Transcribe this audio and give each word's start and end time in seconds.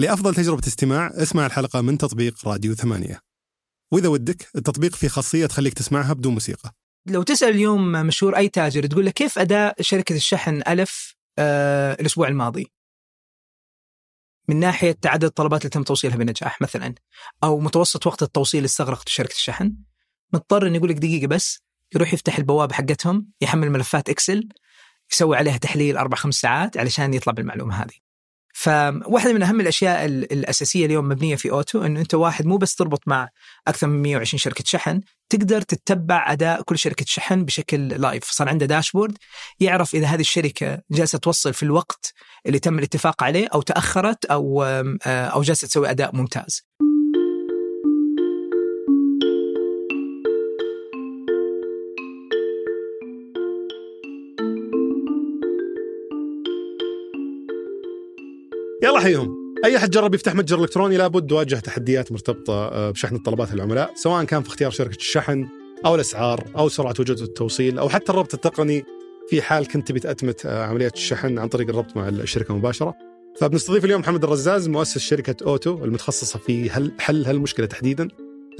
لأفضل 0.00 0.34
تجربة 0.34 0.62
استماع 0.66 1.10
اسمع 1.14 1.46
الحلقة 1.46 1.80
من 1.80 1.98
تطبيق 1.98 2.48
راديو 2.48 2.74
ثمانية 2.74 3.20
وإذا 3.92 4.08
ودك 4.08 4.48
التطبيق 4.56 4.96
فيه 4.96 5.08
خاصية 5.08 5.46
تخليك 5.46 5.74
تسمعها 5.74 6.12
بدون 6.12 6.32
موسيقى 6.32 6.74
لو 7.06 7.22
تسأل 7.22 7.48
اليوم 7.48 7.92
مشهور 7.92 8.36
أي 8.36 8.48
تاجر 8.48 8.86
تقول 8.86 9.04
له 9.04 9.10
كيف 9.10 9.38
أداء 9.38 9.82
شركة 9.82 10.14
الشحن 10.16 10.62
ألف 10.68 11.16
آه 11.38 11.92
الأسبوع 11.92 12.28
الماضي؟ 12.28 12.72
من 14.48 14.56
ناحية 14.60 14.98
عدد 15.04 15.24
الطلبات 15.24 15.60
اللي 15.60 15.70
تم 15.70 15.82
توصيلها 15.82 16.16
بنجاح 16.16 16.62
مثلا 16.62 16.94
أو 17.44 17.60
متوسط 17.60 18.06
وقت 18.06 18.22
التوصيل 18.22 18.58
اللي 18.58 18.66
استغرقته 18.66 19.10
شركة 19.10 19.32
الشحن 19.32 19.74
مضطر 20.32 20.66
إنه 20.66 20.76
يقول 20.76 20.90
لك 20.90 20.96
دقيقة 20.96 21.26
بس 21.26 21.62
يروح 21.94 22.14
يفتح 22.14 22.38
البوابه 22.38 22.74
حقتهم 22.74 23.26
يحمل 23.40 23.70
ملفات 23.70 24.08
إكسل 24.08 24.48
يسوي 25.12 25.36
عليها 25.36 25.56
تحليل 25.56 25.96
أربع 25.96 26.16
خمس 26.16 26.34
ساعات 26.34 26.76
علشان 26.76 27.14
يطلع 27.14 27.32
بالمعلومه 27.32 27.74
هذه. 27.74 28.09
فواحدة 28.60 29.32
من 29.32 29.42
أهم 29.42 29.60
الأشياء 29.60 30.04
الأساسية 30.06 30.86
اليوم 30.86 31.08
مبنية 31.08 31.36
في 31.36 31.50
أوتو 31.50 31.84
انه 31.84 32.00
أنت 32.00 32.14
واحد 32.14 32.46
مو 32.46 32.56
بس 32.56 32.74
تربط 32.74 33.02
مع 33.06 33.28
أكثر 33.68 33.86
من 33.86 34.02
120 34.02 34.38
شركة 34.38 34.64
شحن 34.66 35.00
تقدر 35.28 35.62
تتبع 35.62 36.32
أداء 36.32 36.62
كل 36.62 36.78
شركة 36.78 37.04
شحن 37.08 37.44
بشكل 37.44 37.88
live 37.88 38.24
صار 38.24 38.48
عنده 38.48 38.66
dashboard 38.66 39.18
يعرف 39.60 39.94
إذا 39.94 40.06
هذه 40.06 40.20
الشركة 40.20 40.82
جالسة 40.90 41.18
توصل 41.18 41.54
في 41.54 41.62
الوقت 41.62 42.14
اللي 42.46 42.58
تم 42.58 42.78
الاتفاق 42.78 43.22
عليه 43.22 43.48
أو 43.54 43.62
تأخرت 43.62 44.24
أو 44.24 44.62
أو 45.06 45.42
جالسة 45.42 45.68
تسوي 45.68 45.90
أداء 45.90 46.16
ممتاز. 46.16 46.69
يلا 58.82 59.00
حيهم 59.00 59.54
أي 59.64 59.76
أحد 59.76 59.90
جرب 59.90 60.14
يفتح 60.14 60.34
متجر 60.34 60.62
إلكتروني 60.62 60.96
لابد 60.96 61.32
واجه 61.32 61.56
تحديات 61.56 62.12
مرتبطة 62.12 62.52
آه، 62.52 62.90
بشحن 62.90 63.16
الطلبات 63.16 63.54
العملاء 63.54 63.92
سواء 63.94 64.24
كان 64.24 64.42
في 64.42 64.48
اختيار 64.48 64.70
شركة 64.70 64.96
الشحن 64.96 65.48
أو 65.86 65.94
الأسعار 65.94 66.44
أو 66.56 66.68
سرعة 66.68 66.94
وجوده 67.00 67.24
التوصيل 67.24 67.78
أو 67.78 67.88
حتى 67.88 68.12
الربط 68.12 68.34
التقني 68.34 68.84
في 69.28 69.42
حال 69.42 69.68
كنت 69.68 69.88
تبي 69.88 70.00
تأتمت 70.00 70.46
آه، 70.46 70.64
عمليات 70.64 70.94
الشحن 70.94 71.38
عن 71.38 71.48
طريق 71.48 71.68
الربط 71.68 71.96
مع 71.96 72.08
الشركة 72.08 72.56
مباشره 72.56 72.94
فبنستضيف 73.40 73.84
اليوم 73.84 74.00
محمد 74.00 74.24
الرزاز 74.24 74.68
مؤسس 74.68 74.98
شركة 74.98 75.46
أوتو 75.46 75.84
المتخصصة 75.84 76.38
في 76.38 76.70
حل 76.98 77.26
هالمشكلة 77.26 77.66
تحديدا. 77.66 78.08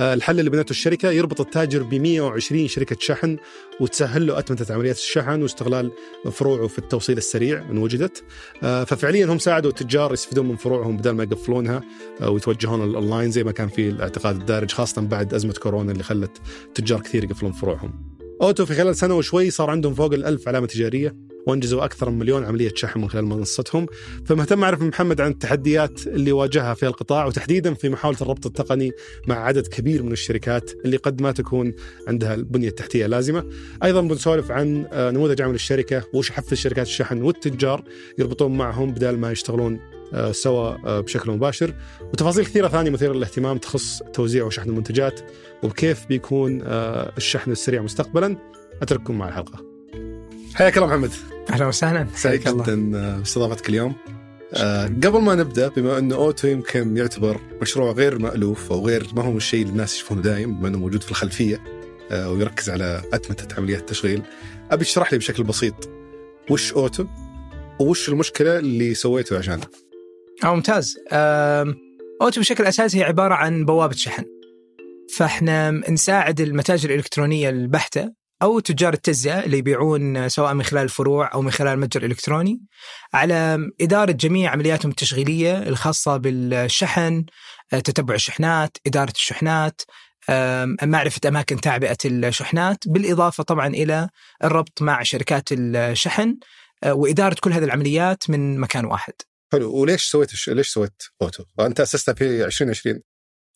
الحل 0.01 0.39
اللي 0.39 0.51
بنته 0.51 0.71
الشركة 0.71 1.11
يربط 1.11 1.41
التاجر 1.41 1.83
ب 1.83 1.95
120 1.95 2.69
شركة 2.69 2.97
شحن 3.01 3.37
وتسهل 3.81 4.27
له 4.27 4.39
أتمتة 4.39 4.75
عمليات 4.75 4.97
الشحن 4.97 5.43
واستغلال 5.43 5.91
فروعه 6.31 6.67
في 6.67 6.79
التوصيل 6.79 7.19
السريع 7.19 7.71
ان 7.71 7.79
وجدت 7.79 8.23
آه، 8.63 8.85
ففعليا 8.85 9.27
هم 9.27 9.39
ساعدوا 9.39 9.71
التجار 9.71 10.13
يستفيدون 10.13 10.49
من 10.49 10.57
فروعهم 10.57 10.97
بدل 10.97 11.11
ما 11.11 11.23
يقفلونها 11.23 11.83
آه، 12.21 12.31
ويتوجهون 12.31 12.85
الأونلاين 12.85 13.31
زي 13.31 13.45
ما 13.45 13.53
كان 13.53 13.69
في 13.69 13.89
الاعتقاد 13.89 14.37
الدارج 14.37 14.73
خاصة 14.73 15.03
بعد 15.03 15.35
أزمة 15.35 15.53
كورونا 15.53 15.93
اللي 15.93 16.03
خلت 16.03 16.31
تجار 16.75 17.01
كثير 17.01 17.25
يقفلون 17.25 17.53
فروعهم. 17.53 18.11
أوتو 18.43 18.67
في 18.67 18.75
خلال 18.75 18.97
سنة 18.97 19.15
وشوي 19.15 19.51
صار 19.51 19.71
عندهم 19.71 19.95
فوق 19.95 20.13
الألف 20.13 20.49
علامة 20.49 20.67
تجارية 20.67 21.17
وانجزوا 21.47 21.85
أكثر 21.85 22.11
من 22.11 22.19
مليون 22.19 22.45
عملية 22.45 22.73
شحن 22.75 23.01
من 23.01 23.11
خلال 23.11 23.25
منصتهم. 23.25 23.87
فمهتم 24.25 24.65
أعرف 24.65 24.81
من 24.81 24.89
محمد 24.89 25.21
عن 25.21 25.31
التحديات 25.31 26.07
اللي 26.07 26.33
واجهها 26.33 26.75
في 26.75 26.87
القطاع 26.87 27.27
وتحديدا 27.27 27.75
في 27.75 27.89
محاولة 27.89 28.19
الربط 28.21 28.47
التقني 28.47 28.93
مع 29.27 29.45
عدد 29.45 29.67
كبير 29.67 30.03
من 30.03 30.13
الشركات 30.13 30.71
اللي 30.85 30.97
قد 30.97 31.23
ما 31.23 31.33
تكون 31.33 31.75
عندها 32.09 32.35
البنية 32.35 32.69
التحتية 32.69 33.07
اللازمه 33.07 33.45
أيضا 33.85 34.01
بنسولف 34.01 34.51
عن 34.51 34.87
آه، 34.93 35.11
نموذج 35.11 35.43
عمل 35.43 35.55
الشركة 35.55 36.05
وش 36.15 36.31
حفز 36.31 36.55
شركات 36.55 36.87
الشحن 36.87 37.23
والتجار 37.23 37.85
يربطون 38.19 38.57
معهم 38.57 38.93
بدل 38.93 39.17
ما 39.17 39.33
يشتغلون 39.33 39.81
آه، 40.15 40.33
سوا 40.33 40.69
آه، 40.87 41.01
بشكل 41.01 41.31
مباشر. 41.31 41.75
وتفاصيل 42.13 42.45
كثيرة 42.45 42.69
ثانية 42.69 42.91
مثيرة 42.91 43.13
للاهتمام 43.13 43.59
تخص 43.59 44.03
توزيع 44.13 44.45
وشحن 44.45 44.69
المنتجات 44.69 45.21
وكيف 45.63 46.07
بيكون 46.07 46.61
الشحن 46.63 47.51
السريع 47.51 47.83
مستقبلا. 47.83 48.37
أترككم 48.83 49.19
مع 49.19 49.29
الحلقة. 49.29 49.70
حياك 50.55 50.77
الله 50.77 50.89
محمد. 50.89 51.11
أهلا 51.51 51.67
وسهلا. 51.67 52.07
سعيد 52.15 52.41
جدا 52.41 52.99
آه، 52.99 53.19
باستضافتك 53.19 53.69
اليوم. 53.69 53.95
أه 54.55 54.87
قبل 54.87 55.21
ما 55.21 55.35
نبدأ 55.35 55.69
بما 55.69 55.99
انه 55.99 56.15
أوتو 56.15 56.49
يمكن 56.49 56.97
يعتبر 56.97 57.41
مشروع 57.63 57.93
غير 57.93 58.19
مألوف 58.19 58.73
أو 58.73 58.87
غير 58.87 59.07
ما 59.17 59.23
هو 59.23 59.37
الشيء 59.37 59.63
اللي 59.63 59.73
الناس 59.73 59.97
يشوفونه 59.97 60.23
دايم 60.23 60.59
بما 60.59 60.69
أنه 60.69 60.79
موجود 60.79 61.03
في 61.03 61.11
الخلفية 61.11 61.63
أه 62.11 62.31
ويركز 62.31 62.71
على 62.71 63.03
أتمتة 63.13 63.57
عمليات 63.57 63.81
التشغيل 63.81 64.23
أبي 64.71 64.83
اشرح 64.83 65.13
لي 65.13 65.19
بشكل 65.19 65.43
بسيط 65.43 65.91
وش 66.51 66.73
أوتو 66.73 67.07
وش 67.81 68.09
المشكلة 68.09 68.59
اللي 68.59 68.95
سويته 68.95 69.39
عشانها 69.39 69.69
آه 70.45 70.55
ممتاز. 70.55 70.97
أوتو 72.23 72.41
بشكل 72.41 72.65
أساسي 72.65 72.99
هي 72.99 73.05
عبارة 73.05 73.35
عن 73.35 73.65
بوابة 73.65 73.95
شحن. 73.95 74.25
فإحنا 75.17 75.71
نساعد 75.71 76.41
المتاجر 76.41 76.91
الإلكترونية 76.91 77.51
البحتة 77.51 78.20
أو 78.43 78.61
تجار 78.61 78.93
التجزئة 78.93 79.45
اللي 79.45 79.59
يبيعون 79.59 80.29
سواء 80.29 80.55
من 80.55 80.63
خلال 80.63 80.83
الفروع 80.83 81.35
أو 81.35 81.43
من 81.43 81.51
خلال 81.51 81.79
متجر 81.79 82.05
إلكتروني 82.05 82.61
على 83.15 83.71
إدارة 83.81 84.13
جميع 84.13 84.51
عملياتهم 84.51 84.91
التشغيلية 84.91 85.63
الخاصة 85.63 86.17
بالشحن، 86.17 87.25
تتبع 87.71 88.15
الشحنات، 88.15 88.77
إدارة 88.87 89.11
الشحنات، 89.11 89.81
معرفة 90.83 91.21
أماكن 91.29 91.61
تعبئة 91.61 91.99
الشحنات، 92.05 92.79
بالإضافة 92.87 93.43
طبعا 93.43 93.67
إلى 93.67 94.09
الربط 94.45 94.83
مع 94.83 95.03
شركات 95.03 95.49
الشحن 95.53 96.37
وإدارة 96.87 97.37
كل 97.41 97.53
هذه 97.53 97.65
العمليات 97.65 98.31
من 98.31 98.59
مكان 98.59 98.85
واحد. 98.85 99.13
حلو 99.53 99.75
وليش 99.75 100.11
سويت 100.11 100.49
ليش 100.49 100.69
سويت 100.69 101.03
أوتو؟ 101.23 101.45
أنت 101.61 101.81
اسستها 101.81 102.15
في 102.15 102.45
2020 102.45 103.01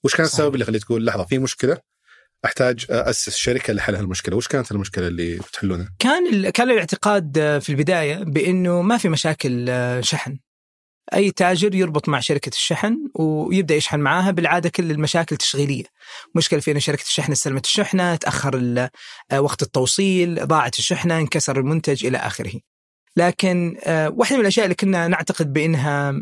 وش 0.04 0.16
كان 0.16 0.26
السبب 0.26 0.54
اللي 0.54 0.64
خليك 0.64 0.84
تقول 0.84 1.06
لحظة 1.06 1.24
في 1.24 1.38
مشكلة 1.38 1.78
أحتاج 2.44 2.86
أسس 2.90 3.36
شركة 3.36 3.72
لحل 3.72 3.94
هالمشكلة، 3.94 4.36
وش 4.36 4.48
كانت 4.48 4.72
المشكلة 4.72 5.06
اللي 5.06 5.36
بتحلونها؟ 5.36 5.88
كان 5.98 6.50
كان 6.50 6.70
الاعتقاد 6.70 7.58
في 7.62 7.68
البداية 7.68 8.16
بأنه 8.16 8.82
ما 8.82 8.98
في 8.98 9.08
مشاكل 9.08 9.70
شحن. 10.00 10.38
أي 11.14 11.30
تاجر 11.30 11.74
يربط 11.74 12.08
مع 12.08 12.20
شركة 12.20 12.48
الشحن 12.48 12.96
ويبدأ 13.14 13.74
يشحن 13.74 14.00
معاها 14.00 14.30
بالعادة 14.30 14.68
كل 14.68 14.90
المشاكل 14.90 15.36
تشغيلية. 15.36 15.84
مشكلة 16.34 16.60
في 16.60 16.70
إنه 16.70 16.80
شركة 16.80 17.02
الشحن 17.02 17.32
استلمت 17.32 17.64
الشحنة، 17.64 18.16
تأخر 18.16 18.88
وقت 19.38 19.62
التوصيل، 19.62 20.46
ضاعت 20.46 20.78
الشحنة، 20.78 21.18
انكسر 21.18 21.58
المنتج 21.58 22.06
إلى 22.06 22.18
آخره. 22.18 22.52
لكن 23.16 23.76
واحدة 23.88 24.36
من 24.36 24.42
الأشياء 24.42 24.66
اللي 24.66 24.74
كنا 24.74 25.08
نعتقد 25.08 25.52
بإنها 25.52 26.12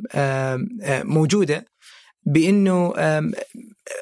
موجودة 1.04 1.66
بإنه 2.26 2.92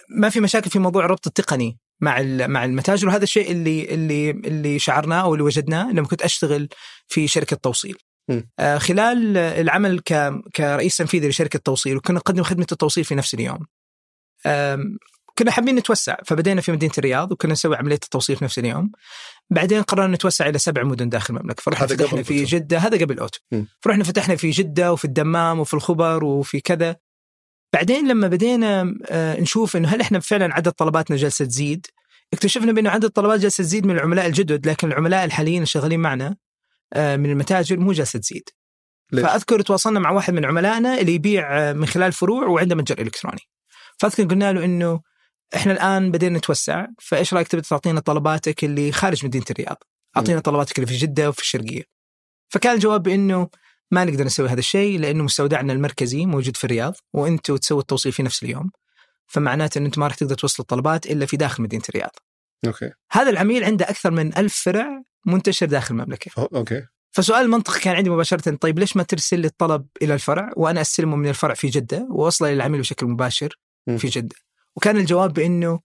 ما 0.09 0.29
في 0.31 0.41
مشاكل 0.41 0.71
في 0.71 0.79
موضوع 0.79 1.05
الربط 1.05 1.27
التقني 1.27 1.79
مع 2.01 2.23
مع 2.47 2.65
المتاجر. 2.65 3.09
وهذا 3.09 3.23
الشيء 3.23 3.51
اللي 3.51 3.95
اللي 3.95 4.31
اللي 4.31 4.79
شعرناه 4.79 5.23
أو 5.23 5.35
اللي 5.35 5.45
وجدناه 5.45 5.93
لما 5.93 6.07
كنت 6.07 6.23
أشتغل 6.23 6.69
في 7.09 7.29
شركة 7.29 7.57
توصيل. 7.57 7.97
آه 8.59 8.79
خلال 8.79 9.37
العمل 9.37 10.01
كرئيس 10.57 10.97
تنفيذي 10.97 11.29
لشركة 11.29 11.59
توصيل 11.59 11.97
وكنا 11.97 12.17
نقدم 12.17 12.43
خدمة 12.43 12.67
التوصيل 12.73 13.05
في 13.05 13.15
نفس 13.15 13.35
اليوم. 13.35 13.67
كنا 15.39 15.51
حابين 15.51 15.75
نتوسع 15.75 16.17
فبدينا 16.27 16.61
في 16.61 16.73
مدينة 16.73 16.93
الرياض 16.99 17.33
وكنا 17.33 17.53
نسوي 17.53 17.77
عملية 17.77 17.95
التوصيل 17.95 18.37
في 18.37 18.45
نفس 18.45 18.59
اليوم. 18.59 18.93
بعدين 19.51 19.83
قررنا 19.83 20.15
نتوسع 20.15 20.49
إلى 20.49 20.59
سبع 20.59 20.83
مدن 20.83 21.09
داخل 21.09 21.37
المملكة. 21.37 21.63
فرحنا 21.63 21.87
فتحنا 21.87 22.23
في 22.23 22.45
جدة 22.45 22.79
هذا 22.79 22.99
قبل 22.99 23.19
اوتو 23.19 23.39
فرحنا 23.81 24.05
فتحنا 24.05 24.37
في 24.37 24.51
جدة 24.51 24.93
وفي 24.93 25.05
الدمام 25.05 25.61
وفي 25.61 25.75
الخبر 25.75 26.25
وفي 26.25 26.61
كذا. 26.61 26.97
بعدين 27.73 28.09
لما 28.09 28.29
بدينا 28.29 28.95
آه، 29.07 29.41
نشوف 29.41 29.77
إنه 29.77 29.89
هل 29.89 30.01
إحنا 30.01 30.21
فعلا 30.21 30.55
عدد 30.55 30.73
طلباتنا 30.73 31.17
جالسة 31.17 31.45
تزيد؟ 31.45 31.87
اكتشفنا 32.33 32.73
بإنه 32.73 32.91
عدد 32.91 33.05
الطلبات 33.05 33.41
جالسة 33.41 33.65
تزيد 33.65 33.87
من 33.87 33.95
العملاء 33.95 34.27
الجدد 34.27 34.67
لكن 34.67 34.89
العملاء 34.89 35.25
الحاليين 35.25 35.63
الشغالين 35.63 36.01
معنا 36.01 36.37
آه، 36.93 37.17
من 37.17 37.31
المتاجر 37.31 37.77
مو 37.77 37.93
جالسة 37.93 38.19
تزيد. 38.19 38.49
ليش؟ 39.13 39.25
فأذكر 39.25 39.61
تواصلنا 39.61 40.01
مع 40.01 40.11
واحد 40.11 40.35
من 40.35 40.45
عملائنا 40.45 41.01
اللي 41.01 41.15
يبيع 41.15 41.59
آه، 41.59 41.73
من 41.73 41.87
خلال 41.87 42.13
فروع 42.13 42.47
وعنده 42.47 42.77
متجر 42.77 42.99
إلكتروني. 42.99 43.41
فأذكر 43.99 44.25
قلنا 44.25 44.53
له 44.53 44.65
إنه 44.65 45.01
إحنا 45.57 45.73
الآن 45.73 46.11
بدينا 46.11 46.39
نتوسع 46.39 46.87
فإيش 46.99 47.35
رأيك 47.35 47.49
تبدا 47.49 47.65
تعطينا 47.69 48.01
طلباتك 48.01 48.65
اللي 48.65 48.93
خارج 48.93 49.27
مدينة 49.27 49.45
الرياض؟ 49.51 49.77
أعطينا 50.17 50.41
طلباتك 50.41 50.79
اللي 50.79 50.87
في 50.87 50.97
جدة 50.97 51.29
وفي 51.29 51.41
الشرقية. 51.41 51.83
فكان 52.49 52.75
الجواب 52.75 53.03
بإنه 53.03 53.49
ما 53.91 54.05
نقدر 54.05 54.25
نسوي 54.25 54.49
هذا 54.49 54.59
الشيء 54.59 54.99
لأنه 54.99 55.25
مستودعنا 55.25 55.73
المركزي 55.73 56.27
موجود 56.27 56.57
في 56.57 56.65
الرياض 56.65 56.95
وأنتم 57.13 57.57
تسووا 57.57 57.81
التوصيل 57.81 58.13
في 58.13 58.23
نفس 58.23 58.43
اليوم 58.43 58.71
فمعناته 59.27 59.79
إن 59.79 59.85
أنتم 59.85 60.01
ما 60.01 60.07
راح 60.07 60.15
تقدر 60.17 60.35
توصلوا 60.35 60.65
الطلبات 60.65 61.07
إلا 61.07 61.27
في 61.27 61.37
داخل 61.37 61.63
مدينة 61.63 61.83
الرياض. 61.89 62.11
okay. 62.67 62.91
هذا 63.13 63.31
العميل 63.31 63.65
عنده 63.65 63.85
أكثر 63.91 64.11
من 64.11 64.39
ألف 64.39 64.55
فرع 64.55 65.03
منتشر 65.27 65.67
داخل 65.67 65.95
المملكة. 65.95 66.49
okay. 66.55 66.87
فسؤال 67.13 67.45
المنطقي 67.45 67.81
كان 67.81 67.97
عندي 67.97 68.11
مباشرة 68.11 68.57
طيب 68.57 68.79
ليش 68.79 68.97
ما 68.97 69.03
ترسل 69.03 69.41
لي 69.41 69.47
الطلب 69.47 69.87
إلى 70.03 70.15
الفرع 70.15 70.51
وأنا 70.57 70.81
أستلمه 70.81 71.17
من 71.17 71.29
الفرع 71.29 71.55
في 71.55 71.69
جدة 71.69 72.07
وأوصله 72.11 72.53
للعميل 72.53 72.81
بشكل 72.81 73.07
مباشر 73.07 73.59
م. 73.87 73.97
في 73.97 74.09
جدة. 74.09 74.37
وكان 74.77 74.97
الجواب 74.97 75.33
بإنه 75.33 75.81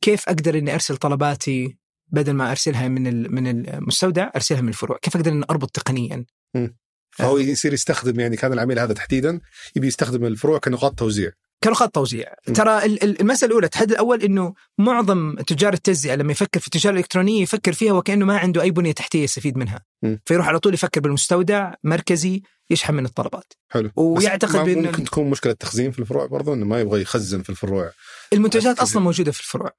كيف 0.00 0.28
أقدر 0.28 0.58
إني 0.58 0.74
أرسل 0.74 0.96
طلباتي 0.96 1.78
بدل 2.06 2.32
ما 2.32 2.50
أرسلها 2.50 2.88
من 2.88 3.34
من 3.34 3.68
المستودع 3.68 4.30
أرسلها 4.36 4.60
من 4.60 4.68
الفروع، 4.68 4.98
كيف 4.98 5.16
أقدر 5.16 5.32
إني 5.32 5.44
أربط 5.50 5.70
تقنيا؟ 5.70 6.24
م. 6.54 6.68
فهو 7.16 7.38
يصير 7.38 7.72
يستخدم 7.72 8.20
يعني 8.20 8.36
كان 8.36 8.52
العميل 8.52 8.78
هذا 8.78 8.92
تحديدا 8.94 9.40
يبي 9.76 9.86
يستخدم 9.86 10.24
الفروع 10.24 10.58
كنقاط 10.58 10.98
توزيع 10.98 11.30
كنقاط 11.64 11.90
توزيع. 11.94 12.34
ترى 12.54 12.84
ال- 12.84 13.02
ال- 13.04 13.20
المسألة 13.20 13.48
الأولى 13.50 13.64
التحدي 13.64 13.92
الأول 13.92 14.22
إنه 14.22 14.54
معظم 14.78 15.34
تجار 15.34 15.72
التجزئه 15.72 16.14
لما 16.14 16.32
يفكر 16.32 16.60
في 16.60 16.66
التجارة 16.66 16.92
الإلكترونية 16.92 17.42
يفكر 17.42 17.72
فيها 17.72 17.92
وكأنه 17.92 18.26
ما 18.26 18.38
عنده 18.38 18.62
أي 18.62 18.70
بنية 18.70 18.92
تحتية 18.92 19.22
يستفيد 19.24 19.56
منها 19.58 19.84
م. 20.02 20.16
فيروح 20.26 20.48
على 20.48 20.58
طول 20.58 20.74
يفكر 20.74 21.00
بالمستودع 21.00 21.74
مركزي 21.84 22.42
يشحن 22.70 22.94
من 22.94 23.04
الطلبات 23.04 23.52
حلو 23.68 23.90
ويعتقد 23.96 24.64
بأن 24.64 24.82
ممكن 24.86 25.04
تكون 25.04 25.30
مشكلة 25.30 25.52
تخزين 25.52 25.90
في 25.90 25.98
الفروع 25.98 26.26
برضو 26.26 26.54
إنه 26.54 26.64
ما 26.66 26.80
يبغى 26.80 27.02
يخزن 27.02 27.42
في 27.42 27.50
الفروع 27.50 27.90
المنتجات. 28.32 28.78
أصلا 28.78 29.02
موجودة 29.02 29.32
في 29.32 29.40
الفروع 29.40 29.70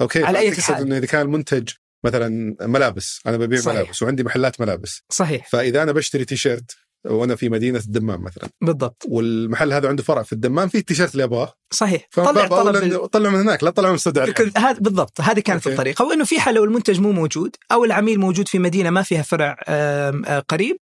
أوكي 0.00 0.24
على 0.24 0.50
تقصد 0.50 0.60
حال. 0.62 0.82
إنه 0.82 0.98
إذا 0.98 1.06
كان 1.06 1.20
المنتج 1.22 1.68
مثلا 2.04 2.56
ملابس. 2.60 3.20
أنا 3.26 3.36
ببيع 3.36 3.60
صحيح. 3.60 3.80
ملابس 3.80 4.02
وعندي 4.02 4.24
محلات 4.24 4.60
ملابس. 4.60 5.02
صحيح. 5.10 5.48
فإذا 5.48 5.82
أنا 5.82 5.92
بشتري 5.92 6.24
تيشيرت 6.24 6.76
وأنا 7.04 7.36
في 7.36 7.48
مدينة 7.48 7.78
الدمام 7.78 8.24
مثلا. 8.24 8.48
بالضبط. 8.60 9.02
والمحل 9.08 9.72
هذا 9.72 9.88
عنده 9.88 10.02
فرع 10.02 10.22
في 10.22 10.32
الدمام 10.32 10.68
فيه 10.68 10.78
التيشيرت 10.78 11.12
اللي 11.12 11.24
أبغاه. 11.24 11.54
صحيح. 11.70 12.08
طلع 12.12 12.46
طلب 12.46 13.06
طلع 13.06 13.30
من 13.30 13.40
هناك 13.40 13.64
لا 13.64 13.70
طلع 13.70 13.92
من 13.92 13.98
كل- 14.32 14.52
هذا 14.56 14.78
بالضبط 14.78 15.20
هذه 15.20 15.40
كانت 15.40 15.66
أوكي. 15.66 15.72
الطريقة. 15.72 16.04
وانه 16.04 16.24
في 16.24 16.40
حال 16.40 16.54
لو 16.54 16.64
المنتج 16.64 17.00
مو 17.00 17.12
موجود 17.12 17.56
أو 17.72 17.84
العميل 17.84 18.20
موجود 18.20 18.48
في 18.48 18.58
مدينة 18.58 18.90
ما 18.90 19.02
فيها 19.02 19.22
فرع 19.22 19.56
آه، 19.68 20.44
قريب 20.48 20.76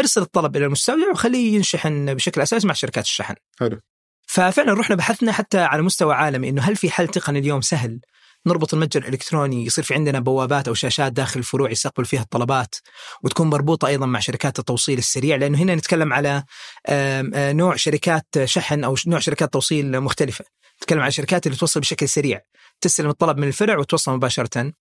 ارسل 0.00 0.22
الطلب 0.22 0.56
إلى 0.56 0.66
المستودع 0.66 1.10
وخليه 1.10 1.54
ينشحن 1.54 2.14
بشكل 2.14 2.40
اساسي 2.40 2.66
مع 2.66 2.74
شركات 2.74 3.04
الشحن. 3.04 3.34
حلو. 3.60 3.80
ففعلا 4.26 4.74
رحنا 4.74 4.96
بحثنا 4.96 5.32
حتى 5.32 5.58
على 5.58 5.82
مستوى 5.82 6.14
عالمي 6.14 6.48
إنه 6.48 6.62
هل 6.62 6.76
في 6.76 6.90
حل 6.90 7.08
تقني 7.08 7.38
اليوم 7.38 7.60
سهل؟ 7.60 8.00
نربط 8.46 8.74
المتجر 8.74 9.02
الإلكتروني 9.02 9.66
يصير 9.66 9.84
في 9.84 9.94
عندنا 9.94 10.20
بوابات 10.20 10.68
أو 10.68 10.74
شاشات 10.74 11.12
داخل 11.12 11.40
الفروع 11.40 11.70
يستقبل 11.70 12.04
فيها 12.04 12.20
الطلبات 12.20 12.74
وتكون 13.22 13.50
مربوطة 13.50 13.88
أيضا 13.88 14.06
مع 14.06 14.20
شركات 14.20 14.58
التوصيل 14.58 14.98
السريع 14.98 15.36
لأنه 15.36 15.58
هنا 15.58 15.74
نتكلم 15.74 16.12
على 16.12 16.44
آه، 16.86 17.52
نوع 17.52 17.76
شركات 17.76 18.26
شحن 18.44 18.84
أو 18.84 18.96
نوع 19.06 19.18
شركات 19.18 19.52
توصيل 19.52 20.00
مختلفة. 20.00 20.44
نتكلم 20.82 21.00
على 21.00 21.08
الشركات 21.08 21.46
اللي 21.46 21.58
توصل 21.58 21.80
بشكل 21.80 22.08
سريع. 22.08 22.40
تستلم 22.80 23.10
الطلب 23.10 23.38
من 23.38 23.48
الفرع 23.48 23.78
وتوصل 23.78 24.12
مباشرة 24.12 24.72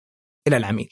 إلى 0.48 0.58
العميل. 0.58 0.90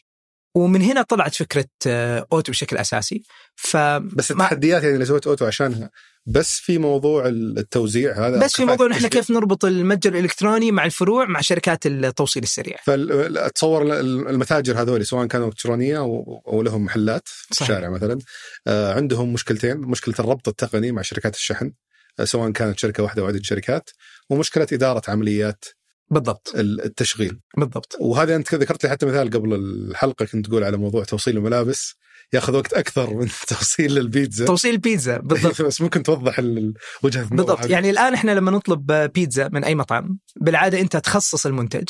ومن 0.56 0.82
هنا 0.82 1.02
طلعت 1.02 1.36
فكرة 1.36 1.70
آه، 1.88 2.28
أوتو 2.34 2.52
بشكل 2.52 2.78
أساسي. 2.78 3.24
ف 3.56 3.78
بس 3.78 4.32
التحديات 4.32 4.84
يعني 4.84 4.94
اللي 4.94 5.06
سويت 5.06 5.28
أوتو 5.28 5.46
عشانها 5.46 5.90
بس 6.28 6.60
في 6.60 6.78
موضوع 6.78 7.28
التوزيع 7.28 8.28
هذا 8.28 8.40
بس 8.40 8.56
في 8.56 8.66
موضوع 8.66 8.88
نحن. 8.88 9.08
كيف 9.08 9.32
نربط 9.32 9.66
المتجر 9.66 10.14
الإلكتروني 10.14 10.72
مع 10.72 10.86
الفروع 10.86 11.26
مع 11.26 11.42
شركات 11.42 11.86
التوصيل 11.86 12.44
السريع 12.44 12.78
فاتصور 12.86 13.82
المتاجر 14.02 14.82
هذول 14.82 15.06
سواء 15.06 15.28
كانوا 15.28 15.48
إلكترونية 15.48 15.98
أو 15.98 16.62
لهم 16.62 16.86
محلات 16.86 17.28
في. 17.28 17.62
الشارع 17.62 17.90
مثلا 17.90 18.20
آه، 18.68 18.94
عندهم 18.94 19.34
مشكلتين 19.34 19.78
مشكلة 19.78 20.16
الربط 20.20 20.48
التقني 20.48 20.92
مع 20.92 21.02
شركات 21.02 21.36
الشحن 21.36 21.72
آه، 22.20 22.24
سواء 22.24 22.52
كانت 22.52 22.80
شركة 22.80 23.04
واحدة 23.04 23.22
أو 23.22 23.28
عده 23.28 23.40
شركات 23.44 23.90
ومشكلة 24.30 24.68
إدارة 24.74 25.02
عمليات 25.08 25.66
بالضبط. 26.10 26.52
ال- 26.56 26.84
التشغيل. 26.86 27.40
بالضبط. 27.58 27.98
وهذا 28.00 28.36
أنت 28.36 28.56
ذكرت 28.56 28.84
لي 28.84 28.90
حتى 28.90 29.06
مثال 29.06 29.30
قبل 29.30 29.54
الحلقة 29.54 30.26
كنت 30.26 30.46
تقول 30.48 30.64
على 30.64 30.78
موضوع 30.78 31.04
توصيل 31.04 31.38
الملابس 31.38 31.96
ياخذ 32.34 32.56
وقت 32.56 32.74
أكثر 32.74 33.14
من 33.14 33.28
توصيل 33.48 33.98
البيتزا. 33.98 34.46
توصيل 34.46 34.74
البيتزا 34.74 35.18
بالضبط. 35.28 35.62
بس 35.62 35.82
ممكن 35.82 36.04
توضح 36.04 36.40
وجهة 36.40 37.22
النظر 37.22 37.36
بالضبط. 37.36 37.60
هذه. 37.60 37.72
يعني 37.72 37.90
الآن 37.90 38.14
إحنا 38.14 38.32
لما 38.32 38.52
نطلب 38.52 38.92
بيتزا 38.92 39.48
من 39.54 39.64
أي 39.64 39.76
مطعم 39.76 40.20
بالعادة 40.42 40.80
أنت 40.82 40.98
تخصص 40.98 41.46
المنتج 41.46 41.86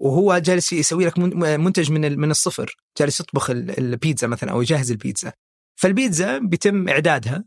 وهو 0.00 0.38
جالس 0.38 0.72
يسوي 0.72 1.06
لك 1.06 1.18
من- 1.18 1.60
منتج 1.60 1.90
من 1.92 2.18
من 2.20 2.30
الصفر 2.30 2.76
جالس 2.98 3.20
يطبخ 3.20 3.50
ال- 3.50 3.78
البيتزا 3.78 4.26
مثلا 4.26 4.50
أو 4.50 4.62
يجهز 4.62 4.90
البيتزا. 4.90 5.32
فالبيتزا 5.76 6.38
بيتم 6.38 6.88
إعدادها 6.88 7.44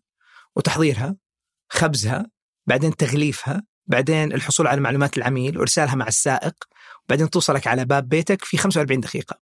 وتحضيرها 0.56 1.16
خبزها 1.70 2.28
بعدين 2.68 2.96
تغليفها 2.96 3.64
بعدين 3.88 4.34
الحصول 4.34 4.68
على 4.68 4.82
معلومات 4.82 5.18
العميل 5.18 5.58
وإرسالها 5.58 5.96
مع 5.96 6.08
السائق 6.08 6.54
بعدين 7.10 7.30
توصلك 7.30 7.68
على 7.68 7.86
باب 7.86 8.10
بيتك 8.10 8.46
في 8.46 8.58
45 8.58 9.00
دقيقة. 9.00 9.40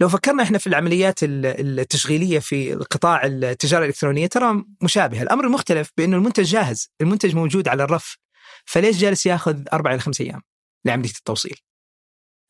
لو 0.00 0.08
فكرنا 0.08 0.42
إحنا 0.42 0.58
في 0.58 0.66
العمليات 0.66 1.22
ال- 1.22 1.78
التشغيلية 1.80 2.38
في 2.38 2.74
قطاع 2.74 3.26
التجارة 3.26 3.82
الإلكترونية 3.82 4.26
ترى 4.26 4.64
مشابهه، 4.82 5.22
الأمر 5.22 5.44
المختلف 5.44 5.92
بأنه 5.96 6.16
المنتج 6.16 6.44
جاهز، 6.44 6.90
المنتج 7.00 7.34
موجود 7.34 7.68
على 7.68 7.84
الرف، 7.84 8.16
فليش 8.64 8.96
جالس 8.96 9.26
ياخذ 9.26 9.62
أربع 9.72 9.90
إلى 9.90 10.00
خمس 10.00 10.20
أيام 10.20 10.42
لعملية 10.84 11.10
التوصيل؟ 11.10 11.56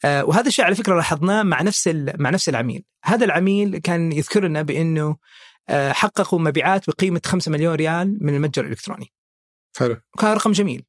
آه 0.05 0.25
وهذا 0.25 0.49
الشيء 0.49 0.65
على 0.65 0.75
فكرة 0.75 0.97
لاحظناه 0.97 1.43
مع 1.43 1.63
نفس 1.63 1.89
مع 1.95 2.31
نفس 2.31 2.49
العميل، 2.49 2.85
هذا 3.05 3.25
العميل 3.25 3.79
كان 3.79 4.13
يذكر 4.13 4.45
لنا 4.45 4.63
بأنه 4.63 5.17
آه 5.69 5.93
حققوا 5.93 6.39
مبيعات 6.39 6.91
بقيمة 6.91 7.21
5 7.27 7.51
مليون 7.51 7.75
ريال 7.75 8.19
من 8.21 8.35
المتجر 8.35 8.65
الإلكتروني. 8.65 9.13
حلو. 9.79 9.97
وكان 10.15 10.33
رقم 10.33 10.53
جميل. 10.53 10.85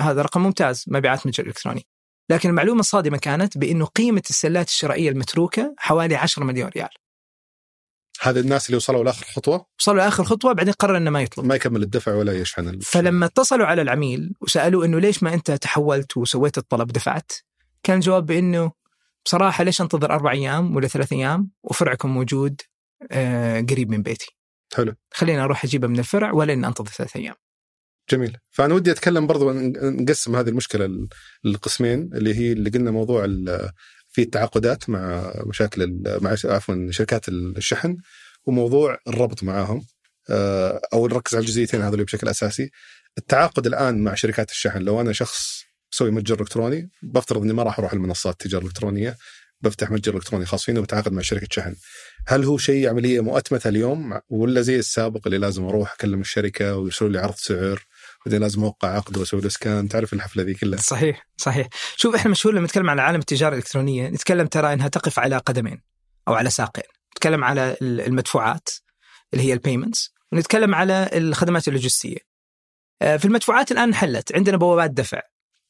هذا 0.00 0.22
رقم 0.22 0.42
ممتاز 0.42 0.84
مبيعات 0.88 1.26
متجر 1.26 1.46
إلكتروني. 1.46 1.86
لكن 2.30 2.48
المعلومة 2.48 2.80
الصادمة 2.80 3.18
كانت 3.18 3.58
بإنه 3.58 3.84
قيمة 3.84 4.22
السلات 4.30 4.68
الشرائية 4.68 5.10
المتروكة 5.10 5.74
حوالي 5.78 6.16
10 6.16 6.44
مليون 6.44 6.68
ريال. 6.68 6.88
هذا 8.20 8.40
الناس 8.40 8.66
اللي 8.66 8.76
وصلوا 8.76 9.04
لآخر 9.04 9.26
خطوة؟ 9.26 9.66
وصلوا 9.78 9.96
لآخر 9.96 10.24
خطوة 10.24 10.52
بعدين 10.52 10.72
قرر 10.72 10.96
إنه 10.96 11.10
ما 11.10 11.22
يطلب. 11.22 11.44
ما 11.44 11.54
يكمل 11.54 11.82
الدفع 11.82 12.14
ولا 12.14 12.40
يشحن 12.40 12.78
فلما 12.78 13.26
اتصلوا 13.26 13.66
على 13.66 13.82
العميل 13.82 14.32
وسألوه 14.40 14.84
إنه 14.84 14.98
ليش 14.98 15.22
ما 15.22 15.34
أنت 15.34 15.50
تحولت 15.50 16.16
وسويت 16.16 16.58
الطلب 16.58 16.88
دفعت 16.88 17.32
كان 17.82 17.96
الجواب 17.96 18.26
بإنه 18.26 18.72
بصراحة 19.24 19.64
ليش 19.64 19.80
أنتظر 19.80 20.10
أربع 20.10 20.32
أيام 20.32 20.76
ولا 20.76 20.88
ثلاث 20.88 21.12
أيام 21.12 21.50
وفرعكم 21.62 22.08
موجود 22.08 22.60
آه 23.12 23.60
قريب 23.60 23.90
من 23.90 24.02
بيتي. 24.02 24.36
حلو. 24.74 24.94
خليني 25.14 25.44
أروح 25.44 25.64
أجيبه 25.64 25.88
من 25.88 25.98
الفرع 25.98 26.32
ولا 26.32 26.52
إني 26.52 26.66
أنتظر 26.66 26.90
ثلاث 26.90 27.16
أيام. 27.16 27.34
جميل. 28.10 28.36
فأنا 28.50 28.74
ودي 28.74 28.90
أتكلم 28.90 29.26
برضو 29.26 29.52
نقسم 29.52 30.36
هذه 30.36 30.48
المشكلة 30.48 31.08
للقسمين 31.44 32.10
اللي 32.14 32.34
هي 32.34 32.52
اللي 32.52 32.70
قلنا 32.70 32.90
موضوع 32.90 33.26
في 34.12 34.22
التعاقدات 34.22 34.90
مع 34.90 35.32
مشاكل 35.46 36.02
مع 36.20 36.30
عفوا 36.44 36.90
شركات 36.90 37.28
الشحن 37.28 37.96
وموضوع 38.44 38.98
الربط 39.08 39.42
معاهم. 39.42 39.86
آه، 40.30 40.80
أو 40.92 41.06
نركز 41.08 41.34
على 41.34 41.42
الجزئيتين 41.42 41.82
هذول 41.82 42.04
بشكل 42.04 42.28
أساسي. 42.28 42.70
التعاقد 43.18 43.66
الآن 43.66 44.04
مع 44.04 44.14
شركات 44.14 44.50
الشحن 44.50 44.78
لو 44.78 45.00
أنا 45.00 45.12
شخص 45.12 45.64
أسوي 45.94 46.10
متجر 46.10 46.40
إلكتروني 46.40 46.90
بفترض 47.02 47.42
إني 47.42 47.52
ما 47.52 47.62
راح 47.62 47.78
أروح 47.78 47.92
المنصات 47.92 48.32
التجاره 48.32 48.62
الالكترونيه 48.62 49.16
بفتح 49.60 49.90
متجر 49.90 50.16
إلكتروني 50.16 50.46
خاص 50.46 50.64
فيني 50.64 50.78
وبتعاقد 50.78 51.12
مع 51.12 51.22
شركة 51.22 51.46
شحن. 51.50 51.74
هل 52.26 52.44
هو 52.44 52.58
شيء 52.58 52.88
عملية 52.88 53.20
مؤتمتة 53.20 53.68
اليوم 53.68 54.20
ولا 54.28 54.60
زي 54.60 54.76
السابق 54.76 55.20
اللي 55.26 55.38
لازم 55.38 55.64
أروح 55.64 55.92
أكلم 55.92 56.20
الشركة 56.20 56.76
ويرسلوا 56.76 57.10
لي 57.10 57.18
عرض 57.18 57.34
سعر؟ 57.34 57.86
بعدين 58.26 58.40
لازم 58.40 58.64
أوقع 58.64 58.88
عقد 58.88 59.16
وأسوي 59.16 59.40
له 59.40 59.48
سكان 59.48 59.88
تعرف 59.88 60.12
الحفلة 60.12 60.42
ذي 60.42 60.54
كلها. 60.54 60.78
صحيح 60.78 61.26
صحيح. 61.36 61.68
شوف 61.96 62.14
إحنا 62.14 62.30
مشهور 62.30 62.54
لما 62.54 62.64
نتكلم 62.64 62.90
عن 62.90 62.98
عالم 62.98 63.18
التجاره 63.20 63.52
الإلكترونية 63.52 64.08
نتكلم 64.08 64.46
ترى 64.46 64.72
إنها 64.72 64.88
تقف 64.88 65.18
على 65.18 65.36
قدمين 65.38 65.82
أو 66.28 66.34
على 66.34 66.50
ساقين. 66.50 66.84
نتكلم 67.16 67.44
على 67.44 67.76
ال- 67.82 68.00
المدفوعات 68.00 68.68
اللي 69.32 69.44
هي 69.44 69.52
ال 69.52 69.59
payments 69.59 70.12
ونتكلم 70.32 70.74
على 70.74 71.10
الخدمات 71.12 71.68
اللوجستية. 71.68 72.18
آه، 73.02 73.16
في 73.16 73.24
المدفوعات 73.24 73.72
الآن 73.72 73.88
انحلت 73.88 74.34
عندنا 74.36 74.56
بوابات 74.56 74.90
دفع. 74.90 75.20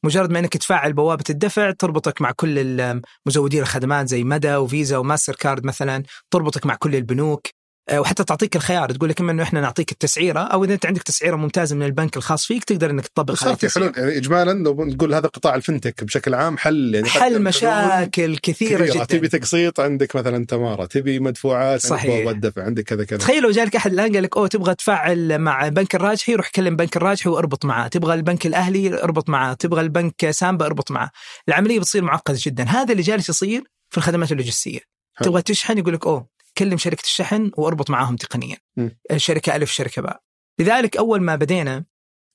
مجرد 0.04 0.30
ما 0.30 0.38
إنك 0.38 0.56
تفعل 0.56 0.92
بوابة 0.92 1.24
الدفع 1.30 1.70
تربطك 1.70 2.20
مع 2.22 2.30
كل 2.30 3.00
مزودين 3.26 3.62
الخدمات 3.62 4.08
زي 4.08 4.24
مدى 4.24 4.56
وفيزا 4.56 4.96
وماستر 4.96 5.34
كارد 5.34 5.66
مثلا 5.66 6.02
تربطك 6.30 6.66
مع 6.66 6.74
كل 6.74 6.96
البنوك. 6.96 7.46
وحتى 7.92 8.24
تعطيك 8.24 8.56
الخيار 8.56 8.92
تقول 8.92 9.08
لك 9.08 9.20
إما 9.20 9.32
إنه 9.32 9.42
إحنا 9.42 9.60
نعطيك 9.60 9.92
التسعيرة 9.92 10.40
أو 10.40 10.64
إذا 10.64 10.74
أنت 10.74 10.86
عندك 10.86 11.02
تسعيرة 11.02 11.36
ممتازة 11.36 11.76
من 11.76 11.82
البنك 11.82 12.16
الخاص 12.16 12.46
فيك 12.46 12.64
تقدر 12.64 12.90
إنك 12.90 13.06
تطبق 13.06 13.34
صار 13.34 13.56
في 13.56 13.68
حلول 13.68 13.92
يعني 13.96 14.16
اجمالا 14.16 14.52
لو 14.52 14.84
نقول 14.84 15.14
هذا 15.14 15.28
قطاع 15.28 15.54
ال 15.54 15.60
fintech 15.60 16.04
بشكل 16.04 16.34
عام 16.34 16.58
حل 16.58 16.94
يعني 16.94 17.08
حل 17.08 17.42
مشاكل 17.42 18.36
كثيرة, 18.36 18.86
كثيرة. 18.86 19.04
تبي 19.04 19.28
جدا 19.28 19.38
تقسيط 19.38 19.80
عندك 19.80 20.16
مثلا 20.16 20.46
تمارة 20.46 20.84
تبي 20.84 21.20
مدفوعات 21.20 21.80
صحيح. 21.80 22.10
عندك 22.10 22.22
بوابات 22.22 22.42
دفع 22.42 22.62
عندك 22.64 22.84
كذا 22.84 23.04
كذا 23.04 23.18
تخيل 23.18 23.42
لو 23.42 23.50
جالك 23.50 23.76
أحد 23.76 23.92
الآن 23.92 24.12
قال 24.12 24.22
لك 24.22 24.36
أوه 24.36 24.48
تبغى 24.48 24.74
تفعل 24.74 25.38
مع 25.38 25.68
بنك 25.68 25.94
الراجحي 25.94 26.34
روح 26.34 26.48
كلم 26.48 26.76
بنك 26.76 26.96
الراجحي 26.96 27.30
وأربط 27.30 27.64
معاه، 27.64 27.88
تبغى 27.88 28.14
البنك 28.14 28.46
الأهلي 28.46 29.02
أربط 29.02 29.28
معاه، 29.30 29.54
تبغى 29.54 29.80
البنك 29.80 30.30
سامبا 30.30 30.66
أربط 30.66 30.90
معاه. 30.90 31.10
العملية 31.48 31.80
بتصير 31.80 32.04
معقدة 32.04 32.38
جدا، 32.40 32.64
هذا 32.64 32.92
اللي 32.92 33.02
جالس 33.02 33.28
يصير 33.28 33.62
في 33.90 33.98
الخدمات 33.98 34.32
اللوجستية. 34.32 34.80
تبغى 35.22 35.42
تشحن 35.42 35.78
يقول 35.78 35.94
لك 35.94 36.06
أوه 36.06 36.26
كلم 36.58 36.78
شركة 36.78 37.02
الشحن 37.02 37.50
وأربط 37.56 37.90
معاهم 37.90 38.16
تقنيا. 38.16 38.56
مم. 38.76 38.98
الشركة 39.10 39.56
ألف 39.56 39.70
شركة 39.70 40.02
باء. 40.02 40.22
لذلك 40.58 40.96
أول 40.96 41.20
ما 41.22 41.36
بدينا 41.36 41.84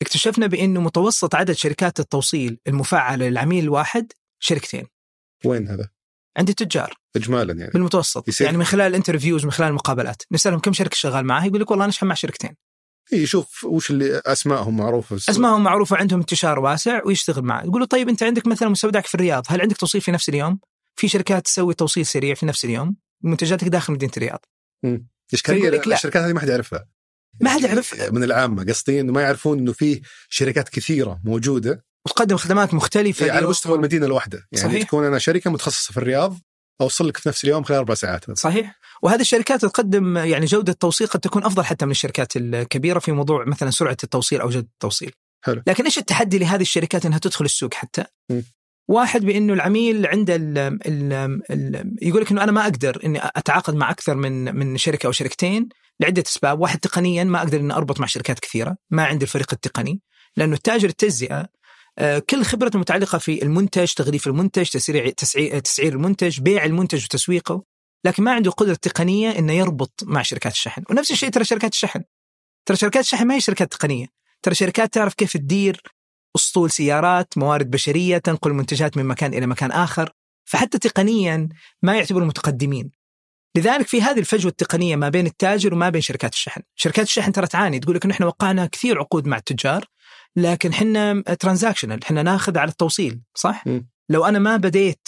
اكتشفنا 0.02 0.48
بأنه 0.48 0.82
متوسط 0.82 1.36
عدد 1.36 1.52
شركات 1.52 2.00
التوصيل 2.00 2.60
المفعله 2.68 3.30
للعميل 3.30 3.64
الواحد 3.64 4.12
شركتين. 4.40 4.88
وين 5.46 5.68
هذا؟ 5.68 5.90
عند 6.38 6.50
التجار. 6.50 6.94
اجمالا 7.16 7.54
يعني. 7.54 7.72
بالمتوسط. 7.72 8.28
يصير- 8.28 8.46
يعني 8.46 8.58
من 8.58 8.64
خلال 8.64 8.88
الانترفيوز 8.88 9.46
من 9.46 9.52
خلال 9.52 9.70
المقابلات 9.70 10.24
نسألهم 10.32 10.60
كم 10.60 10.74
شركة 10.74 10.96
شغال 10.96 11.26
معها 11.26 11.46
يقول 11.46 11.62
لك 11.62 11.72
والله 11.72 11.86
نشحن 11.86 12.06
مع 12.06 12.16
شركتين. 12.16 12.56
يشوف 13.14 13.64
وش 13.64 13.92
اللي 13.92 14.22
أسمائهم 14.26 14.78
معروفة. 14.78 15.18
في. 15.18 15.32
أسمائهم 15.32 15.64
معروفة 15.64 15.98
عندهم 15.98 16.20
انتشار 16.20 16.60
واسع 16.60 17.02
ويشتغل 17.06 17.44
معه. 17.44 17.64
يقول 17.64 17.82
له 17.82 17.88
طيب 17.88 18.10
أنت 18.10 18.24
عندك 18.24 18.48
مثلا 18.48 18.70
مستودعك 18.70 19.06
في 19.06 19.16
الرياض 19.16 19.44
هل 19.50 19.62
عندك 19.62 19.78
توصيل 19.78 20.02
في 20.02 20.12
نفس 20.12 20.30
اليوم؟ 20.30 20.60
في 20.96 21.08
شركات 21.08 21.46
تسوي 21.46 21.74
توصيل 21.74 22.06
سريع 22.06 22.34
في 22.36 22.46
نفس 22.46 22.66
اليوم. 22.66 22.96
منتجاتك 23.24 23.68
داخل 23.68 23.94
مدينة 23.94 24.12
الرياض. 24.18 24.46
اشكاليه. 25.34 25.82
الشركات 25.94 26.24
هذه 26.24 26.34
ما 26.34 26.40
حد 26.40 26.50
يعرفها 26.50 26.88
ما 27.42 27.50
حد 27.50 27.62
يعرف 27.62 28.12
من 28.12 28.24
العامة 28.24 28.66
قصدي 28.66 29.00
انه 29.00 29.14
ما 29.14 29.22
يعرفون 29.22 29.60
إنه 29.60 29.74
في 29.74 30.02
شركات 30.30 30.70
كثيرة 30.70 31.22
موجودة 31.24 31.86
وتقدم 32.06 32.38
خدمات 32.38 32.74
مختلفة 32.74 33.24
على 33.24 33.38
اليوم. 33.38 33.50
مستوى 33.50 33.76
المدينة 33.76 34.06
الواحدة 34.06 34.48
يعني 34.52 34.70
صحيح. 34.70 34.88
تكون 34.88 35.06
أنا 35.06 35.20
شركة 35.20 35.52
متخصصة 35.52 35.92
في 35.92 35.98
الرياض 35.98 36.40
أوصل 36.82 37.08
لك 37.08 37.18
في 37.18 37.30
نفس 37.30 37.44
اليوم 37.44 37.64
خلال 37.64 37.78
أربع 37.80 37.94
ساعات 37.94 38.30
مثلا 38.30 38.52
صحيح 38.52 38.80
وهذه 39.02 39.22
الشركات 39.22 39.62
تقدم 39.62 40.18
يعني 40.18 40.46
جودة 40.46 40.74
توصيل 40.74 41.08
قد 41.08 41.20
تكون 41.20 41.44
أفضل 41.44 41.64
حتى 41.64 41.86
من 41.86 41.92
الشركات 41.92 42.38
الكبيرة 42.38 43.00
في 43.00 43.12
موضوع 43.12 43.46
مثلا 43.46 43.70
سرعة 43.70 43.98
التوصيل 44.04 44.42
أو 44.42 44.50
جودة 44.50 44.68
التوصيل 44.74 45.12
حلو. 45.46 45.64
لكن 45.68 45.84
إيش 45.84 45.98
التحدي 45.98 46.38
لهذه 46.40 46.62
الشركات 46.62 47.06
إنها 47.06 47.20
تدخل 47.20 47.46
السوق 47.46 47.74
حتى 47.74 48.04
م. 48.32 48.42
واحد 48.88 49.26
بإنه 49.26 49.54
العميل 49.54 50.08
عنده 50.08 50.36
ال 50.36 50.58
ال 50.58 51.14
ال 51.52 51.96
يقول 52.02 52.22
لك 52.22 52.32
إنه 52.32 52.44
أنا 52.44 52.52
ما 52.52 52.64
أقدر 52.64 53.02
إني 53.06 53.20
أتعاقد 53.24 53.76
مع 53.76 53.92
أكثر 53.92 54.16
من 54.16 54.56
من 54.56 54.78
شركة 54.78 55.08
أو 55.08 55.12
شركتين 55.12 55.70
لعدة 56.00 56.24
أسباب، 56.28 56.60
واحد 56.60 56.80
تقنيا 56.80 57.24
ما 57.24 57.40
أقدر 57.40 57.60
إني 57.60 57.74
أربط 57.74 58.00
مع 58.00 58.06
شركات 58.06 58.40
كثيرة، 58.40 58.78
ما 58.90 59.04
عندي 59.04 59.26
الفريق 59.26 59.54
التقني، 59.54 60.02
لأنه 60.38 60.56
التاجر 60.56 60.90
التجزئة 60.90 61.48
آه، 62.00 62.20
كل 62.20 62.44
خبرته 62.44 62.80
متعلقة 62.80 63.18
في 63.18 63.44
المنتج، 63.44 63.94
تغليف 63.94 64.28
المنتج، 64.28 64.70
تسعير, 64.70 65.10
تسعير 65.60 65.94
المنتج، 65.94 66.40
بيع 66.40 66.66
المنتج 66.66 67.04
وتسويقه، 67.06 67.64
لكن 68.06 68.24
ما 68.24 68.32
عنده 68.32 68.52
قدرة 68.52 68.78
تقنية 68.82 69.30
إنه 69.40 69.54
يربط 69.54 70.04
مع 70.04 70.22
شركات 70.22 70.52
الشحن، 70.52 70.84
ونفس 70.90 71.12
الشيء 71.12 71.30
ترى 71.30 71.44
شركات 71.44 71.74
الشحن. 71.74 72.04
ترى 72.66 72.78
شركات 72.78 73.04
الشحن 73.04 73.28
ما 73.28 73.36
هي 73.36 73.40
شركات 73.40 73.72
تقنية، 73.72 74.08
ترى 74.42 74.56
شركات 74.56 74.94
تعرف 74.94 75.14
كيف 75.14 75.34
تدير 75.34 75.82
أسطول 76.38 76.72
سيارات، 76.72 77.38
موارد 77.38 77.72
بشرية، 77.72 78.18
تنقل 78.18 78.54
منتجات 78.54 78.98
من 78.98 79.06
مكان 79.06 79.34
إلى 79.34 79.48
مكان 79.48 79.72
آخر، 79.72 80.12
فحتى 80.46 80.80
تقنيا 80.80 81.50
ما 81.82 81.96
يعتبروا 81.96 82.28
متقدمين. 82.28 82.92
لذلك 83.58 83.88
في 83.88 84.02
هذه 84.02 84.20
الفجوة 84.20 84.52
التقنية 84.52 84.96
ما 84.96 85.10
بين 85.10 85.26
التاجر 85.26 85.74
وما 85.74 85.90
بين 85.90 86.02
شركات 86.02 86.34
الشحن، 86.34 86.62
شركات 86.76 87.06
الشحن 87.06 87.32
ترى 87.32 87.48
تعاني 87.48 87.80
تقول 87.80 87.96
لك 87.96 88.06
إحنا 88.06 88.26
وقعنا 88.26 88.66
كثير 88.66 89.00
عقود 89.00 89.28
مع 89.28 89.38
التجار 89.38 89.86
لكن 90.36 90.70
إحنا 90.70 91.22
transactional 91.22 92.04
إحنا 92.04 92.24
ناخذ 92.24 92.58
على 92.58 92.72
التوصيل 92.72 93.22
صح؟ 93.36 93.68
م. 93.68 93.82
لو 94.10 94.26
أنا 94.26 94.40
ما 94.40 94.58
بديت 94.58 95.08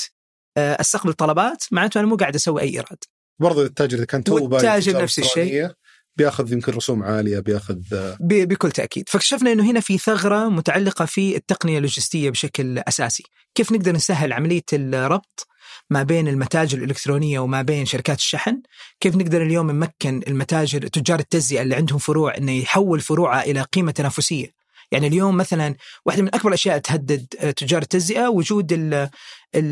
آه، 0.58 0.78
أستقبل 0.82 1.14
طلبات 1.14 1.64
معناته 1.72 2.00
أنا 2.00 2.08
مو 2.08 2.16
قاعد 2.16 2.36
أسوي 2.36 2.62
أي 2.62 2.70
إيراد. 2.70 2.98
برضو 3.40 3.62
التاجر 3.62 3.98
إذا 3.98 4.06
كان 4.06 4.24
تو 4.24 4.36
والتاجر 4.36 5.04
نفس 5.04 5.20
الشيء. 5.20 5.72
بياخذ 6.20 6.54
يمكن 6.54 6.74
رسوم 6.74 7.04
عالية 7.04 7.40
بياخذ 7.40 7.80
آه، 7.94 8.18
بكل 8.20 8.72
تأكيد، 8.72 9.10
فاكتشفنا 9.10 9.52
إنه 9.52 9.72
هنا 9.72 9.80
في 9.80 9.98
ثغرة 9.98 10.50
متعلقة 10.50 11.06
في 11.06 11.36
التقنية 11.36 11.78
اللوجستية 11.78 12.30
بشكل 12.30 12.80
أساسي، 12.80 13.24
كيف 13.56 13.72
نقدر 13.72 13.92
نسهل 13.92 14.34
عملية 14.34 14.64
الربط 14.74 15.48
ما 15.90 16.04
بين 16.04 16.28
المتاجر 16.28 16.78
الإلكترونية 16.78 17.40
وما 17.40 17.62
بين 17.62 17.86
شركات 17.86 18.18
الشحن، 18.18 18.62
كيف 19.00 19.16
نقدر 19.16 19.42
اليوم 19.44 19.72
نمكن 19.72 20.22
المتاجر 20.28 20.88
تجار 20.88 21.20
التجزئة 21.20 21.62
اللي 21.62 21.76
عندهم 21.76 21.98
فروع 21.98 22.38
إنه 22.38 22.52
يحول 22.52 23.00
فروعها 23.00 23.44
إلى 23.44 23.62
قيمة 23.62 23.92
تنافسية. 23.92 24.60
يعني 24.92 25.08
اليوم 25.08 25.38
مثلا 25.38 25.76
واحدة 26.06 26.22
من 26.22 26.36
أكبر 26.36 26.48
الأشياء 26.48 26.78
تهدد 26.78 27.26
آه، 27.40 27.52
تجار 27.52 27.82
التجزئة 27.82 28.28
وجود 28.28 28.74
ال 28.74 28.94
ال 28.94 29.10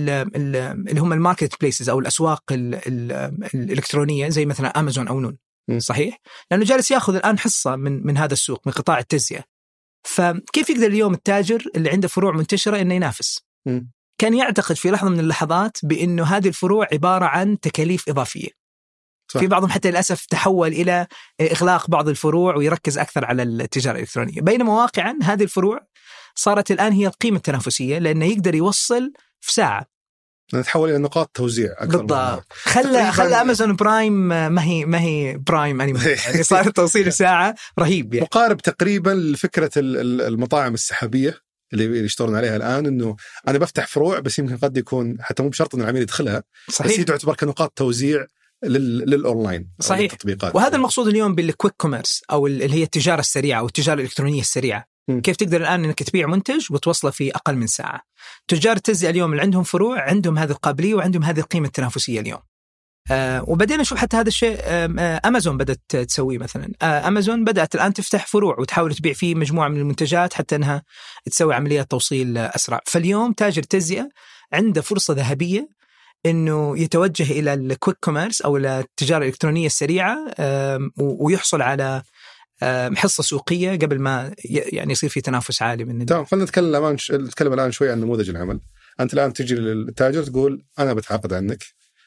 ال 0.09 0.55
اللي 0.89 1.01
هم 1.01 1.13
ال 1.13 1.20
market 1.20 1.61
places 1.61 1.89
أو 1.89 1.99
الأسواق 1.99 2.43
ال 2.51 2.75
ال 2.87 3.11
الإلكترونية 3.55 4.29
زي 4.29 4.45
مثلا 4.45 4.79
أمازون 4.79 5.07
أو 5.07 5.19
نون. 5.19 5.37
صحيح؟ 5.77 6.17
لأنه 6.51 6.65
جالس 6.65 6.91
يأخذ 6.91 7.15
الآن 7.15 7.39
حصة 7.39 7.75
من 7.75 8.07
من 8.07 8.17
هذا 8.17 8.33
السوق 8.33 8.61
من 8.67 8.73
قطاع 8.73 8.99
التجزئة. 8.99 9.43
فكيف 10.03 10.69
يقدر 10.69 10.87
اليوم 10.87 11.13
التاجر 11.13 11.63
اللي 11.75 11.89
عنده 11.89 12.07
فروع 12.07 12.31
منتشرة 12.31 12.81
إنه 12.81 12.93
ينافس؟ 12.93 13.39
م. 13.65 13.81
كان 14.17 14.33
يعتقد 14.33 14.75
في 14.75 14.91
لحظة 14.91 15.09
من 15.09 15.19
اللحظات 15.19 15.77
بإنه 15.83 16.23
هذه 16.23 16.47
الفروع 16.47 16.87
عبارة 16.93 17.25
عن 17.25 17.59
تكاليف 17.59 18.09
إضافية. 18.09 18.49
صح. 19.31 19.39
في 19.39 19.47
بعضهم 19.47 19.69
حتى 19.69 19.91
للأسف 19.91 20.25
تحول 20.25 20.67
إلى 20.67 21.07
إغلاق 21.41 21.89
بعض 21.89 22.09
الفروع 22.09 22.55
ويركز 22.55 22.97
أكثر 22.97 23.25
على 23.25 23.43
التجارة 23.43 23.95
الإلكترونية، 23.95 24.41
بينما 24.41 24.73
واقعا 24.73 25.19
هذه 25.23 25.43
الفروع 25.43 25.79
صارت 26.35 26.71
الآن 26.71 26.91
هي 26.91 27.07
القيمة 27.07 27.37
التنافسية 27.37 27.97
لأنه 27.97 28.25
يقدر 28.25 28.55
يوصل 28.55 29.13
في 29.39 29.53
ساعة 29.53 29.85
نتحول 30.53 30.89
إلى 30.89 30.97
نقاط 30.97 31.31
توزيع 31.33 31.71
أكثر 31.77 31.97
بالضبط. 31.97 32.45
خلى 32.53 33.11
خلى 33.11 33.41
Amazon 33.41 33.75
Prime 33.75 34.13
ما 34.27 34.63
هي 34.63 34.85
ما 34.85 35.01
هي 35.01 35.37
Prime 35.37 35.81
يعني 36.25 36.43
صار 36.43 36.69
توصيل 36.69 37.13
ساعة 37.13 37.55
رهيب 37.79 38.13
يعني. 38.13 38.25
مقارب 38.25 38.57
تقريبا 38.57 39.09
لفكرة 39.09 39.71
ال- 39.77 39.97
ال- 39.97 40.21
المطاعم 40.21 40.73
السحابية 40.73 41.41
اللي 41.73 41.99
يشتغلون 42.05 42.35
عليها 42.35 42.55
الآن 42.55 42.85
إنه 42.85 43.15
أنا 43.47 43.57
بفتح 43.57 43.87
فروع 43.87 44.19
بس 44.19 44.39
يمكن 44.39 44.57
قد 44.57 44.77
يكون 44.77 45.17
حتى 45.21 45.43
مو 45.43 45.49
بشرط 45.49 45.75
ان 45.75 45.81
العميل 45.81 46.01
يدخلها 46.01 46.43
بس 46.67 46.73
صحيح. 46.75 46.99
هي 46.99 47.03
تعتبر 47.03 47.35
كنقاط 47.35 47.73
توزيع 47.75 48.25
لل- 48.63 48.97
للأونلاين 49.09 49.69
صحيح. 49.79 50.11
للتطبيقات. 50.11 50.55
وهذا 50.55 50.75
المقصود 50.75 51.07
اليوم 51.07 51.35
بال 51.35 51.46
quick 51.46 51.73
commerce 51.77 52.21
أو 52.31 52.47
اللي 52.47 52.73
هي 52.73 52.83
التجارة 52.83 53.19
السريعة 53.19 53.59
أو 53.59 53.65
التجارة 53.65 53.95
الإلكترونية 53.99 54.41
السريعة. 54.41 54.85
كيف 55.23 55.35
تقدر 55.35 55.61
الآن 55.61 55.83
إنك 55.85 56.03
تبيع 56.03 56.27
منتج 56.27 56.67
وتوصله 56.71 57.11
في 57.11 57.31
أقل 57.35 57.55
من 57.55 57.67
ساعة. 57.67 58.01
تجار 58.47 58.75
التجزئه 58.75 59.09
اليوم 59.09 59.31
اللي 59.31 59.41
عندهم 59.41 59.63
فروع 59.63 60.01
عندهم 60.01 60.37
هذه 60.37 60.51
القابلية 60.51 60.95
وعندهم 60.95 61.23
هذه 61.23 61.39
القيمة 61.39 61.67
التنافسية 61.67 62.19
اليوم. 62.19 62.39
آه 63.11 63.43
وبدينا 63.49 63.81
نشوف 63.81 63.97
حتى 63.97 64.17
هذا 64.17 64.27
الشيء 64.27 64.59
آم، 64.63 64.99
آه 64.99 65.21
امازون 65.25 65.57
بدأت 65.57 65.81
تسويه 65.95 66.37
مثلا. 66.37 66.71
آه 66.81 67.07
امازون 67.07 67.43
بدأت 67.43 67.75
الآن 67.75 67.93
تفتح 67.93 68.27
فروع 68.27 68.59
وتحاول 68.59 68.95
تبيع 68.95 69.13
فيه 69.13 69.35
مجموعة 69.35 69.67
من 69.67 69.77
المنتجات 69.77 70.33
حتى 70.33 70.55
إنها 70.55 70.83
تسوي 71.25 71.53
عمليات 71.55 71.91
توصيل 71.91 72.37
آه، 72.37 72.51
أسرع. 72.55 72.81
فاليوم 72.85 73.33
تاجر 73.33 73.61
التجزئه 73.61 74.09
عنده 74.53 74.81
فرصة 74.81 75.13
ذهبية 75.13 75.69
إنه 76.25 76.79
يتوجه 76.79 77.31
إلى 77.31 77.53
ال 77.53 77.61
quick 77.61 77.97
commerce 78.01 78.41
أو 78.41 78.57
إلى 78.57 78.79
التجارة 78.79 79.21
الإلكترونية 79.21 79.65
السريعة 79.65 80.17
ويحصل 80.97 81.61
على 81.61 82.03
حصة 82.95 83.23
سوقية 83.23 83.71
قبل 83.79 83.99
ما 83.99 84.33
يعني 84.49 84.91
يصير 84.91 85.09
في 85.09 85.21
تنافس 85.21 85.61
عالي 85.61 85.85
من 85.85 86.05
تمام 86.05 86.25
خلينا 86.25 86.45
نتكلم 86.45 86.75
الآن 86.75 86.97
نتكلم 87.11 87.53
الآن 87.53 87.71
شوي 87.71 87.91
عن 87.91 87.99
نموذج 88.01 88.29
العمل. 88.29 88.59
أنت 88.99 89.13
الآن 89.13 89.33
تجي 89.33 89.55
للتاجر 89.55 90.23
تقول 90.23 90.65
أنا 90.79 90.93
بتعاقد 90.93 91.33
عنك. 91.33 91.63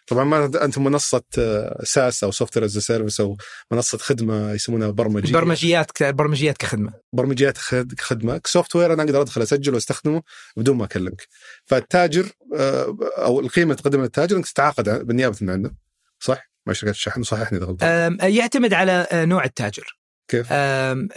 طبعا 0.06 0.24
ما 0.24 0.44
أنت 0.64 0.78
منصة 0.78 1.22
آه، 1.38 1.80
SaaS 1.84 2.24
أو 2.24 2.30
software 2.30 2.56
as 2.56 2.64
a 2.66 2.78
service 2.78 3.20
أو 3.20 3.36
منصة 3.72 3.98
خدمة 3.98 4.52
يسمونها 4.52 4.90
برمجية. 4.90 5.32
برمجيات 5.32 5.90
ك- 5.90 6.02
برمجيات 6.14 6.56
كخدمة. 6.56 6.92
برمجيات 7.12 7.58
خد- 7.58 8.00
خدمه 8.00 8.40
software 8.46 8.92
أنا 8.92 9.02
أقدر 9.02 9.20
أدخل 9.22 9.42
اسجل 9.42 9.74
وأستخدمه 9.74 10.22
بدون 10.56 10.76
ما 10.76 10.84
أكلمك. 10.84 11.26
فالتاجر 11.64 12.26
آه، 12.56 12.96
أو 13.18 13.40
القيمة 13.40 13.74
تقدم 13.74 14.02
للتاجر 14.02 14.36
إنك 14.36 14.46
تتعاقد 14.46 15.06
بالنيابة 15.06 15.36
من 15.40 15.50
عنده 15.50 15.74
صح؟ 16.20 16.50
مع 16.66 16.72
شركات 16.72 16.94
الشحن 16.94 17.22
صححني 17.22 17.58
إذا 17.58 17.66
غلطان. 17.66 18.18
يعتمد 18.22 18.74
على 18.74 19.06
آه، 19.12 19.24
نوع 19.24 19.44
التاجر. 19.44 19.99
كيف؟ 20.30 20.46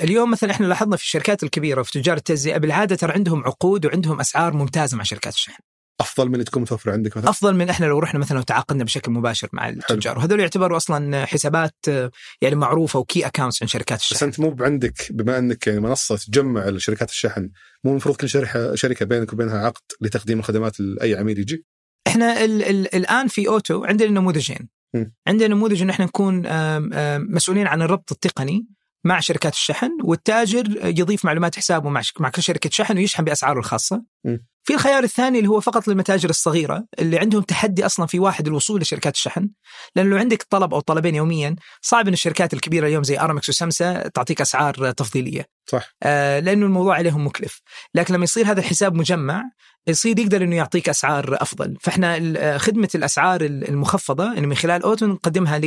اليوم 0.03 0.31
مثلا 0.31 0.51
إحنا 0.51 0.65
لاحظنا 0.65 0.97
في 0.97 1.03
الشركات 1.03 1.43
الكبيرة 1.43 1.81
وفي 1.81 1.91
تجار 1.91 2.17
التجزئه 2.17 2.57
بالعاده 2.57 2.95
ترى 2.95 3.13
عندهم 3.13 3.43
عقود 3.43 3.85
وعندهم 3.85 4.19
أسعار 4.19 4.53
ممتازة 4.53 4.97
مع 4.97 5.03
شركات 5.03 5.33
الشحن. 5.33 5.63
أفضل 6.01 6.29
من 6.29 6.43
تكون 6.43 6.61
متوفرة 6.61 6.91
عندك 6.91 7.17
مثلا؟ 7.17 7.29
أفضل 7.29 7.55
من 7.55 7.69
إحنا 7.69 7.85
لو 7.85 7.99
رحنا 7.99 8.19
مثلا 8.19 8.39
وتعاقدنا 8.39 8.83
بشكل 8.83 9.11
مباشر 9.11 9.49
مع 9.53 9.69
التجار. 9.69 10.17
وهذول 10.17 10.39
يعتبروا 10.39 10.77
أصلا 10.77 11.25
حسابات 11.25 11.75
آه، 11.89 12.11
يعني 12.41 12.55
معروفة 12.55 12.99
و 12.99 13.06
key 13.06 13.27
accounts 13.27 13.63
عند 13.63 13.69
شركات 13.69 13.99
بس 13.99 14.11
الشحن. 14.11 14.25
أنت 14.25 14.39
مو 14.39 14.55
عندك 14.59 15.07
بما 15.11 15.37
أنك 15.37 15.67
يعني 15.67 15.79
منصة 15.79 16.15
تجمع 16.15 16.77
شركات 16.77 17.09
الشحن 17.09 17.49
مو 17.83 17.91
المفروض 17.91 18.15
كل 18.15 18.29
شركة 18.73 19.05
بينك 19.05 19.33
وبينها 19.33 19.57
عقد 19.57 19.81
لتقديم 20.01 20.39
الخدمات 20.39 20.79
لاي 20.79 21.15
عميل 21.15 21.39
يجي؟ 21.39 21.65
إحنا 22.07 22.43
ال 22.45 22.63
ال 22.63 22.95
الآن 22.95 23.27
في 23.27 23.47
أوتو 23.47 23.85
عندنا 23.85 24.09
نموذجين. 24.09 24.69
م. 24.95 25.05
عندنا 25.27 25.47
نموذج 25.47 25.81
إن 25.81 25.89
إحنا 25.89 26.05
نكون 26.05 26.43
مسؤولين 27.35 27.67
عن 27.67 27.81
الربط 27.81 28.11
التقني 28.11 28.67
مع 29.03 29.19
شركات 29.19 29.53
الشحن 29.53 29.89
والتاجر 30.03 30.65
يضيف 30.83 31.25
معلومات 31.25 31.55
حسابه 31.55 31.89
مع 31.89 32.01
مع 32.19 32.29
كل 32.29 32.43
شركة 32.43 32.69
شحن 32.73 32.97
ويشحن 32.97 33.23
بأسعاره 33.23 33.59
الخاصة. 33.59 34.03
م. 34.25 34.37
في 34.65 34.73
الخيار 34.73 35.03
الثاني 35.03 35.37
اللي 35.37 35.49
هو 35.49 35.59
فقط 35.59 35.87
للمتاجر 35.87 36.29
الصغيرة 36.29 36.85
اللي 36.99 37.19
عندهم 37.19 37.41
تحدي 37.41 37.85
أصلا 37.85 38.05
في 38.05 38.19
واحد 38.19 38.47
الوصول 38.47 38.81
لشركات 38.81 39.15
الشحن 39.15 39.49
لأنه 39.95 40.09
لو 40.09 40.17
عندك 40.17 40.43
طلب 40.49 40.73
أو 40.73 40.79
طلبين 40.79 41.15
يوميا 41.15 41.55
صعب 41.81 42.07
إن 42.07 42.13
الشركات 42.13 42.53
الكبيرة 42.53 42.87
اليوم 42.87 43.03
زي 43.03 43.19
ارامكس 43.19 43.49
وسمسا 43.49 44.07
تعطيك 44.07 44.41
أسعار 44.41 44.91
تفضيلية. 44.91 45.52
صح. 45.65 45.95
آه، 46.03 46.39
لأنه 46.39 46.65
الموضوع 46.65 46.95
عليهم 46.95 47.27
مكلف. 47.27 47.61
لكن 47.95 48.13
لما 48.13 48.23
يصير 48.23 48.45
هذا 48.51 48.59
الحساب 48.59 48.93
مجمع 48.93 49.43
يصير 49.87 50.19
يقدر 50.19 50.43
إنه 50.43 50.55
يعطيك 50.55 50.89
أسعار 50.89 51.37
أفضل. 51.41 51.77
فإحنا 51.81 52.33
آه، 52.37 52.57
خدمة 52.57 52.89
الأسعار 52.95 53.41
ال- 53.41 53.69
المخفضة 53.69 54.37
إنه 54.37 54.47
من 54.47 54.55
خلال 54.55 54.83
اوتو 54.83 55.05
نقدمها 55.05 55.61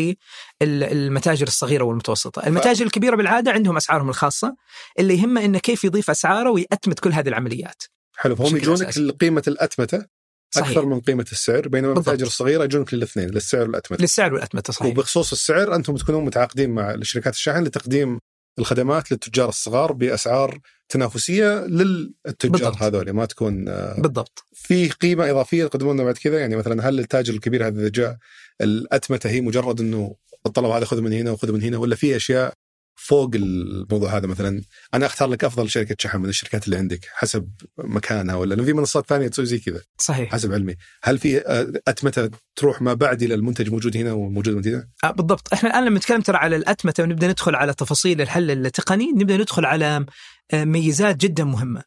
للمتاجر 0.62 1.46
الصغيرة 1.46 1.84
والمتوسطة. 1.84 2.46
المتاجر 2.46 2.86
الكبيرة 2.86 3.16
بالعادة 3.16 3.52
عندهم 3.52 3.76
أسعارهم 3.76 4.08
الخاصة 4.08 4.56
اللي 4.98 5.14
يهمه 5.18 5.44
إنه 5.44 5.58
كيف 5.58 5.84
يضيف 5.84 6.10
أسعاره 6.10 6.50
ويأتمت 6.50 7.00
كل 7.00 7.12
هذه 7.12 7.28
العمليات. 7.28 7.82
حلو 8.16 8.36
فهم 8.36 8.56
يجونك. 8.56 8.98
لقيمة 8.98 9.42
الأتمتة 9.48 10.06
صحيح. 10.54 10.68
أكثر 10.68 10.86
من 10.86 11.00
قيمة 11.00 11.26
السعر 11.32 11.68
بينما. 11.68 11.92
المتاجر 11.92 12.26
الصغيرة 12.26 12.64
يجونك 12.64 12.94
للاثنين 12.94 13.28
للسعر 13.28 13.62
والأتمتة. 13.62 14.02
للسعر 14.02 14.34
والأتمتة 14.34 14.72
صحيح. 14.72 14.90
وبخصوص 14.90 15.32
السعر 15.32 15.74
أنتم 15.74 15.96
تكونون 15.96 16.24
متعاقدين 16.24 16.70
مع 16.70 16.96
شركات 17.02 17.34
الشحن 17.34 17.62
لتقديم 17.64 18.18
الخدمات 18.58 19.12
للتجار 19.12 19.48
الصغار 19.48 19.92
بأسعار 19.92 20.60
تنافسية 20.88 21.66
للتجار 21.66 22.52
بالضبط. 22.52 22.82
هذول 22.82 23.10
ما 23.10 23.24
تكون 23.24 23.64
بالضبط 23.98 24.44
في 24.52 24.88
قيمة 24.88 25.30
إضافية 25.30 25.66
تقدمونها 25.66 26.04
بعد 26.04 26.18
كذا 26.18 26.40
يعني 26.40 26.56
مثلا 26.56 26.88
هل 26.88 26.98
التاجر 26.98 27.34
الكبير 27.34 27.66
هذا 27.66 27.80
إذا 27.80 27.88
جاء 27.88 28.16
الأتمتة 28.60 29.30
هي 29.30 29.40
مجرد 29.40 29.80
إنه 29.80 30.16
الطلب 30.46 30.70
هذا 30.70 30.84
خذ 30.84 31.00
من 31.00 31.12
هنا 31.12 31.30
وخذ 31.30 31.52
من 31.52 31.62
هنا 31.62 31.78
ولا 31.78 31.96
في 31.96 32.16
أشياء 32.16 32.54
فوق 32.96 33.30
الموضوع 33.34 34.16
هذا 34.16 34.26
مثلا. 34.26 34.62
أنا 34.94 35.06
أختار 35.06 35.28
لك 35.28 35.44
أفضل 35.44 35.70
شركة 35.70 35.96
شحن 35.98 36.20
من 36.20 36.28
الشركات 36.28 36.64
اللي 36.64 36.76
عندك 36.76 37.00
حسب 37.12 37.50
مكانها 37.78 38.34
ولا 38.34 38.54
لأن 38.54 38.64
في 38.64 38.72
منصات 38.72 39.06
ثانية 39.06 39.28
تسوي 39.28 39.46
زي 39.46 39.58
كذا. 39.58 39.80
صحيح. 39.98 40.32
حسب 40.32 40.52
علمي. 40.52 40.76
هل 41.02 41.18
في 41.18 41.38
آه، 41.38 41.72
اتمته 41.88 42.30
تروح 42.56 42.82
ما 42.82 42.94
بعد 42.94 43.22
إلى 43.22 43.34
المنتج 43.34 43.70
موجود 43.70 43.96
هنا 43.96 44.12
وموجود 44.12 44.68
هنا 44.68 44.88
آه 45.04 45.10
بالضبط. 45.10 45.52
إحنا 45.52 45.70
الآن 45.70 45.84
لما 45.84 45.96
نتكلم 45.96 46.20
ترى 46.20 46.36
على 46.36 46.56
الاتمته 46.56 47.02
ونبدأ 47.02 47.28
ندخل 47.28 47.54
على 47.54 47.74
تفاصيل 47.74 48.20
الحل 48.20 48.50
التقني 48.50 49.12
نبدأ 49.12 49.36
ندخل 49.36 49.64
على 49.64 50.06
آه، 50.52 50.64
ميزات 50.64 51.16
جدا 51.16 51.44
مهمة. 51.44 51.82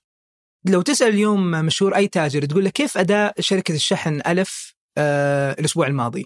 لو 0.66 0.82
تسأل 0.82 1.08
اليوم 1.08 1.52
مشهور 1.52 1.96
أي 1.96 2.08
تاجر 2.08 2.46
تقول 2.46 2.64
له 2.64 2.70
كيف 2.70 2.98
أداء 2.98 3.42
شركة 3.42 3.76
الشحن 3.76 4.22
ألف 4.28 4.76
آه 4.98 5.52
الأسبوع 5.52 5.88
الماضي؟ 5.88 6.26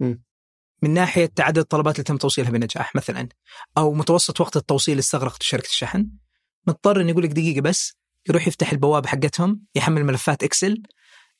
م. 0.00 0.14
من 0.84 0.94
ناحية 0.94 1.32
عدد 1.38 1.58
الطلبات 1.58 1.94
اللي 1.94 2.04
تم 2.04 2.16
توصيلها 2.16 2.50
بنجاح 2.50 2.96
مثلا 2.96 3.28
أو 3.78 3.94
متوسط 3.94 4.40
وقت 4.40 4.56
التوصيل 4.56 4.92
اللي 4.92 5.00
استغرقت 5.00 5.42
شركة 5.42 5.66
الشحن 5.66 6.08
مضطر 6.66 7.00
إنه 7.00 7.10
يقول 7.10 7.22
لك 7.24 7.30
دقيقة 7.30 7.60
بس 7.60 7.96
يروح 8.28 8.48
يفتح 8.48 8.72
البوابه 8.72 9.08
حقتهم 9.08 9.60
يحمل 9.74 10.04
ملفات 10.04 10.42
Excel 10.42 10.82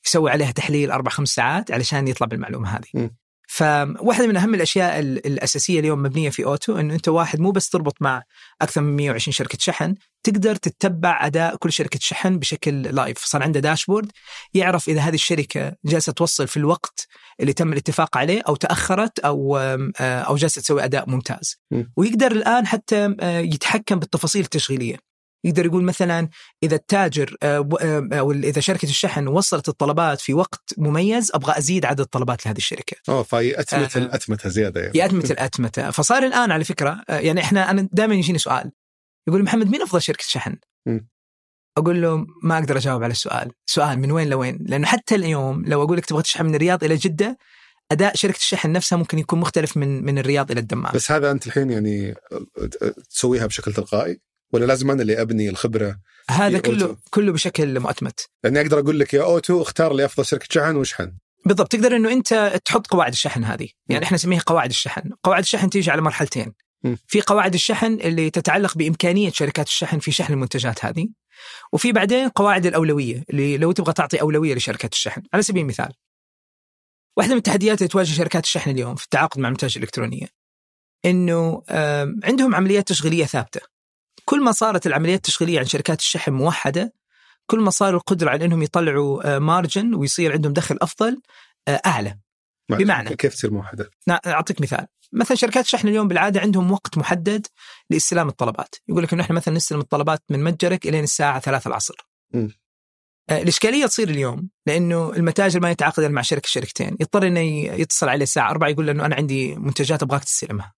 يسوي 0.07 0.31
عليها 0.31 0.51
تحليل 0.51 0.91
أربع 0.91 1.11
خمس 1.11 1.29
ساعات 1.29 1.71
علشان 1.71 2.09
يطلع 2.09 2.27
بالمعلومه 2.27 2.69
هذه. 2.69 2.89
م. 2.95 3.11
فواحدة 3.55 4.27
من 4.27 4.37
أهم 4.37 4.55
الأشياء 4.55 4.99
ال- 5.01 5.27
الأساسية 5.27 5.81
اليوم 5.81 6.03
مبنية 6.03 6.31
في 6.31 6.45
أوتو 6.45 6.79
انه 6.79 6.95
أنت 6.95 7.09
واحد 7.09 7.41
مو 7.41 7.51
بس 7.51 7.69
تربط 7.69 7.97
مع 8.01 8.23
أكثر 8.63 8.81
من 8.81 8.97
120 8.97 9.33
شركة 9.33 9.59
شحن، 9.61 9.95
تقدر 10.23 10.57
تتبع 10.57 11.27
أداء 11.27 11.57
كل 11.57 11.73
شركة 11.73 11.99
شحن 12.03 12.39
بشكل 12.39 12.83
live، 12.83 13.19
صار 13.25 13.43
عنده 13.43 13.61
dashboard 13.61 14.11
يعرف 14.55 14.89
إذا 14.89 15.01
هذه 15.01 15.15
الشركة 15.15 15.73
جالسة 15.85 16.13
توصل 16.13 16.49
في 16.49 16.57
الوقت 16.57 17.07
اللي 17.41 17.53
تم 17.53 17.73
الاتفاق 17.73 18.17
عليه 18.17 18.43
أو 18.49 18.57
تأخرت 18.57 19.19
أو 19.19 19.57
آه، 19.57 19.93
أو 20.01 20.37
جالسة 20.37 20.61
تسوي 20.63 20.85
أداء 20.85 21.11
ممتاز. 21.11 21.57
ويقدر 21.97 22.33
الآن 22.33 22.67
حتى 22.67 23.15
آه، 23.21 23.39
يتحكم 23.39 23.99
بالتفاصيل 23.99 24.43
التشغيلية. 24.43 24.97
يقدر 25.45 25.67
يقول 25.67 25.85
مثلا 25.85 26.29
إذا 26.63 26.77
التاجر 26.77 27.37
آه، 27.43 27.69
آه، 27.81 28.09
أو 28.13 28.33
إذا 28.33 28.61
شركة 28.61 28.87
الشحن 28.87 29.29
وصلت 29.29 29.69
الطلبات 29.69 30.21
في 30.21 30.35
وقت 30.35 30.75
مميز 30.79 31.31
أبغى 31.35 31.59
أزيد 31.59 31.85
عدد 31.85 32.01
الطلبات 32.01 32.47
لهذه 32.47 32.57
الشركة. 32.57 32.97
أوه 33.09 33.23
فهي 33.23 33.61
اتمه 33.61 33.91
آه. 33.97 33.99
الاتمته 33.99 34.49
زيادة 34.49 34.81
يعني 34.81 34.99
يا 34.99 35.05
أتمتة 35.05 35.33
الاتمته، 35.33 35.91
فصار 35.91 36.23
الآن 36.23 36.51
على 36.51 36.65
فكرة 36.65 37.03
آه، 37.09 37.19
يعني 37.19 37.41
إحنا 37.41 37.71
أنا 37.71 37.89
دائما 37.93 38.15
يجيني 38.15 38.39
سؤال 38.39 38.71
يقول 39.29 39.43
محمد 39.43 39.71
مين 39.71 39.83
أفضل 39.83 40.03
شركة 40.03 40.25
شحن؟ 40.27 40.57
م. 40.87 41.01
أقول 41.79 42.03
له 42.03 42.27
ما 42.43 42.59
أقدر 42.59 42.77
أجاوب 42.77 43.03
على 43.03 43.13
السؤال، 43.13 43.53
سؤال 43.67 43.99
من 43.99 44.11
وين 44.11 44.29
لوين؟ 44.29 44.59
لأنه 44.61 44.87
حتى 44.87 45.15
اليوم 45.15 45.65
لو 45.65 45.83
أقول 45.83 45.97
لك 45.97 46.07
تبغى 46.07 46.23
تشحن 46.23 46.47
من 46.47 46.55
الرياض 46.55 46.85
إلى 46.85 46.97
جدة 46.97 47.39
أداء 47.93 48.17
شركة 48.17 48.37
الشحن 48.37 48.73
نفسها 48.73 48.99
ممكن 48.99 49.19
يكون 49.19 49.41
مختلف 49.41 49.77
من 49.77 50.05
من 50.05 50.19
الرياض 50.19 50.51
إلى 50.51 50.61
الدمام. 50.61 50.93
بس 50.95 51.11
هذا 51.11 51.31
أنت 51.31 51.47
الحين 51.47 51.71
يعني 51.71 52.15
تسويها 53.11 53.47
بشكل 53.47 53.73
تلقائي 53.73 54.21
ولا 54.55 54.65
لازم 54.65 54.91
أنا 54.91 55.03
اللي 55.03 55.21
أبني 55.21 55.49
الخبرة؟ 55.49 55.99
هذا 56.31 56.57
في 56.57 56.63
كله 56.63 56.87
أوتو. 56.87 56.97
كله 57.11 57.33
بشكل 57.33 57.81
مؤتمت. 57.81 58.29
لأني 58.45 58.61
أقدر 58.61 58.79
أقول 58.79 59.01
لك 59.01 59.15
يا 59.15 59.23
أوتو 59.23 59.63
اختار 59.63 59.95
لي 59.95 60.05
أفضل 60.05 60.27
شركة 60.27 60.47
شحن 60.51 60.77
واشحن 60.77 61.13
بالضبط 61.47 61.73
تقدر 61.73 61.97
إنه 61.97 62.13
أنت 62.13 62.61
تحط 62.65 62.87
قواعد 62.87 63.13
الشحن 63.13 63.45
هذه 63.45 63.69
يعني 63.89 64.05
إحنا 64.05 64.15
نسميها 64.15 64.41
قواعد 64.47 64.71
الشحن 64.71 65.11
قواعد 65.23 65.43
الشحن 65.43 65.71
تيجي 65.71 65.91
على 65.91 66.03
مرحلتين 66.03 66.53
م. 66.85 66.97
في 67.07 67.21
قواعد 67.21 67.55
الشحن 67.55 67.95
اللي 67.95 68.31
تتعلق 68.31 68.79
بإمكانية 68.79 69.31
شركات 69.31 69.67
الشحن 69.67 69.99
في 69.99 70.13
شحن 70.13 70.33
المنتجات 70.33 70.85
هذه 70.85 71.09
وفي 71.73 71.93
بعدين 71.93 72.29
قواعد 72.29 72.67
الأولوية 72.67 73.25
اللي 73.31 73.57
لو 73.57 73.73
تبغى 73.73 73.93
تعطي 73.93 74.21
أولوية 74.21 74.55
لشركات 74.55 74.93
الشحن 74.93 75.23
على 75.33 75.43
سبيل 75.43 75.63
المثال 75.63 75.93
واحدة 77.17 77.33
من 77.33 77.39
التحديات 77.39 77.79
اللي 77.79 77.89
تواجه 77.89 78.13
شركات 78.13 78.45
الشحن 78.45 78.71
اليوم 78.71 78.95
في 78.95 79.05
التعاقد 79.05 79.41
مع 79.41 79.49
المنتجات 79.49 79.77
الإلكترونية 79.77 80.27
إنه 81.05 81.63
عندهم 82.25 82.55
عمليات 82.55 82.89
تشغيلية 82.89 83.25
ثابتة 83.25 83.74
كل 84.25 84.45
ما 84.45 84.53
صارت 84.53 84.87
العمليات 84.87 85.17
التشغيلية 85.17 85.59
عن 85.59 85.65
شركات 85.65 86.01
الشحن 86.01 86.33
موحدة 86.33 86.93
كل 87.47 87.61
ما 87.61 87.71
صار 87.71 87.95
القدرة 87.95 88.31
على 88.31 88.45
إنهم 88.45 88.63
يطلعوا 88.63 89.35
آه، 89.35 89.39
مارجن 89.39 89.95
ويصير 89.95 90.33
عندهم 90.33 90.53
دخل 90.53 90.79
أفضل 90.83 91.21
آه، 91.69 91.81
أعلى 91.87 92.19
بمعنى؟ 92.69 93.17
كيف 93.17 93.35
تصير 93.35 93.51
موحدة؟ 93.51 93.91
أعطيك 94.27 94.61
مثال 94.61 94.87
مثلا 95.13 95.37
شركات 95.37 95.65
الشحن 95.65 95.89
اليوم 95.89 96.09
بالعادة 96.09 96.41
عندهم 96.41 96.73
وقت 96.73 96.99
محدد 96.99 97.47
لاستلام 97.91 98.29
الطلبات 98.29 98.75
يقول 98.89 99.03
لك 99.03 99.13
انه 99.13 99.23
إحنا 99.23 99.37
مثلا 99.37 99.55
نستلم 99.55 99.81
الطلبات 99.81 100.23
من 100.31 100.45
متجرك 100.45 100.87
الين 100.87 101.05
الساعة 101.05 101.41
3 101.41 101.69
العصر 101.69 101.95
م. 102.35 102.49
آه، 103.31 103.43
الإشكالية 103.43 103.87
تصير 103.87 104.09
اليوم 104.09 104.49
لأنه 104.67 105.13
المتاجر 105.13 105.61
ما 105.61 105.71
يتعاقد 105.71 106.05
مع 106.05 106.23
شركة 106.23 106.49
شركتين 106.49 106.97
يضطر 107.01 107.27
إنه 107.27 107.41
يتصل 107.81 108.09
عليه 108.09 108.23
الساعة 108.23 108.51
4 108.51 108.69
يقول 108.69 108.87
له 108.87 108.93
إنه 108.93 109.07
أنا 109.07 109.15
عندي 109.15 109.55
منتجات 109.55 110.03
أبغاك 110.03 110.25
تستلمها. 110.25 110.75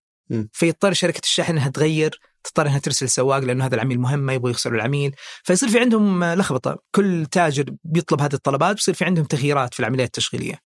فيضطر 0.52 0.92
شركة 0.92 1.20
الشحن 1.24 1.52
إنها 1.52 1.68
تغير 1.68 2.20
تضطر 2.46 2.66
إنها 2.66 2.78
ترسل 2.78 3.08
سواق 3.08 3.38
لأنه 3.38 3.66
هذا 3.66 3.74
العميل 3.74 4.00
مهم 4.00 4.18
ما 4.18 4.32
يبغوا 4.32 4.50
يخسروا 4.50 4.76
العميل. 4.76 5.14
فيصير 5.44 5.68
في 5.68 5.80
عندهم 5.80 6.24
لخبطة. 6.24 6.78
كل 6.94 7.26
تاجر 7.26 7.64
بيطلب 7.84 8.20
هذه 8.20 8.34
الطلبات 8.34 8.76
بيصير 8.76 8.94
في 8.94 9.04
عندهم 9.04 9.24
تغييرات 9.24 9.74
في 9.74 9.80
العمليات 9.80 10.06
التشغيلية. 10.06 10.58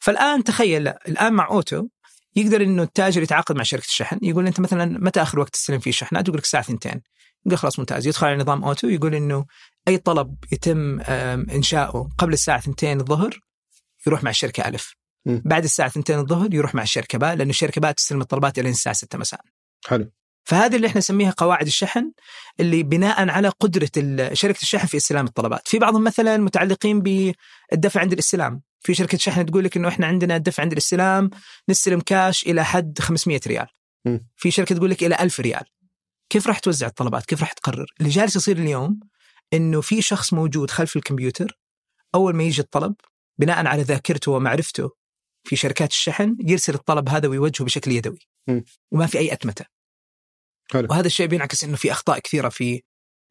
فالآن 0.00 0.44
تخيل 0.44 0.84
لا 0.84 0.98
الآن 1.08 1.32
مع 1.32 1.48
أوتو 1.48 1.88
يقدر 2.36 2.62
إنه 2.62 2.82
التاجر 2.82 3.22
يتعاقد 3.22 3.56
مع 3.56 3.62
شركة 3.62 3.84
الشحن 3.84 4.18
يقول 4.22 4.46
أنت 4.46 4.60
مثلا 4.60 4.84
متى 4.84 5.22
آخر 5.22 5.40
وقت 5.40 5.52
تستلم 5.52 5.78
فيه 5.78 5.90
الشحنات 5.90 6.28
يقول 6.28 6.38
لك 6.38 6.44
الساعة 6.44 6.60
2 6.60 7.00
يقول 7.46 7.58
خلاص 7.58 7.78
ممتاز. 7.78 8.06
يدخل 8.06 8.26
على 8.26 8.36
نظام 8.36 8.64
أوتو 8.64 8.88
يقول 8.88 9.14
إنه 9.14 9.46
أي 9.88 9.98
طلب 9.98 10.36
يتم 10.52 11.00
إنشاؤه 11.50 12.10
قبل 12.18 12.32
الساعة 12.32 12.58
2 12.58 13.00
الظهر 13.00 13.40
يروح 14.06 14.24
مع 14.24 14.30
الشركة 14.30 14.68
ألف. 14.68 14.94
بعد 15.24 15.64
الساعة 15.64 15.86
2 15.86 16.18
الظهر 16.18 16.54
يروح 16.54 16.74
مع 16.74 16.82
الشركة 16.82 17.18
باء 17.18 17.36
لأنه 17.36 17.50
الشركة 17.50 17.80
باء 17.80 17.92
تستلم 17.92 18.20
الطلبات 18.20 18.58
إلى 18.58 18.70
الساعة 18.70 18.94
6 18.94 19.18
مساء. 19.18 19.40
حلو. 19.86 20.10
فهذه 20.46 20.76
اللي 20.76 20.86
إحنا 20.86 20.98
نسميها 20.98 21.30
قواعد 21.30 21.66
الشحن 21.66 22.12
اللي 22.60 22.82
بناء 22.82 23.28
على 23.28 23.48
قدرة 23.48 23.90
شركة 24.32 24.62
الشحن 24.62 24.86
في 24.86 24.96
استلام 24.96 25.26
الطلبات، 25.26 25.68
في 25.68 25.78
بعضهم 25.78 26.04
مثلا 26.04 26.36
متعلقين 26.36 27.00
بالدفع 27.00 28.00
عند 28.00 28.12
الاستلام، 28.12 28.62
في 28.80 28.94
شركة 28.94 29.18
شحن 29.18 29.46
تقول 29.46 29.64
لك 29.64 29.76
إنه 29.76 29.88
إحنا 29.88 30.06
عندنا 30.06 30.36
الدفع 30.36 30.62
عند 30.62 30.72
الاستلام 30.72 31.30
نستلم 31.68 32.00
كاش 32.00 32.46
إلى 32.46 32.64
حد 32.64 32.98
500 32.98 33.40
ريال. 33.46 33.66
م. 34.06 34.18
في 34.36 34.50
شركة 34.50 34.74
تقول 34.74 34.90
لك 34.90 35.04
إلى 35.04 35.16
1000 35.20 35.40
ريال. 35.40 35.64
كيف 36.30 36.46
راح 36.46 36.58
توزع 36.58 36.86
الطلبات؟ 36.86 37.26
كيف 37.26 37.40
راح 37.40 37.52
تقرر؟ 37.52 37.86
اللي 38.00 38.10
جالس 38.10 38.36
يصير 38.36 38.56
اليوم 38.58 39.00
إنه 39.52 39.80
في 39.80 40.02
شخص 40.02 40.32
موجود 40.32 40.70
خلف 40.70 40.96
الكمبيوتر 40.96 41.58
أول 42.14 42.34
ما 42.34 42.42
يجي 42.42 42.62
الطلب 42.62 42.94
بناء 43.38 43.66
على 43.66 43.82
ذاكرته 43.82 44.32
ومعرفته 44.32 44.90
في 45.44 45.56
شركات 45.56 45.90
الشحن 45.90 46.36
يرسل 46.40 46.74
الطلب 46.74 47.08
هذا 47.08 47.28
ويوجهه 47.28 47.64
بشكل 47.64 47.92
يدوي. 47.92 48.18
م. 48.48 48.60
وما 48.92 49.06
في 49.06 49.18
أي 49.18 49.32
أتمتة. 49.32 49.75
حلو. 50.72 50.86
وهذا 50.90 51.06
الشيء 51.06 51.26
بينعكس 51.26 51.64
إنه 51.64 51.76
في 51.76 51.92
أخطاء 51.92 52.18
كثيرة 52.18 52.48
في 52.48 52.82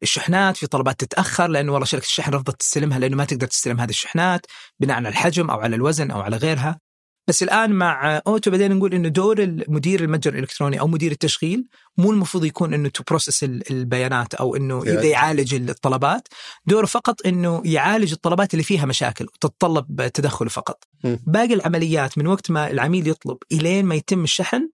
الشحنات 0.02 0.56
في 0.56 0.66
طلبات 0.66 1.00
تتأخر 1.00 1.46
لأنه 1.46 1.72
والله 1.72 1.86
شركة 1.86 2.04
الشحن 2.04 2.32
رفضت 2.32 2.60
تستلمها 2.60 2.98
لأنه 2.98 3.16
ما 3.16 3.24
تقدر 3.24 3.46
تستلم 3.46 3.80
هذه 3.80 3.90
الشحنات 3.90 4.46
بناء 4.80 4.96
على 4.96 5.08
الحجم 5.08 5.50
أو 5.50 5.60
على 5.60 5.76
الوزن 5.76 6.10
أو 6.10 6.20
على 6.20 6.36
غيرها 6.36 6.80
بس 7.28 7.42
الآن 7.42 7.72
مع 7.72 8.22
أوتو 8.26 8.50
بدينا 8.50 8.74
نقول 8.74 8.94
إنه 8.94 9.08
دور 9.08 9.42
المدير 9.42 10.04
المتجر 10.04 10.34
الإلكتروني 10.34 10.80
أو 10.80 10.86
مدير 10.86 11.12
التشغيل 11.12 11.66
مو 11.98 12.10
المفروض 12.10 12.44
يكون 12.44 12.74
إنه 12.74 12.88
to 12.88 13.02
process 13.08 13.44
البيانات 13.44 14.34
أو 14.34 14.56
إنه 14.56 14.82
يبدأ 14.86 15.08
يعالج 15.08 15.54
الطلبات 15.54 16.28
دوره 16.66 16.86
فقط 16.86 17.26
إنه 17.26 17.62
يعالج 17.64 18.12
الطلبات 18.12 18.54
اللي 18.54 18.64
فيها 18.64 18.86
مشاكل 18.86 19.24
وتتطلب 19.24 20.08
تدخله 20.14 20.48
فقط. 20.48 20.84
باقي 21.26 21.54
العمليات 21.54 22.18
من 22.18 22.26
وقت 22.26 22.50
ما 22.50 22.70
العميل 22.70 23.08
يطلب 23.08 23.38
إلين 23.52 23.84
ما 23.84 23.94
يتم 23.94 24.24
الشحن 24.24 24.68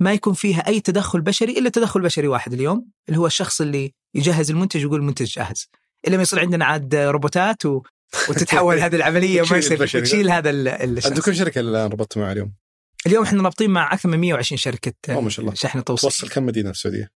ما 0.00 0.12
يكون 0.12 0.34
فيها 0.34 0.66
أي 0.66 0.80
تدخل 0.80 1.20
بشري 1.20 1.58
إلا 1.58 1.68
تدخل 1.70 2.00
بشري 2.00 2.28
واحد 2.28 2.52
اليوم 2.52 2.86
اللي 3.08 3.20
هو 3.20 3.26
الشخص 3.26 3.60
اللي 3.60 3.92
يجهز 4.14 4.50
المنتج 4.50 4.84
ويقول 4.84 5.00
المنتج 5.00 5.26
جاهز 5.26 5.68
إلا 6.08 6.16
ما 6.16 6.22
يصير 6.22 6.40
عندنا 6.40 6.64
عاد 6.64 6.94
روبوتات 6.94 7.66
و... 7.66 7.82
وتتحول 8.28 8.78
هذه 8.78 8.96
العملية 8.96 9.42
وما 9.42 9.56
يصير. 9.56 9.86
تشيل 9.86 10.30
هذا 10.30 10.50
ال- 10.50 10.68
الشخص. 10.68 11.10
أنتم 11.10 11.22
كم 11.22 11.32
شركة 11.32 11.60
الآن 11.60 11.90
ربطتوا 11.90 12.22
معها 12.22 12.32
اليوم؟ 12.32 12.52
اليوم 13.06 13.24
إحنا 13.24 13.42
رابطين 13.42 13.70
مع 13.70 13.92
أكثر 13.92 14.08
من 14.08 14.18
120 14.18 14.58
شركة 14.58 14.92
ما 15.08 15.30
شاء 15.30 15.44
الله. 15.44 15.54
شحن 15.54 15.84
توصيل 15.84 16.10
توصل 16.10 16.28
كم 16.28 16.46
مدينة 16.46 16.72
في 16.72 16.76
السعودية؟ 16.76 17.10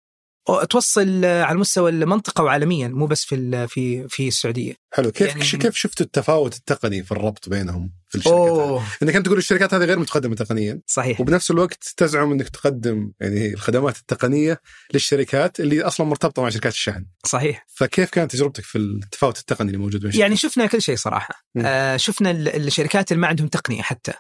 توصل 0.70 1.26
على 1.26 1.58
مستوى 1.60 1.90
المنطقة 1.90 2.44
وعالميا 2.44 2.88
مو 2.88 3.06
بس 3.06 3.26
في 3.26 3.68
في 3.68 4.08
في 4.08 4.28
السعودية. 4.28 4.74
حلو. 4.94 5.12
كيف 5.12 5.28
يعني- 5.28 5.42
كيف 5.44 5.76
شفتوا 5.76 6.06
التفاوت 6.06 6.56
التقني 6.56 7.04
في 7.04 7.12
الربط 7.12 7.50
بينهم 7.50 7.94
في 8.10 8.18
الشركات؟ 8.18 8.40
أوه. 8.40 8.84
إنك 9.04 9.16
أنت 9.16 9.26
تقول 9.26 9.38
الشركات 9.38 9.74
هذه 9.74 9.84
غير 9.84 10.00
متقدمة 10.00 10.36
تقنيا. 10.36 10.82
صحيح. 10.88 11.22
وبنفس 11.22 11.52
الوقت 11.52 11.94
تزعم 11.98 12.32
إنك 12.32 12.50
تقدم 12.50 13.12
يعني 13.20 13.54
الخدمات 13.54 13.98
التقنية 13.98 14.62
للشركات 14.94 15.60
اللي 15.60 15.82
أصلا 15.82 16.08
مرتبطة 16.08 16.42
مع 16.42 16.50
شركات 16.50 16.74
الشحن، 16.74 17.06
صحيح. 17.26 17.66
فكيف 17.76 18.10
كانت 18.10 18.32
تجربتك 18.32 18.64
في 18.64 18.78
التفاوت 18.78 19.40
التقني 19.40 19.68
اللي 19.68 19.78
موجود 19.78 20.02
بين 20.06 20.20
يعني 20.22 20.36
شفنا 20.36 20.66
كل 20.66 20.82
شيء 20.82 20.96
صراحة. 20.96 21.34
آه 21.58 21.98
شفنا 21.98 22.32
ال- 22.32 22.68
الشركات 22.68 23.12
اللي 23.12 23.22
ما 23.22 23.28
عندهم 23.28 23.48
تقنية 23.48 23.82
حتى. 23.82 24.14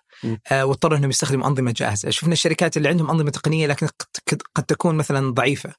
آه 0.51 0.65
واضطروا 0.65 0.97
إنهم 0.97 1.09
يستخدموا 1.09 1.47
أنظمة 1.47 1.71
جاهزة. 1.77 2.09
شفنا 2.09 2.33
الشركات 2.33 2.77
اللي 2.77 2.89
عندهم 2.89 3.09
أنظمة 3.09 3.31
تقنية 3.31 3.67
لكن 3.67 3.87
قد, 4.55 4.63
تكون 4.63 4.95
مثلا 4.95 5.31
ضعيفة. 5.33 5.69
آه 5.69 5.73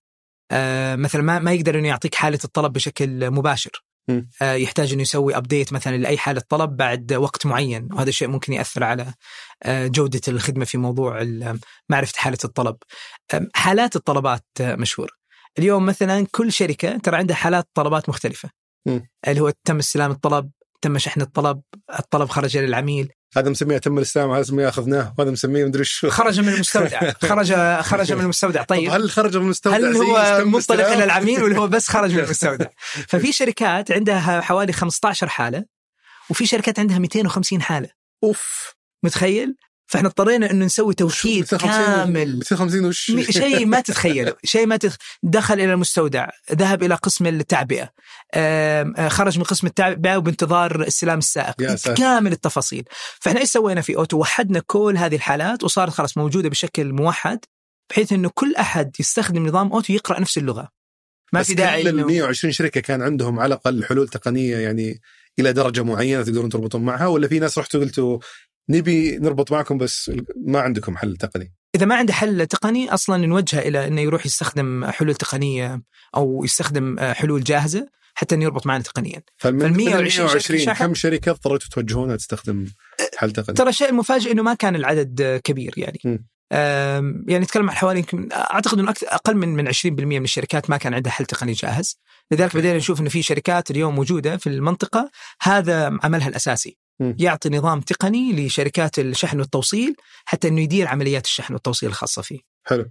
مثلا 0.96 1.22
ما 1.22 1.38
ما 1.38 1.52
يقدر 1.52 1.78
إنه 1.78 1.88
يعطيك 1.88 2.14
حالة 2.14 2.38
الطلب 2.44 2.72
بشكل 2.72 3.30
مباشر. 3.30 3.84
آه، 4.42 4.54
يحتاج 4.54 4.92
إنه 4.92 5.02
يسوي 5.02 5.36
ابديت 5.36 5.72
مثلا 5.72 5.96
لأي 5.96 6.18
حالة 6.18 6.42
طلب 6.48 6.76
بعد 6.76 7.12
وقت 7.12 7.46
معين 7.46 7.88
وهذا 7.92 8.08
الشيء 8.08 8.28
ممكن 8.28 8.52
يأثر 8.52 8.84
على 8.84 9.14
آه، 9.62 9.86
جودة 9.86 10.20
الخدمة 10.28 10.64
في 10.64 10.78
موضوع 10.78 11.26
معرفة 11.88 12.12
حالة 12.16 12.38
الطلب. 12.44 12.76
حالات 13.54 13.96
الطلبات 13.96 14.44
آه، 14.60 14.74
مشهور. 14.74 15.10
اليوم 15.58 15.86
مثلا 15.86 16.26
كل 16.30 16.52
شركة 16.52 16.98
ترى 16.98 17.16
عندها 17.16 17.36
حالات 17.36 17.68
طلبات 17.74 18.08
مختلفة. 18.08 18.50
اللي 19.28 19.40
هو 19.40 19.52
تم 19.64 19.78
استلام 19.78 20.10
الطلب، 20.10 20.50
تم 20.80 20.98
شحن 20.98 21.20
الطلب، 21.20 21.62
الطلب 21.98 22.28
خرج 22.28 22.56
للعميل، 22.58 23.12
هذا 23.36 23.50
مسميه 23.50 23.78
تم 23.78 23.98
الاسلام 23.98 24.30
هذا 24.30 24.40
مسميه 24.40 24.68
أخذناه 24.68 25.14
وهذا 25.18 25.30
مسميه 25.30 25.64
مدري 25.64 25.84
شو 25.84 26.10
خرج 26.10 26.40
من 26.40 26.48
المستودع، 26.48 27.12
خرج 27.30 27.54
خرج 27.80 28.12
من 28.12 28.20
المستودع 28.20 28.62
طيب 28.62 28.90
هل 28.90 29.10
خرج 29.10 29.36
من 29.36 29.42
المستودع 29.42 29.76
هل 29.76 29.96
هو 29.96 30.44
منطلق؟ 30.44 30.86
إلى 30.86 31.04
العميل 31.04 31.42
ولا 31.42 31.58
هو 31.58 31.66
بس 31.66 31.88
خرج 31.88 32.12
من 32.12 32.18
المستودع؟ 32.24 32.66
ففي 33.08 33.32
شركات 33.32 33.92
عندها 33.92 34.40
حوالي 34.40 34.72
15 34.72 35.28
حالة 35.28 35.64
وفي 36.30 36.46
شركات 36.46 36.78
عندها 36.78 36.98
250 36.98 37.62
حالة 37.62 37.88
أوف 38.24 38.74
متخيل؟ 39.02 39.56
فاحنا 39.92 40.08
اضطرينا 40.08 40.50
إنه 40.50 40.64
نسوي 40.64 40.94
توكيد 40.94 41.44
250 41.52 41.84
كامل. 41.84 42.36
250 42.36 42.84
وش 42.84 43.12
شيء 43.30 43.66
ما 43.66 43.80
تتخيله. 43.80 44.34
شيء 44.44 44.66
ما 44.66 44.76
تخ... 44.76 44.96
دخل 45.22 45.54
إلى 45.54 45.72
المستودع 45.72 46.28
ذهب 46.52 46.82
إلى 46.82 46.94
قسم 46.94 47.26
التعبئة. 47.26 47.90
آه، 48.34 49.08
خرج 49.08 49.38
من 49.38 49.44
قسم 49.44 49.66
التعبئة 49.66 50.16
وبانتظار 50.16 50.86
استلام 50.88 51.18
السائق. 51.18 51.54
كامل 51.96 52.32
التفاصيل. 52.32 52.84
فإحنا 53.20 53.40
إيش 53.40 53.48
سوينا 53.48 53.80
في 53.80 53.96
أوتو؟ 53.96 54.18
وحدنا 54.18 54.62
كل 54.66 54.96
هذه 54.96 55.14
الحالات 55.14 55.64
وصارت 55.64 55.92
خلاص 55.92 56.18
موجودة 56.18 56.48
بشكل 56.48 56.92
موحد 56.92 57.38
بحيث 57.90 58.12
إنه 58.12 58.30
كل 58.34 58.54
أحد 58.54 58.96
يستخدم 59.00 59.46
نظام 59.46 59.72
أوتو 59.72 59.92
يقرأ 59.92 60.20
نفس 60.20 60.38
اللغة. 60.38 60.68
ما 61.32 61.40
بس 61.40 61.46
في 61.46 61.54
داعي 61.54 61.82
كل 61.82 61.88
ال 61.88 61.98
انه 61.98 62.06
120 62.06 62.52
شركة 62.52 62.80
كان 62.80 63.02
عندهم 63.02 63.40
على 63.40 63.54
الأقل 63.54 63.84
حلول 63.84 64.08
تقنية 64.08 64.56
يعني 64.56 65.00
إلى 65.38 65.52
درجة 65.52 65.82
معينة 65.82 66.22
تقدرون 66.22 66.48
تربطون 66.48 66.82
معها 66.82 67.06
ولا 67.06 67.28
في 67.28 67.38
ناس 67.38 67.58
رحتوا 67.58 67.80
قلتوا 67.80 68.18
نبي 68.68 69.18
نربط 69.18 69.52
معكم 69.52 69.78
بس 69.78 70.12
ما 70.46 70.60
عندكم 70.60 70.96
حل 70.96 71.16
تقني 71.16 71.52
إذا 71.74 71.86
ما 71.86 71.94
عنده 71.94 72.12
حل 72.12 72.46
تقني 72.46 72.94
أصلا 72.94 73.26
نوجهه 73.26 73.58
إلى 73.58 73.86
إنه 73.86 74.00
يروح 74.00 74.26
يستخدم 74.26 74.84
حلول 74.84 75.14
تقنية 75.14 75.82
أو 76.16 76.44
يستخدم 76.44 77.00
حلول 77.00 77.44
جاهزة 77.44 77.88
حتى 78.14 78.34
إنه 78.34 78.44
يربط 78.44 78.66
معنا 78.66 78.82
تقنيا 78.82 79.22
فال 79.38 79.54
من 79.54 79.72
120 79.72 80.26
120 80.26 80.60
شركة 80.60 80.78
كم 80.78 80.94
شركة 80.94 81.30
اضطريتوا 81.30 81.68
توجهونها 81.70 82.16
تستخدم 82.16 82.66
حل 83.16 83.30
تقني؟ 83.30 83.54
ترى 83.56 83.68
الشيء 83.68 83.88
المفاجئ 83.88 84.32
إنه 84.32 84.42
ما 84.42 84.54
كان 84.54 84.76
العدد 84.76 85.40
كبير 85.44 85.74
يعني. 85.76 86.24
آم، 86.52 87.24
يعني 87.28 87.44
نتكلم 87.44 87.70
عن 87.70 87.76
حوالي 87.76 87.98
يمكن 87.98 88.28
أعتقد 88.32 88.78
إنه 88.78 88.94
أقل 89.02 89.36
من 89.36 89.48
من 89.48 89.68
20% 89.68 89.84
من 89.84 90.24
الشركات 90.24 90.70
ما 90.70 90.76
كان 90.76 90.94
عندها 90.94 91.12
حل 91.12 91.24
تقني 91.24 91.52
جاهز 91.52 91.98
لذلك 92.30 92.56
بدينا 92.56 92.76
نشوف 92.76 93.00
إنه 93.00 93.08
في 93.08 93.22
شركات 93.22 93.70
اليوم 93.70 93.94
موجودة 93.94 94.36
في 94.36 94.46
المنطقة 94.46 95.10
هذا 95.42 95.98
عملها 96.02 96.28
الأساسي. 96.28 96.78
يعطي 97.00 97.48
نظام 97.48 97.80
تقني 97.80 98.46
لشركات 98.46 98.98
الشحن 98.98 99.40
والتوصيل 99.40 99.94
حتى 100.24 100.48
إنه 100.48 100.60
يدير 100.60 100.88
عمليات 100.88 101.24
الشحن 101.24 101.54
والتوصيل 101.54 101.88
الخاصة 101.88 102.22
فيه. 102.22 102.38
حلو. 102.64 102.90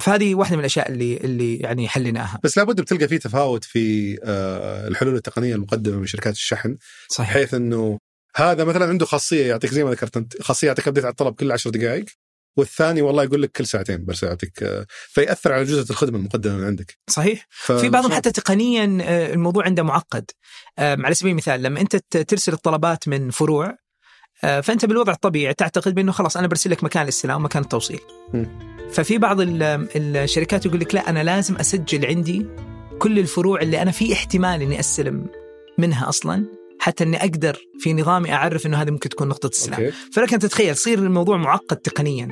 فهذه 0.00 0.34
واحدة 0.34 0.56
من 0.56 0.60
الأشياء 0.60 0.90
اللي 0.90 1.16
اللي 1.16 1.56
يعني 1.56 1.88
حليناها. 1.88 2.40
بس 2.44 2.58
لابد 2.58 2.80
بتلقى 2.80 3.08
في 3.08 3.18
تفاوت 3.18 3.64
في 3.64 4.16
آه، 4.24 4.88
الحلول 4.88 5.14
التقنية 5.14 5.54
المقدمة 5.54 5.96
من 5.96 6.06
شركات 6.06 6.34
الشحن 6.34 6.76
صحيح. 7.08 7.30
بحيث 7.30 7.54
إنه 7.54 7.98
هذا 8.36 8.64
مثلا 8.64 8.86
عنده 8.86 9.06
خاصية 9.06 9.46
يعطيك 9.46 9.70
زي 9.70 9.84
ما 9.84 9.90
ذكرت 9.90 10.16
أنت 10.16 10.42
خاصية 10.42 10.66
يعطيك 10.66 10.88
ابديت 10.88 11.04
على 11.04 11.10
الطلب 11.10 11.34
كل 11.34 11.52
10 11.52 11.70
دقائق. 11.70 12.04
والثاني 12.56 13.02
والله 13.02 13.22
يقول 13.24 13.42
لك 13.42 13.50
كل 13.52 13.66
ساعتين 13.66 14.06
يعطيك 14.22 14.62
آه، 14.62 14.86
فيأثر 15.08 15.52
على 15.52 15.64
جوده 15.64 15.86
الخدمة 15.90 16.18
المقدمة 16.18 16.56
من 16.56 16.64
عندك. 16.64 16.98
صحيح. 17.10 17.46
ف... 17.50 17.72
في 17.72 17.88
بعضهم 17.88 18.12
حتى 18.12 18.32
تقنيا 18.32 18.98
آه، 19.02 19.32
الموضوع 19.32 19.64
عنده 19.64 19.82
معقد. 19.82 20.30
على 20.78 21.14
سبيل 21.14 21.30
المثال 21.32 21.62
لما 21.62 21.80
أنت 21.80 21.96
ترسل 21.96 22.52
الطلبات 22.52 23.08
من 23.08 23.30
فروع 23.30 23.76
آه، 24.44 24.60
فأنت 24.60 24.84
بالوضع 24.84 25.12
الطبيعي 25.12 25.54
تعتقد 25.54 25.94
بأنه 25.94 26.12
خلاص 26.12 26.36
أنا 26.36 26.46
برسل 26.46 26.70
لك 26.70 26.84
مكان 26.84 27.02
الاستلام 27.02 27.40
ومكان 27.40 27.62
التوصيل. 27.62 28.00
مم. 28.34 28.70
ففي 28.92 29.18
بعض 29.18 29.40
ال- 29.40 30.16
الشركات 30.16 30.66
يقول 30.66 30.80
لك 30.80 30.94
لا 30.94 31.10
أنا 31.10 31.22
لازم 31.22 31.56
أسجل 31.56 32.06
عندي 32.06 32.46
كل 32.98 33.18
الفروع 33.18 33.60
اللي 33.60 33.82
أنا 33.82 33.90
في 33.90 34.12
احتمال 34.12 34.62
إني 34.62 34.80
أستلم 34.80 35.26
منها 35.78 36.08
أصلا. 36.08 36.59
حتى 36.80 37.04
إني 37.04 37.16
أقدر 37.16 37.58
في 37.78 37.92
نظامي 37.92 38.32
أعرف 38.32 38.66
إنه 38.66 38.82
هذه 38.82 38.90
ممكن 38.90 39.08
تكون 39.08 39.28
نقطة 39.28 39.50
استلام 39.52 39.80
أوكي. 39.80 39.96
فلك 40.12 40.34
أن 40.34 40.38
تتخيل 40.38 40.70
يصير 40.70 40.98
الموضوع 40.98 41.36
معقد 41.36 41.76
تقنيا. 41.76 42.28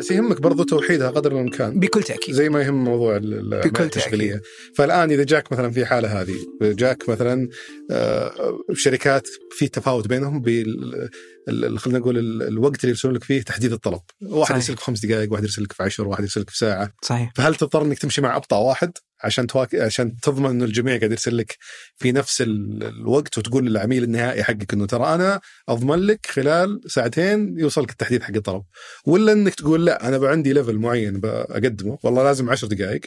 بس 0.00 0.10
يهمك 0.10 0.40
برضو 0.40 0.62
توحيدها 0.62 1.10
قدر 1.10 1.32
الإمكان. 1.32 1.80
بكل 1.80 2.02
تأكيد. 2.02 2.34
زي 2.34 2.48
ما 2.48 2.62
يهم 2.62 2.84
موضوع 2.84 3.18
بكل 3.18 3.84
التشغيلية. 3.84 4.42
فالآن 4.76 5.10
إذا 5.10 5.24
جاك 5.24 5.52
مثلا 5.52 5.70
في 5.70 5.86
حالة 5.86 6.20
هذه 6.20 6.34
جاك 6.62 7.08
مثلا 7.08 7.48
آه، 7.90 8.58
شركات 8.72 9.28
في 9.50 9.68
تفاوت 9.68 10.06
بينهم 10.08 10.40
بال 10.42 11.08
ال- 11.48 11.78
خلينا 11.78 11.98
نقول 11.98 12.18
ال- 12.18 12.42
الوقت 12.42 12.80
اللي 12.84 12.90
يرسلون 12.90 13.14
لك 13.14 13.24
فيه 13.24 13.42
تحديد 13.42 13.72
الطلب. 13.72 14.00
واحد. 14.22 14.54
يرسل 14.54 14.72
لك 14.72 14.78
في 14.78 14.84
خمس 14.84 15.06
دقائق 15.06 15.32
واحد 15.32 15.42
يرسل 15.44 15.62
لك 15.62 15.72
في 15.72 15.82
عشر 15.82 16.08
واحد 16.08 16.22
يرسل 16.22 16.40
لك 16.40 16.50
في 16.50 16.58
ساعة. 16.58 16.92
صحيح. 17.02 17.32
فهل 17.36 17.54
تضطر 17.54 17.82
إنك 17.82 17.98
تمشي 17.98 18.20
مع 18.20 18.36
أبطأ 18.36 18.56
واحد؟ 18.58 18.92
عشان 19.24 19.46
تواك... 19.46 19.74
عشان 19.74 20.16
تضمن 20.20 20.50
إنه 20.50 20.64
الجميع 20.64 20.96
قاعد 20.98 21.10
يرسل 21.10 21.36
لك 21.36 21.56
في 21.96 22.12
نفس 22.12 22.42
ال- 22.42 22.82
الوقت 22.84 23.38
وتقول 23.38 23.66
للعميل 23.66 24.02
النهائي 24.04 24.44
حقك 24.44 24.72
إنه 24.74 24.86
ترى 24.86 25.14
أنا 25.14 25.40
أضمن 25.68 25.98
لك 25.98 26.26
خلال 26.26 26.80
ساعتين 26.86 27.58
يوصلك 27.58 27.90
التحديد 27.90 28.22
حق 28.22 28.34
الطلب. 28.36 28.62
ولا 29.06 29.32
إنك 29.32 29.54
تقول 29.54 29.86
لا 29.86 30.08
أنا 30.08 30.28
عندي 30.28 30.52
level 30.52 30.76
معين 30.76 31.20
بقدمه 31.20 31.98
والله 32.02 32.24
لازم 32.24 32.50
10 32.50 32.68
دقائق 32.68 33.00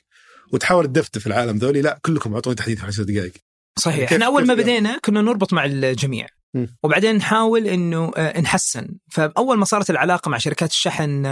وتحاول 0.54 0.86
تدفدف 0.88 1.28
العالم 1.28 1.58
ذولي 1.58 1.82
لا 1.82 1.99
كلكم 2.02 2.34
أعطوني 2.34 2.56
تحديد 2.56 2.78
في 2.78 2.86
10 2.86 3.04
دقائق. 3.04 3.34
صحيح. 3.79 3.99
كيف- 3.99 4.13
إحنا 4.13 4.25
أول 4.25 4.47
ما 4.47 4.53
بدينا 4.53 4.99
كنا 5.05 5.21
نربط 5.21 5.53
مع 5.53 5.65
الجميع. 5.65 6.27
وبعدين 6.83 7.15
نحاول 7.15 7.67
إنه 7.67 8.12
آه، 8.17 8.39
نحسن. 8.41 8.88
فأول 9.12 9.57
ما 9.57 9.65
صارت 9.65 9.89
العلاقة 9.89 10.29
مع 10.29 10.38
شركات 10.38 10.69
الشحن 10.69 11.25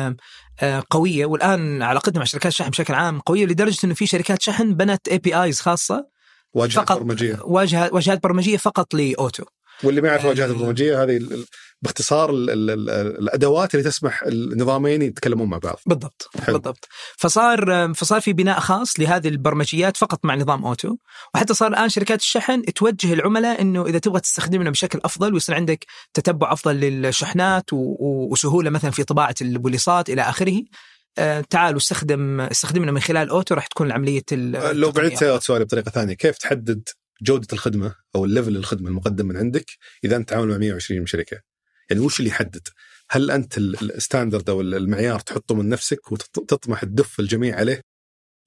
آه، 0.62 0.84
قوية 0.90 1.26
والآن 1.26 1.82
علاقتنا 1.82 2.20
مع 2.20 2.26
شركات 2.26 2.52
الشحن 2.52 2.70
بشكل 2.70 2.94
عام 2.94 3.20
قوية 3.20 3.46
لدرجة 3.46 3.78
إنه 3.86 3.94
في 3.94 4.06
شركات 4.06 4.42
شحن 4.42 4.74
بنت 4.74 5.08
APIs 5.08 5.60
خاصة 5.62 6.08
واجهة 6.54 6.74
فقط 6.82 6.98
برمجية. 6.98 7.40
واجهات 7.44 7.94
واجهات 7.94 8.24
برمجية 8.24 8.58
فقط 8.58 8.94
لأوتو. 8.94 9.44
واللي 9.84 10.02
ما 10.02 10.08
يعرف 10.08 10.26
آه. 10.26 10.28
واجهات 10.30 10.50
البرمجية 10.50 11.04
هذه 11.04 11.20
باختصار 11.82 12.30
ال 12.30 12.50
ال 12.50 12.70
ال 12.70 12.90
الأدوات 13.20 13.76
اللي 13.76 13.84
تسمح 13.84 14.24
النظامين 14.24 15.02
يتكلمون 15.02 15.50
مع 15.50 15.58
بعض. 15.58 15.80
بالضبط 15.86 16.30
حلو. 16.42 16.58
بالضبط. 16.58 16.88
فصار 17.18 17.94
فصار 17.94 18.22
في 18.22 18.34
بناء 18.34 18.60
خاص 18.60 19.00
لهذه 19.00 19.28
البرمجيات 19.28 19.98
فقط 19.98 20.20
مع 20.24 20.36
نظام 20.36 20.66
أوتو 20.66 20.96
وحتى 21.36 21.54
صار 21.54 21.68
الآن 21.68 21.90
شركات 21.90 22.20
الشحن 22.20 22.64
توجه 22.64 23.14
العملاء 23.14 23.62
إنه 23.62 23.86
إذا 23.86 24.00
تبغى 24.00 24.20
تستخدمنا 24.20 24.70
بشكل 24.70 25.00
أفضل 25.06 25.34
ويصير 25.34 25.56
عندك 25.56 25.86
تتبع 26.14 26.54
أفضل 26.54 26.76
للشحنات 26.76 27.66
وسهولة 27.72 28.70
مثلا 28.70 28.92
في 28.92 29.04
طباعة 29.04 29.36
البوليصات 29.42 30.10
إلى 30.10 30.22
آخره 30.22 30.62
آه، 31.18 31.42
تعالوا 31.42 31.78
استخدم 31.78 32.42
استخدمنا 32.42 32.92
من 32.92 33.00
خلال 33.00 33.30
أوتو 33.30 33.56
راح 33.56 33.68
تكون 33.68 33.92
عمليه 33.92 34.24
أه، 34.32 34.72
لو 34.72 34.92
بعدت 34.92 35.44
سؤالي 35.44 35.66
بطريقة 35.66 35.92
ثانية 35.92 36.14
كيف 36.14 36.38
تحدد 36.38 36.90
جودة 37.22 37.48
الخدمة 37.54 37.96
أو 38.16 38.26
ال 38.26 38.31
level 38.31 38.56
الخدمة 38.56 38.90
المقدم 38.90 39.26
من 39.26 39.38
عندك 39.38 39.66
إذا 40.04 40.16
أنت 40.16 40.30
تعامل 40.30 40.48
مع 40.48 40.58
120 40.58 41.06
شركة؟ 41.06 41.51
يعني 41.92 42.06
وش 42.06 42.20
اللي 42.20 42.30
يحدد؟ 42.30 42.68
هل 43.10 43.32
أنت 43.32 43.58
ال- 43.58 43.96
ال 43.96 44.02
standard 44.02 44.50
أو 44.50 44.62
المعيار 44.62 45.20
تحطه 45.20 45.56
من 45.56 45.70
نفسك 45.70 46.12
وتطمح 46.12 46.86
تدف 46.86 47.20
الجميع 47.20 47.56
عليه 47.56 47.82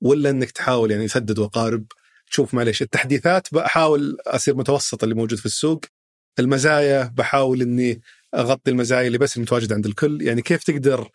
ولا 0.02 0.30
إنك 0.30 0.50
تحاول 0.50 0.90
يعني 0.90 1.08
سدد 1.08 1.38
وقارب 1.38 1.86
تشوف 2.30 2.54
معليش 2.54 2.82
التحديثات 2.82 3.54
بحاول 3.54 4.16
أصير 4.26 4.56
متوسط 4.56 5.02
اللي 5.02 5.14
موجود 5.14 5.38
في 5.38 5.46
السوق 5.46 5.80
المزايا 6.38 7.12
بحاول 7.16 7.62
إني 7.62 8.00
أغطي 8.34 8.70
المزايا 8.70 9.06
اللي 9.06 9.18
بس 9.18 9.36
المتواجدة 9.36 9.74
عند 9.74 9.86
الكل 9.86 10.22
يعني 10.22 10.42
كيف 10.42 10.62
تقدر 10.62 11.08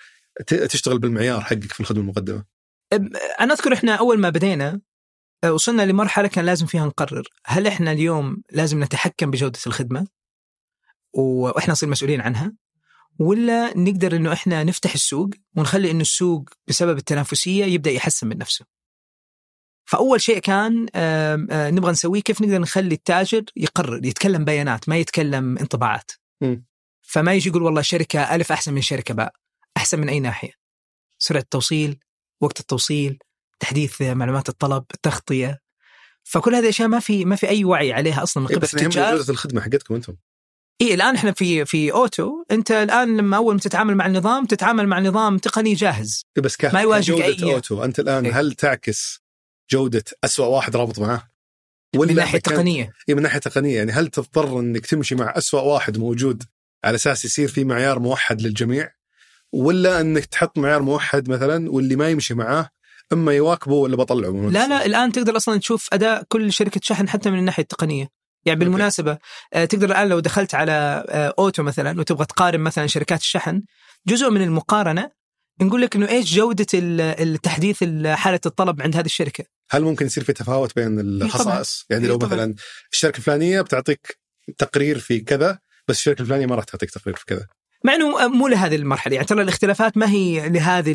تشتغل 0.48 1.00
بالمعيار 1.00 1.42
حقك 1.42 1.74
في 1.74 1.80
الخدمة 1.80 2.02
المقدمة؟ 2.02 2.44
أنا 3.40 3.54
أذكر 3.54 3.74
إحنا 3.74 3.96
أول 3.96 4.20
ما 4.20 4.30
بدينا 4.30 4.82
آه، 5.44 5.54
وصلنا 5.54 5.82
لمرحلة 5.82 6.28
كان 6.28 6.46
لازم 6.46 6.66
فيها 6.66 6.86
نقرر 6.86 7.28
هل 7.46 7.68
إحنا 7.68 7.92
اليوم 7.92 8.44
لازم 8.52 8.84
نتحكم 8.84 9.32
بجودة 9.32 9.60
الخدمة؟ 9.68 10.08
وإحنا 11.14 11.72
نصير 11.72 11.90
مسؤولين 11.90 12.22
عنها 12.22 12.54
ولا 13.20 13.78
نقدر 13.78 14.16
إنه 14.16 14.34
إحنا 14.34 14.64
نفتح 14.64 14.94
السوق 14.94 15.30
ونخلي 15.56 15.92
إنه 15.92 16.02
السوق 16.02 16.50
بسبب 16.68 16.98
التنافسية 16.98 17.66
يبدأ 17.66 17.92
يحسن 17.92 18.28
من 18.28 18.38
نفسه. 18.38 18.66
فأول 19.86 20.22
شيء 20.22 20.40
كان 20.40 20.88
آه، 20.96 21.36
نبغى 21.52 21.92
نسويه 21.92 22.22
كيف 22.22 22.42
نقدر 22.42 22.60
نخلي 22.60 22.96
التاجر 22.96 23.44
يقرر 23.56 24.06
يتكلم 24.06 24.46
بيانات 24.46 24.90
ما 24.90 24.98
يتكلم 24.98 25.58
انطباعات. 25.58 26.12
فما 27.02 27.34
يجي 27.34 27.50
يقول 27.50 27.64
والله 27.64 27.82
شركة 27.82 28.36
ألف 28.36 28.52
أحسن 28.52 28.74
من 28.74 28.82
شركة 28.82 29.14
باء. 29.14 29.34
أحسن 29.78 30.00
من 30.00 30.10
أي 30.10 30.20
ناحية؟ 30.20 30.52
سرعة 31.18 31.42
التوصيل، 31.42 32.00
وقت 32.42 32.60
التوصيل، 32.60 33.20
تحديث 33.60 34.02
معلومات 34.02 34.50
الطلب، 34.50 34.84
التغطية. 34.94 35.60
فكل 36.24 36.56
هذه 36.56 36.64
الأشياء 36.64 36.88
ما 36.88 37.00
في 37.00 37.26
ما 37.26 37.36
في 37.36 37.50
أي 37.50 37.66
وعي 37.66 37.94
عليها 37.94 38.24
أصلا 38.24 38.44
من 38.44 38.50
إيه 38.50 38.56
قبل 38.56 38.64
بس 38.66 38.76
التجار 38.76 39.18
جوده 39.18 39.34
الخدمة 39.34 39.62
حقتكم 39.62 39.96
أنتم 39.96 40.16
اي 40.82 40.94
الآن 40.94 41.16
إحنا 41.16 41.32
في 41.32 41.66
في 41.66 41.92
أوتو. 41.92 42.44
أنت 42.52 42.72
الآن 42.72 43.18
لما 43.18 43.38
أول 43.38 43.54
ما 43.54 43.60
تتعامل 43.60 43.96
مع 43.96 44.06
النظام 44.06 44.46
تتعامل 44.46 44.88
مع 44.88 45.00
نظام 45.00 45.38
تقني 45.38 45.74
جاهز. 45.74 46.26
بس 46.38 46.56
ك... 46.58 46.66
ما 46.74 46.82
يواجهك 46.82 47.18
جودة 47.18 47.48
أي- 47.48 47.54
أوتو 47.54 47.84
أنت 47.84 48.00
الآن 48.00 48.26
إيه. 48.26 48.40
هل 48.40 48.54
تعكس 48.54 49.22
جودة 49.72 50.04
أسوأ 50.24 50.46
واحد 50.46 50.76
رابط 50.76 51.00
معاه؟ 51.00 51.30
من 51.96 52.16
ناحية 52.16 52.30
إذا 52.38 52.40
كان- 52.40 52.56
تقنية. 52.56 52.94
إيه 53.10 53.16
من 53.16 53.22
ناحية 53.22 53.40
تقنية. 53.40 53.78
يعني 53.78 53.92
هل 53.92 54.08
تضطر 54.08 54.60
إنك 54.60 54.86
تمشي 54.86 55.16
مع 55.16 55.34
أسوأ 55.38 55.62
واحد 55.62 55.98
موجود 55.98 56.44
على 56.84 56.96
أساس 56.96 57.26
يصير 57.26 57.48
في 57.48 57.64
معيار 57.64 58.00
موحد 58.00 58.42
للجميع؟ 58.42 58.92
ولا 59.54 60.02
إنك 60.02 60.26
تحط 60.26 60.58
معيار 60.58 60.82
موحد 60.82 61.30
مثلا 61.30 61.72
واللي 61.72 61.96
ما 61.96 62.10
يمشي 62.10 62.34
معاه 62.34 62.70
إما 63.14 63.34
يواكبه 63.34 63.74
ولا 63.74 63.96
بطلعه؟ 63.96 64.50
لا؟ 64.50 64.68
لا 64.68 64.86
الآن 64.86 65.12
تقدر 65.12 65.38
أصلا 65.38 65.58
تشوف 65.60 65.88
أداء 65.94 66.24
كل 66.28 66.54
شركة 66.54 66.80
شحن 66.84 67.10
حتى 67.10 67.30
من 67.32 67.40
الناحية 67.40 67.64
التقنية. 67.64 68.08
يعني 68.46 68.60
بالمناسبة 68.60 69.18
آه، 69.54 69.66
تقدر 69.66 69.88
الآن 69.92 70.10
لو 70.10 70.20
دخلت 70.20 70.56
على 70.56 71.06
آه، 71.10 71.34
أوتو 71.40 71.64
مثلا 71.64 72.00
وتبغى 72.00 72.26
تقارن 72.26 72.60
مثلا 72.60 72.88
شركات 72.88 73.20
الشحن 73.20 73.62
جزء 74.08 74.30
من 74.30 74.42
المقارنة 74.42 75.12
نقول 75.62 75.82
لك 75.82 75.96
إنه 75.96 76.10
إيش 76.10 76.34
جودة 76.36 76.66
ال- 76.74 77.02
التحديث 77.02 77.84
ال- 77.84 78.08
حالة 78.18 78.40
الطلب 78.46 78.82
عند 78.82 78.96
هذه 78.96 79.06
الشركة 79.06 79.44
هل 79.72 79.82
ممكن 79.84 80.06
يصير 80.06 80.24
في 80.24 80.34
تفاوت 80.34 80.76
بين 80.76 81.00
الخصائص؟ 81.00 81.86
يعني 81.90 82.04
إيه 82.04 82.10
لو 82.10 82.16
طبعاً. 82.18 82.34
مثلا 82.34 82.56
الشركة 82.94 83.18
الفلانية 83.18 83.62
بتعطيك 83.62 84.20
تقرير 84.58 85.00
في 85.00 85.20
كذا 85.20 85.60
بس 85.88 85.98
الشركة 85.98 86.22
الفلانية 86.22 86.46
ما 86.46 86.56
راح 86.56 86.64
تعطيك 86.64 86.92
تقرير 86.92 87.16
في 87.16 87.26
كذا. 87.26 87.48
مع 87.84 87.96
إنه 87.96 88.28
مو 88.28 88.48
لهذه 88.48 88.76
المرحلة 88.76 89.14
يعني 89.16 89.28
ترى 89.28 89.42
الاختلافات 89.42 89.98
ما 89.98 90.10
هي 90.10 90.50
لهذه 90.50 90.92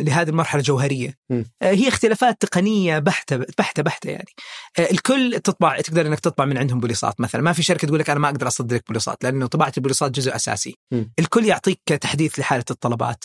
لهذه 0.00 0.28
المرحلة 0.28 0.62
جوهرية 0.62 1.14
م. 1.30 1.42
آه، 1.62 1.70
هي 1.72 1.88
اختلافات 1.88 2.40
تقنية 2.40 2.98
بحتة 2.98 3.36
بحتة 3.58 3.82
بحتة 3.82 4.10
يعني 4.10 4.30
آه، 4.78 4.90
الكل 4.90 5.40
تطبع 5.44 5.80
تقدر 5.80 6.06
إنك 6.06 6.20
تطبع 6.20 6.44
من 6.44 6.58
عندهم 6.58 6.80
بوليصات 6.80 7.20
مثلا 7.20 7.42
ما 7.42 7.52
في 7.52 7.62
شركة 7.62 7.88
تقول 7.88 8.00
لك 8.00 8.10
أنا 8.10 8.20
ما 8.20 8.28
أقدر 8.28 8.46
أصدر 8.46 8.76
لك 8.76 8.86
بوليصات 8.86 9.24
لأنه 9.24 9.46
طباعة 9.46 9.72
البوليصات 9.76 10.10
جزء 10.10 10.36
أساسي 10.36 10.76
م. 10.92 11.04
الكل 11.18 11.44
يعطيك 11.44 11.80
تحديث 11.84 12.38
لحالة 12.38 12.64
الطلبات 12.70 13.24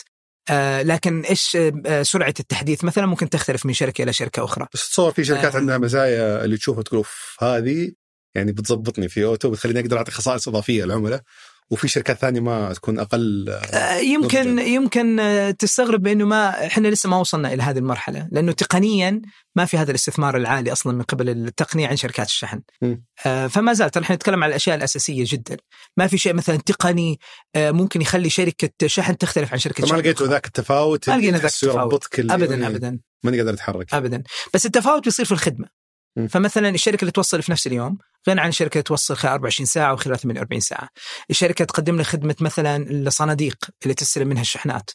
آه، 0.50 0.82
لكن 0.82 1.20
إيش 1.20 1.56
آه، 1.86 2.02
سرعة 2.02 2.34
التحديث 2.40 2.84
مثلا 2.84 3.06
ممكن 3.06 3.30
تختلف 3.30 3.66
من 3.66 3.72
شركة 3.72 4.02
إلى 4.02 4.12
شركة 4.12 4.44
أخرى 4.44 4.66
بس 4.74 4.90
تصور 4.90 5.12
في 5.12 5.24
شركات 5.24 5.54
آه. 5.54 5.58
عندها 5.58 5.78
مزايا 5.78 6.44
اللي 6.44 6.56
تشوفها 6.56 6.82
تقول 6.82 6.98
"أوف، 6.98 7.36
هذه 7.40 7.92
يعني 8.34 8.52
بتضبطني 8.52 9.08
في 9.08 9.24
أوتو 9.24 9.50
بتخليني 9.50 9.80
أقدر 9.80 9.96
أعطي 9.98 10.10
خصائص 10.10 10.48
إضافية 10.48 10.84
للعملاء 10.84 11.22
وفي 11.70 11.88
شركات 11.88 12.18
ثانية 12.18 12.40
ما 12.40 12.72
تكون 12.72 12.98
أقل 12.98 13.50
آه، 13.50 13.96
يمكن 13.96 14.54
نضجاً. 14.54 14.64
يمكن 14.64 15.20
آه، 15.20 15.50
تستغرب 15.50 16.02
بانه 16.02 16.24
ما 16.24 16.66
إحنا 16.66 16.88
لسه 16.88 17.08
ما 17.08 17.16
وصلنا 17.16 17.52
إلى 17.52 17.62
هذه 17.62 17.78
المرحلة 17.78 18.28
لأنه 18.32 18.52
تقنيا 18.52 19.22
ما 19.56 19.64
في 19.64 19.76
هذا 19.78 19.90
الاستثمار 19.90 20.36
العالي 20.36 20.72
أصلا 20.72 20.92
من 20.92 21.02
قبل 21.02 21.28
التقنية 21.28 21.88
عن 21.88 21.96
شركات 21.96 22.26
الشحن 22.26 22.60
م. 22.82 22.96
آه، 23.26 23.46
فما 23.46 23.72
زال 23.72 23.90
ترى 23.90 24.04
إحنا 24.04 24.16
نتكلم 24.16 24.44
على 24.44 24.50
الأشياء 24.50 24.76
الأساسية 24.76 25.24
جدا 25.28 25.56
ما 25.96 26.06
في 26.06 26.18
شيء 26.18 26.34
مثلا 26.34 26.56
تقني 26.56 27.18
ممكن 27.56 28.02
يخلي 28.02 28.30
شركة 28.30 28.86
شحن 28.86 29.18
تختلف 29.18 29.52
عن 29.52 29.58
شركة 29.58 29.86
شحن 29.86 29.96
لقيتوا 29.96 30.26
أخرى. 30.26 30.34
ذاك 30.34 30.46
التفاوت 30.46 31.10
ما 31.10 31.16
لقينا 31.16 31.38
ذاك 31.38 31.52
التفاوت. 31.52 32.18
ابدا 32.18 32.66
ابدا 32.66 32.98
ماني 33.24 33.38
قادر 33.38 33.54
اتحرك 33.54 33.94
ابدا 33.94 34.22
بس 34.54 34.66
التفاوت 34.66 35.04
بيصير 35.04 35.26
في 35.26 35.32
الخدمة 35.32 35.83
م. 36.16 36.26
فمثلا 36.26 36.68
الشركة 36.68 37.00
اللي 37.00 37.12
توصل 37.12 37.42
في 37.42 37.52
نفس 37.52 37.66
اليوم 37.66 37.98
غير 38.28 38.40
عن 38.40 38.48
الشركة 38.48 38.80
توصل 38.80 39.16
خلال 39.16 39.32
24 39.32 39.66
ساعة 39.66 39.92
وخلال 39.92 40.18
48 40.18 40.60
ساعة 40.60 40.88
الشركة 41.30 41.64
تقدم 41.64 41.96
لك 41.96 42.06
خدمة 42.06 42.34
مثلا 42.40 42.76
الصناديق 42.90 43.56
اللي 43.82 43.94
تستلم 43.94 44.28
منها 44.28 44.42
الشحنات 44.42 44.90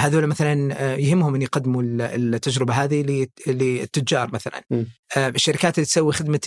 هذول 0.00 0.26
مثلا 0.26 0.74
آه، 0.78 0.96
يهمهم 0.96 1.34
إن 1.34 1.42
يقدموا 1.42 1.82
ال- 1.82 2.34
التجربة 2.34 2.74
هذه 2.74 3.26
للتجار 3.46 4.30
مثلا 4.34 4.62
م. 4.70 4.82
الشركات 5.16 5.78
اللي 5.78 5.86
تسوي 5.86 6.12
خدمة 6.12 6.40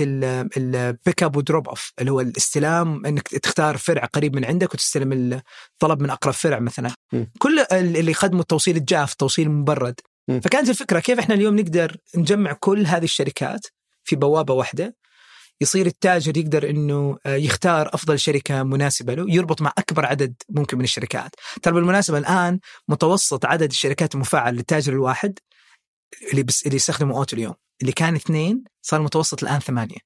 ال 0.58 0.71
pick 0.71 1.24
up 1.24 1.36
و 1.36 1.42
drop 1.42 1.68
off 1.70 1.92
اللي 2.00 2.12
هو 2.12 2.22
الاستلام 2.22 3.06
إنك 3.06 3.28
تختار 3.28 3.78
فرع 3.78 4.06
قريب 4.06 4.36
من 4.36 4.46
عندك 4.46 4.74
وتستلم 4.74 5.42
الطلب 5.74 6.02
من 6.02 6.10
أقرب 6.10 6.34
فرع 6.34 6.60
مثلا 6.60 6.92
م. 7.14 7.24
كل 7.40 7.60
اللي 7.72 8.12
يقدموا 8.12 8.42
التوصيل 8.42 8.78
الجاف 8.78 9.12
التوصيل 9.12 9.48
المبرد 9.48 9.96
م. 10.28 10.40
فكانت 10.40 10.70
الفكرة 10.70 11.00
كيف 11.00 11.20
إحنا 11.20 11.36
اليوم 11.36 11.60
نقدر 11.60 11.98
نجمع 12.16 12.54
كل 12.54 12.86
هذه 12.86 13.04
الشركات 13.04 13.68
في 14.04 14.16
بوابة 14.16 14.54
واحدة؟ 14.54 14.96
يصير 15.62 15.86
التاجر 15.86 16.38
يقدر 16.38 16.70
إنه 16.70 17.18
آه، 17.26 17.36
يختار 17.36 17.90
أفضل 17.94 18.20
شركة 18.20 18.64
مناسبة 18.64 19.14
له 19.14 19.26
يربط 19.30 19.62
مع 19.62 19.74
أكبر 19.78 20.06
عدد 20.06 20.36
ممكن 20.50 20.78
من 20.78 20.84
الشركات. 20.84 21.32
ترى 21.62 21.74
بالمناسبة 21.74 22.18
الآن 22.18 22.60
متوسط 22.88 23.46
عدد 23.46 23.70
الشركات 23.70 24.16
المفعل 24.16 24.56
للتاجر 24.56 24.94
الواحد 24.94 25.40
اللي 26.32 26.44
بس 26.44 26.66
اللي 26.66 26.76
يستخدموا 26.76 27.18
أوتو 27.18 27.36
اليوم. 27.36 27.54
اللي 27.82 27.92
كان 27.92 28.16
اثنين 28.16 28.64
صار 28.82 29.02
متوسط 29.02 29.44
الآن 29.44 29.60
ثمانية. 29.60 29.98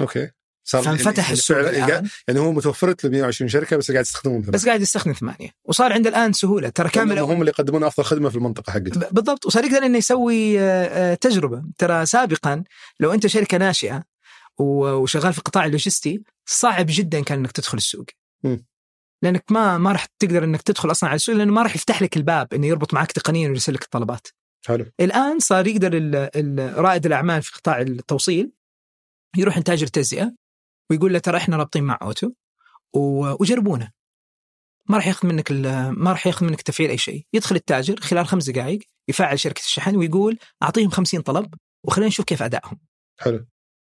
أوكي. 0.00 0.30
فانفتح 0.68 1.30
السوق 1.30 1.58
الآن. 1.58 2.08
يعني 2.28 2.40
هو 2.40 2.52
متوفرت 2.52 3.04
له 3.04 3.10
120 3.10 3.48
شركة 3.48 3.76
بس 3.76 3.90
قاعد 3.90 4.04
يستخدمون 4.04 4.40
بس 4.40 4.66
قاعد 4.66 4.80
يستخدم 4.80 5.12
ثمانية. 5.12 5.50
وصار 5.64 5.92
عنده 5.92 6.10
الآن 6.10 6.32
سهولة. 6.32 6.68
ترى 6.68 6.88
كامل 6.88 7.18
هم 7.18 7.40
اللي 7.40 7.50
يقدمون 7.50 7.84
أفضل 7.84 8.04
خدمة 8.04 8.28
في 8.28 8.36
المنطقة 8.36 8.70
حقته 8.70 9.08
بالضبط. 9.10 9.46
وصار 9.46 9.64
يقدر 9.64 9.86
إنه 9.86 9.98
يسوي 9.98 10.60
آه، 10.60 10.62
آه، 10.62 11.14
تجربة. 11.14 11.62
ترى 11.78 12.06
سابقا 12.06 12.64
لو 13.00 13.14
أنت 13.14 13.26
شركة 13.26 13.58
ناشئة 13.58 14.04
وشغال 14.58 15.32
في 15.32 15.38
القطاع 15.38 15.64
اللوجستي 15.64 16.22
صعب 16.46 16.86
جدا 16.88 17.20
كان 17.20 17.38
إنك 17.38 17.52
تدخل 17.52 17.78
السوق. 17.78 18.06
مم. 18.44 18.66
لأنك 19.22 19.44
ما 19.50 19.78
ما 19.78 19.92
راح 19.92 20.06
تقدر 20.18 20.44
إنك 20.44 20.62
تدخل 20.62 20.90
أصلا 20.90 21.08
على 21.08 21.16
السوق 21.16 21.34
لأنه 21.34 21.52
ما 21.52 21.62
راح 21.62 21.74
يفتح 21.74 22.02
لك 22.02 22.16
الباب 22.16 22.54
إنه 22.54 22.66
يربط 22.66 22.94
معك 22.94 23.12
تقنيا 23.12 23.48
ويرسل 23.48 23.74
لك 23.74 23.82
الطلبات. 23.82 24.28
حلو. 24.66 24.86
الآن 25.00 25.38
صار 25.38 25.66
يقدر 25.66 25.92
رائد 26.76 27.06
الأعمال 27.06 27.42
في 27.42 27.52
قطاع 27.52 27.80
التوصيل 27.80 28.52
يروح 29.36 29.54
عند 29.54 29.64
تاجر 29.64 29.86
تجزئه 29.86 30.32
ويقول 30.90 31.12
له 31.12 31.18
ترى 31.18 31.36
إحنا 31.36 31.56
رابطين 31.56 31.84
مع 31.84 31.98
أوتو 32.02 32.30
و- 32.92 33.42
وجربونا 33.42 33.92
ما 34.88 34.96
راح 34.96 35.06
ياخذ 35.06 35.28
منك 35.28 35.50
ال- 35.50 35.90
ما 35.90 36.10
راح 36.10 36.26
ياخذ 36.26 36.46
منك 36.46 36.62
تفعيل 36.62 36.90
أي 36.90 36.98
شيء. 36.98 37.26
يدخل 37.32 37.56
التاجر 37.56 38.00
خلال 38.00 38.26
خمس 38.26 38.50
دقائق 38.50 38.78
يفعل 39.08 39.38
شركة 39.40 39.60
الشحن 39.60 39.96
ويقول 39.96 40.38
أعطيهم 40.62 40.90
50 40.90 41.20
طلب 41.20 41.54
وخلينا 41.84 42.08
نشوف 42.08 42.24
كيف 42.26 42.42
أدائهم. 42.42 42.78
حلو. 43.18 43.46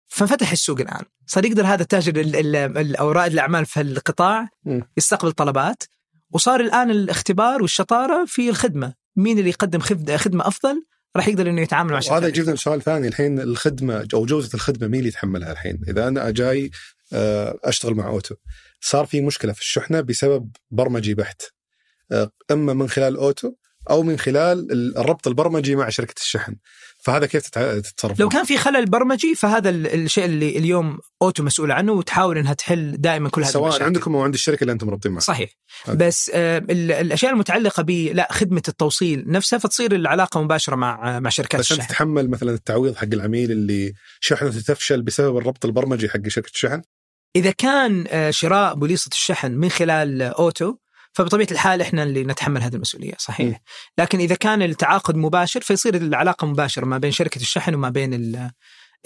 ففتح 0.08 0.50
السوق 0.52 0.80
الآن. 0.80 1.04
صار 1.26 1.44
يقدر 1.44 1.66
هذا 1.66 1.82
التاجر 1.82 2.20
ال- 2.20 2.36
ال- 2.36 2.56
ال- 2.78 2.96
أو 2.96 3.12
رائد 3.12 3.32
الأعمال 3.32 3.66
في 3.66 3.80
القطاع. 3.80 4.48
يستقبل 4.96 5.32
طلبات. 5.32 5.82
وصار 6.30 6.60
الآن 6.60 6.90
الاختبار 6.90 7.62
والشطارة 7.62 8.24
في 8.24 8.48
الخدمة. 8.50 8.94
مين 9.16 9.38
اللي 9.38 9.48
يقدم 9.50 9.80
خد- 9.80 10.16
خدمة 10.16 10.46
أفضل؟ 10.46 10.84
راح 11.16 11.28
يقدر 11.28 11.50
إنه 11.50 11.62
يتعامل 11.62 11.90
مع 11.90 11.96
وهذا 11.96 12.06
شركات 12.06 12.28
يجيبنا 12.28 12.54
لسؤال 12.54 12.82
ثاني. 12.82 13.08
الحين 13.08 13.40
الخدمة 13.40 14.08
أو 14.14 14.26
جودة 14.26 14.48
الخدمة 14.54 14.88
مين 14.88 14.98
اللي 14.98 15.08
يتحملها 15.08 15.52
الحين؟ 15.52 15.80
إذا 15.88 16.08
أنا 16.08 16.30
جاي 16.30 16.70
آه، 17.12 17.58
أشتغل 17.64 17.94
مع 17.94 18.08
أوتو 18.08 18.34
صار 18.80 19.06
في 19.06 19.20
مشكلة 19.20 19.52
في 19.52 19.60
الشحنة 19.60 20.00
بسبب 20.00 20.50
برمجي 20.70 21.14
بحت. 21.14 21.42
آه، 22.12 22.30
إما 22.50 22.72
من 22.72 22.88
خلال 22.88 23.16
أوتو 23.16 23.52
أو 23.90 24.02
من 24.02 24.18
خلال 24.18 24.72
الربط 24.98 25.28
البرمجي 25.28 25.76
مع 25.76 25.88
شركة 25.88 26.20
الشحن. 26.20 26.56
فهذا 27.02 27.26
كيف 27.26 27.48
تتصرف 27.48 28.20
لو 28.20 28.28
كان 28.28 28.44
في 28.44 28.56
خلل 28.58 28.86
برمجي 28.86 29.34
فهذا 29.34 29.70
ال- 29.70 29.86
الشيء 29.86 30.24
اللي 30.24 30.58
اليوم 30.58 30.98
أوتو 31.22 31.42
مسؤول 31.42 31.72
عنه 31.72 31.92
وتحاول 31.92 32.38
إنها 32.38 32.52
تحل 32.54 32.96
دائما 32.98 33.28
كل 33.28 33.42
هذه 33.42 33.50
سواء 33.50 33.64
المشاكل. 33.64 33.84
عندكم 33.84 34.14
أو 34.16 34.22
عند 34.22 34.34
الشركة 34.34 34.62
اللي 34.62 34.72
أنتم 34.72 34.90
رابطين 34.90 35.12
معها. 35.12 35.20
صحيح. 35.20 35.50
أوكي. 35.88 35.98
بس 35.98 36.30
آه، 36.34 36.58
ال- 36.58 36.92
الأشياء 36.92 37.32
المتعلقة 37.32 37.82
ب 37.82 37.90
لا 37.90 38.28
خدمة 38.32 38.62
التوصيل 38.68 39.24
نفسها 39.26 39.58
فتصير 39.58 39.94
العلاقة 39.94 40.42
مباشرة 40.42 40.76
مع 40.76 41.20
مع 41.20 41.30
شركات 41.30 41.60
الشحن. 41.60 41.86
تتحمل 41.86 42.30
مثلا 42.30 42.50
التعويض 42.54 42.96
حق 42.96 43.08
العميل 43.12 43.50
اللي 43.52 43.92
شحنته 44.20 44.60
تفشل 44.60 45.02
بسبب 45.02 45.36
الربط 45.38 45.64
البرمجي 45.64 46.08
حق 46.08 46.28
شركة 46.28 46.50
الشحن؟ 46.54 46.82
إذا 47.36 47.50
كان 47.50 48.04
آه، 48.08 48.30
شراء 48.30 48.74
بوليصة 48.74 49.08
الشحن 49.12 49.52
من 49.52 49.68
خلال 49.68 50.22
أوتو 50.22 50.76
فبطبيعة 51.12 51.48
الحال 51.50 51.80
إحنا 51.80 52.02
اللي 52.02 52.24
نتحمل 52.24 52.62
هذه 52.62 52.74
المسؤولية 52.74 53.12
م. 53.12 53.16
صحيح 53.18 53.60
لكن 53.98 54.18
إذا 54.18 54.34
كان 54.34 54.62
التعاقد 54.62 55.16
مباشر 55.16 55.60
فيصير 55.60 55.94
العلاقة 55.94 56.46
مباشرة 56.46 56.84
ما 56.84 56.98
بين 56.98 57.10
شركة 57.12 57.40
الشحن 57.40 57.74
وما 57.74 57.88
بين 57.88 58.14
ال- 58.14 58.50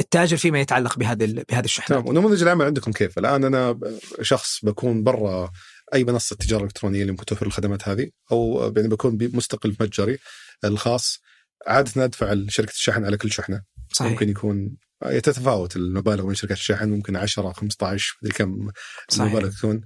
التاجر 0.01 0.37
فيما 0.37 0.61
يتعلق 0.61 0.99
بهذه 0.99 1.45
بهذه 1.51 1.65
الشحنات 1.65 1.99
تمام 2.01 2.09
ونموذج 2.09 2.43
العمل 2.43 2.65
عندكم 2.67 2.93
كيف؟ 2.93 3.19
الآن 3.19 3.45
أنا 3.45 3.79
شخص 4.23 4.65
بكون 4.65 5.03
برا 5.03 5.51
أي 5.95 6.05
منصة 6.05 6.37
تجارة 6.37 6.65
إلكترونية 6.65 7.01
اللي 7.01 7.13
ممكن 7.13 7.25
توفر 7.25 7.47
الخدمات 7.47 7.89
هذه 7.89 8.11
أو 8.33 8.73
يعني 8.77 8.89
بكون 8.89 9.19
مستقل 9.21 9.77
متجري 9.81 10.19
الخاص 10.65 11.21
عادة 11.67 12.05
أدفع 12.05 12.33
لشركه 12.33 12.71
الشحن 12.71 13.05
على 13.05 13.17
كل 13.17 13.33
شحنة 13.33 13.63
صحيح 13.93 14.11
ممكن 14.13 14.29
يكون 14.29 14.77
تتفاوت 15.05 15.77
المبالغ 15.77 16.27
بين 16.27 16.35
شركات 16.35 16.57
الشحن 16.57 16.89
ممكن 16.91 17.17
10 17.17 17.53
15 17.53 18.15
مدري 18.23 18.35
كم. 18.35 18.71
المبالغ 19.19 19.51
تكون 19.59 19.81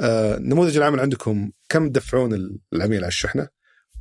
آه 0.00 0.38
نموذج 0.38 0.76
العمل 0.76 1.00
عندكم 1.00 1.50
كم 1.68 1.88
تدفعون 1.88 2.58
العميل 2.72 2.98
على 2.98 3.08
الشحنة 3.08 3.48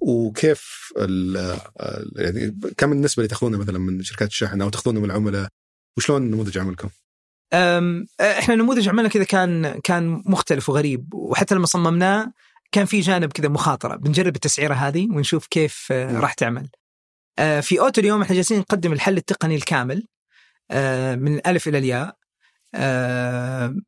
وكيف 0.01 0.93
ال- 0.97 1.38
آه، 1.80 2.06
يعني 2.15 2.58
كم 2.77 2.91
النسبة 2.91 3.21
اللي 3.21 3.27
تاخذونها 3.27 3.60
مثلا 3.60 3.80
من 3.80 4.04
شركات 4.04 4.27
الشحن 4.30 4.62
أو 4.62 4.69
تاخذونها 4.69 4.99
من 5.01 5.06
العملاء 5.06 5.49
وشلون 5.97 6.32
نموذج 6.32 6.58
عملكم؟ 6.58 6.89
أم، 7.54 8.06
إحنا 8.21 8.56
نموذج 8.56 8.89
عملنا 8.89 9.10
كذا 9.10 9.23
كان 9.23 9.80
كان 9.84 10.23
مختلف 10.25 10.69
وغريب 10.69 11.13
وحتى 11.13 11.56
لما 11.56 11.65
صممناه 11.65 12.34
كان 12.71 12.86
في 12.86 12.99
جانب 12.99 13.32
كذا 13.34 13.49
مخاطرة 13.49 13.95
بنجرب 13.95 14.36
التسعيرة 14.36 14.73
هذه 14.73 15.08
ونشوف 15.12 15.47
كيف 15.47 15.88
آه،. 15.91 16.19
راح 16.19 16.34
تعمل. 16.34 16.69
آه، 17.39 17.60
في 17.60 17.80
أوتو 17.80 18.01
اليوم 18.01 18.21
إحنا 18.21 18.36
جالسين 18.36 18.60
نقدم 18.60 18.93
الحل 18.93 19.17
التقني 19.17 19.56
الكامل 19.56 20.08
آه، 20.71 21.15
من 21.15 21.36
الالف 21.36 21.67
إلى 21.67 21.77
الياء 21.77 22.08
آه، 22.08 22.15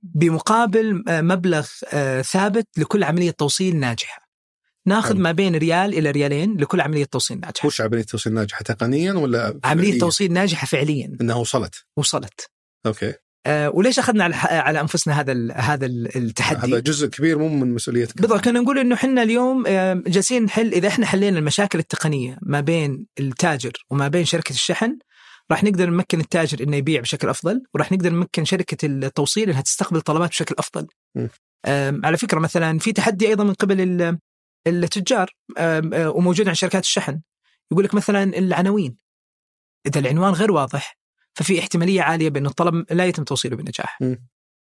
بمقابل 0.01 1.03
آه، 1.07 1.21
مبلغ 1.21 1.67
آه، 1.93 2.21
ثابت 2.21 2.67
لكل 2.77 3.03
عملية 3.03 3.31
توصيل 3.31 3.75
ناجحة. 3.79 4.23
ناخذ. 4.85 5.17
ما 5.17 5.31
بين 5.31 5.55
ريال 5.55 5.93
إلى 5.97 6.11
ريالين 6.11 6.57
لكل 6.57 6.81
عملية 6.81 7.05
توصيل 7.05 7.39
ناجحة. 7.39 7.67
وش 7.67 7.81
عملية 7.81 8.03
توصيل 8.03 8.33
ناجحة 8.33 8.63
تقنيا 8.63 9.13
ولا 9.13 9.59
عملية 9.63 9.87
فعلياً؟ 9.87 9.99
توصيل 9.99 10.33
ناجحة 10.33 10.67
فعليا 10.67 11.17
إنها 11.21 11.35
وصلت 11.35 11.75
وصلت. 11.97 12.49
أوكي 12.85 13.13
آه، 13.45 13.69
وليش 13.69 13.99
أخذنا 13.99 14.23
على 14.23 14.35
على 14.35 14.81
أنفسنا 14.81 15.19
هذا 15.19 15.53
هذا 15.53 15.85
ال- 15.85 16.17
التحدي؟ 16.17 16.71
هذا 16.71 16.79
جزء 16.79 17.07
كبير 17.07 17.37
مو 17.37 17.49
من 17.49 17.73
مسؤوليتك 17.73 18.21
بالضبط 18.21 18.43
كنا 18.43 18.59
نقول 18.59 18.79
إنه 18.79 18.95
إحنا 18.95 19.23
اليوم 19.23 19.63
آه، 19.67 20.03
جالسين 20.07 20.43
نحل 20.43 20.73
إذا 20.73 20.87
إحنا 20.87 21.05
حلينا 21.05 21.39
المشاكل 21.39 21.79
التقنية 21.79 22.37
ما 22.41 22.59
بين 22.61 23.05
التاجر 23.19 23.71
وما 23.89 24.07
بين 24.07 24.25
شركة 24.25 24.53
الشحن 24.53 24.97
راح 25.51 25.63
نقدر 25.63 25.89
نمكن 25.89 26.19
التاجر 26.19 26.63
إنه 26.63 26.77
يبيع 26.77 27.01
بشكل 27.01 27.29
أفضل 27.29 27.63
وراح 27.73 27.91
نقدر 27.91 28.09
نمكن 28.09 28.45
شركة 28.45 28.85
التوصيل 28.85 29.49
إنها 29.49 29.61
تستقبل 29.61 30.01
طلبات 30.01 30.29
بشكل 30.29 30.55
أفضل. 30.59 30.87
على 32.03 32.17
فكرة 32.17 32.39
مثلا 32.39 32.79
في 32.79 32.93
تحدي 32.93 33.27
أيضا 33.27 33.43
من 33.43 33.53
قبل 33.53 33.81
ال- 33.81 34.19
التجار 34.67 35.29
آه، 35.57 36.09
وموجود 36.09 36.47
عند 36.47 36.55
شركات 36.55 36.83
الشحن 36.83 37.21
يقول 37.71 37.83
لك 37.83 37.93
مثلا 37.93 38.23
العناوين 38.23 38.97
إذا 39.87 39.99
العنوان 39.99 40.33
غير 40.33 40.51
واضح 40.51 40.97
ففي 41.35 41.59
احتمالية 41.59 42.01
عالية 42.01 42.29
بأن 42.29 42.45
الطلب 42.45 42.85
لا 42.91 43.05
يتم 43.05 43.23
توصيله 43.23 43.55
بنجاح. 43.55 43.97
م. 44.01 44.15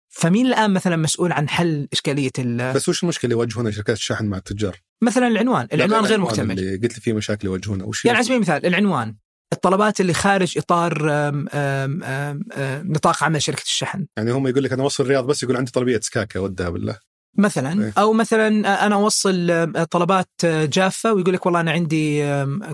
فمين 0.08 0.46
الآن 0.46 0.72
مثلا 0.72 0.96
مسؤول 0.96 1.32
عن 1.32 1.48
حل 1.48 1.88
إشكالية 1.92 2.30
ال- 2.38 2.72
بس 2.74 2.88
وش 2.88 3.02
المشكلة 3.02 3.24
اللي 3.24 3.34
يواجهونها 3.34 3.70
شركات 3.70 3.96
الشحن 3.96 4.26
مع 4.26 4.36
التجار؟ 4.36 4.76
مثلا 5.02 5.28
العنوان، 5.28 5.68
العنوان 5.72 6.04
غير 6.04 6.20
مكتمل. 6.20 6.58
اللي 6.58 6.76
قلت 6.76 6.94
لي 6.94 7.00
في 7.00 7.12
مشاكل 7.12 7.46
يواجهونها 7.48 7.86
وش 7.86 8.04
يعني 8.04 8.16
على 8.16 8.24
سبيل 8.24 8.36
المثال 8.36 8.66
العنوان 8.66 9.16
الطلبات 9.52 10.00
اللي 10.00 10.12
خارج 10.14 10.58
إطار 10.58 11.10
آم، 11.10 11.48
آم، 11.54 12.02
آم، 12.04 12.40
آم، 12.52 12.92
نطاق 12.92 13.24
عمل 13.24 13.42
شركة 13.42 13.62
الشحن 13.62 14.06
يعني 14.16 14.32
هم 14.32 14.46
يقول 14.48 14.64
لك 14.64 14.72
أنا 14.72 14.82
أوصل 14.82 15.04
الرياض 15.04 15.26
بس 15.26 15.42
يقول 15.42 15.56
عندي 15.56 15.70
طلبية 15.70 16.00
سكاكة 16.00 16.40
ودها 16.40 16.68
بالله 16.68 16.98
مثلا 17.38 17.84
إيه. 17.84 17.92
أو 17.98 18.12
مثلا 18.12 18.48
أنا 18.86 18.94
أوصل 18.94 19.66
طلبات 19.90 20.28
آه، 20.44 20.64
جافة 20.64 21.12
ويقول 21.12 21.34
لك 21.34 21.46
والله 21.46 21.60
أنا 21.60 21.70
عندي 21.72 22.22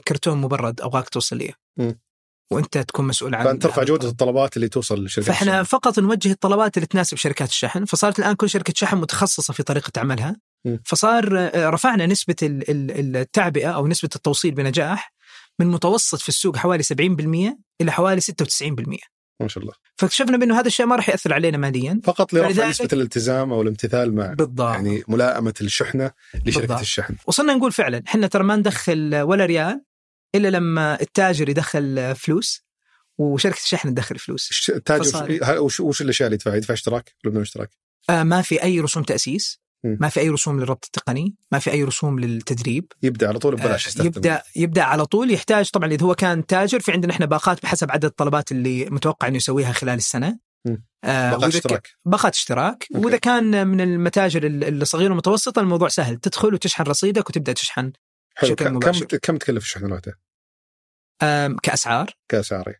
كرتون 0.08 0.38
مبرد 0.40 0.80
أبغاك 0.80 1.08
توصل 1.08 1.36
لي. 1.36 1.52
وأنت 2.52 2.78
تكون 2.78 3.06
مسؤول 3.06 3.34
عن 3.34 3.44
فأنت 3.44 3.62
ترفع 3.62 3.82
جودة 3.82 4.08
الطلبات 4.08 4.56
اللي 4.56 4.68
توصل 4.68 5.04
لشركات 5.04 5.28
فإحنا 5.34 5.60
الشحن. 5.60 5.76
فقط 5.78 5.98
نوجه 5.98 6.32
الطلبات 6.32 6.76
اللي 6.76 6.86
تناسب 6.86 7.16
شركات 7.16 7.48
الشحن 7.48 7.84
فصارت 7.84 8.18
الآن 8.18 8.34
كل 8.34 8.50
شركة 8.50 8.72
شحن 8.76 8.96
متخصصة 8.96 9.52
في 9.52 9.62
طريقة 9.62 10.00
عملها. 10.00 10.36
فصار 10.84 11.38
آه، 11.38 11.68
رفعنا 11.70 12.06
نسبة 12.06 12.34
ال- 12.42 12.70
ال- 12.70 13.16
التعبئة 13.16 13.68
أو 13.70 13.86
نسبة 13.86 14.08
التوصيل 14.16 14.54
بنجاح 14.54 15.11
من 15.58 15.66
متوسط 15.66 16.18
في 16.18 16.28
السوق 16.28 16.56
حوالي 16.56 16.82
70% 16.82 17.56
إلى 17.80 17.92
حوالي 17.92 18.20
96% 18.20 18.24
ما 19.40 19.48
شاء 19.48 19.62
الله 19.62 19.74
فاكتشفنا 19.96 20.36
بأنه 20.36 20.60
هذا 20.60 20.66
الشيء 20.66 20.86
ما 20.86 20.96
راح 20.96 21.08
يأثر 21.08 21.34
علينا 21.34 21.58
ماليا 21.58 22.00
فقط 22.04 22.32
لرفع 22.32 22.68
نسبة 22.68 22.88
الالتزام 22.92 23.52
أو 23.52 23.62
الامتثال 23.62 24.14
مع 24.14 24.32
بالضبط 24.32 24.74
يعني 24.74 25.02
ملائمة 25.08 25.54
الشحنة 25.60 26.10
لشركة 26.34 26.60
بالضبط. 26.60 26.80
الشحن 26.80 27.16
وصلنا 27.26 27.54
نقول 27.54 27.72
فعلا 27.72 28.02
إحنا 28.08 28.26
ترى 28.26 28.44
ما 28.44 28.56
ندخل 28.56 29.16
ولا 29.16 29.46
ريال 29.46 29.84
إلا 30.34 30.48
لما 30.48 31.00
التاجر 31.00 31.48
يدخل 31.48 32.14
فلوس 32.16 32.64
وشركة 33.18 33.62
الشحن 33.62 33.94
تدخل 33.94 34.18
فلوس 34.18 34.68
التاجر 34.68 35.38
وش, 35.60 35.80
وش 35.80 36.02
الأشياء 36.02 36.26
اللي 36.26 36.34
يدفعها؟ 36.34 36.56
يدفع 36.56 36.74
اشتراك 36.74 37.14
ولا 37.24 37.30
بدون 37.30 37.42
اشتراك؟ 37.42 37.70
آه 38.10 38.22
ما 38.22 38.42
في 38.42 38.62
أي 38.62 38.80
رسوم 38.80 39.02
تأسيس. 39.02 39.61
ما 39.84 40.08
في 40.08 40.20
أي 40.20 40.28
رسوم 40.28 40.60
للربط 40.60 40.84
التقني 40.84 41.34
ما 41.52 41.58
في 41.58 41.70
أي 41.70 41.84
رسوم 41.84 42.18
للتدريب 42.20 42.92
يبدأ 43.02 43.28
على 43.28 43.38
طول 43.38 43.56
ببلاش 43.56 43.84
آه، 43.84 43.88
يستخدم 43.88 44.06
يبدأ 44.06 44.42
يبدأ 44.56 44.82
على 44.82 45.06
طول 45.06 45.30
يحتاج 45.30 45.70
طبعا 45.70 45.88
إذا 45.92 46.06
هو 46.06 46.14
كان 46.14 46.46
تاجر 46.46 46.80
في 46.80 46.92
عندنا 46.92 47.12
إحنا 47.12 47.26
باقات 47.26 47.62
بحسب 47.62 47.90
عدد 47.90 48.04
الطلبات 48.04 48.52
اللي 48.52 48.84
متوقع 48.90 49.28
إنه 49.28 49.36
يسويها 49.36 49.72
خلال 49.72 49.94
السنة. 49.94 50.38
آه 51.04 51.30
باقات 51.30 51.54
اشتراك. 51.54 51.88
باقات 52.04 52.34
اشتراك 52.34 52.86
أوكي. 52.94 53.06
وإذا 53.06 53.16
كان 53.16 53.66
من 53.66 53.80
المتاجر 53.80 54.46
ال- 54.46 54.82
الصغيره 54.82 55.08
والمتوسطه 55.08 55.60
الموضوع 55.60 55.88
سهل 55.88 56.16
تدخل 56.16 56.54
وتشحن 56.54 56.82
رصيدك 56.82 57.28
وتبدأ 57.28 57.52
تشحن 57.52 57.92
حلو 58.34 58.50
بشكل 58.54 58.64
كم 58.64 58.76
مباشر. 58.76 59.04
كم 59.06 59.36
تكلف 59.36 59.64
الشحن 59.64 59.86
الواحده؟ 59.86 60.18
آم، 61.22 61.56
كأسعار 61.62 62.10
كأسعار 62.28 62.62
تختلف. 62.64 62.78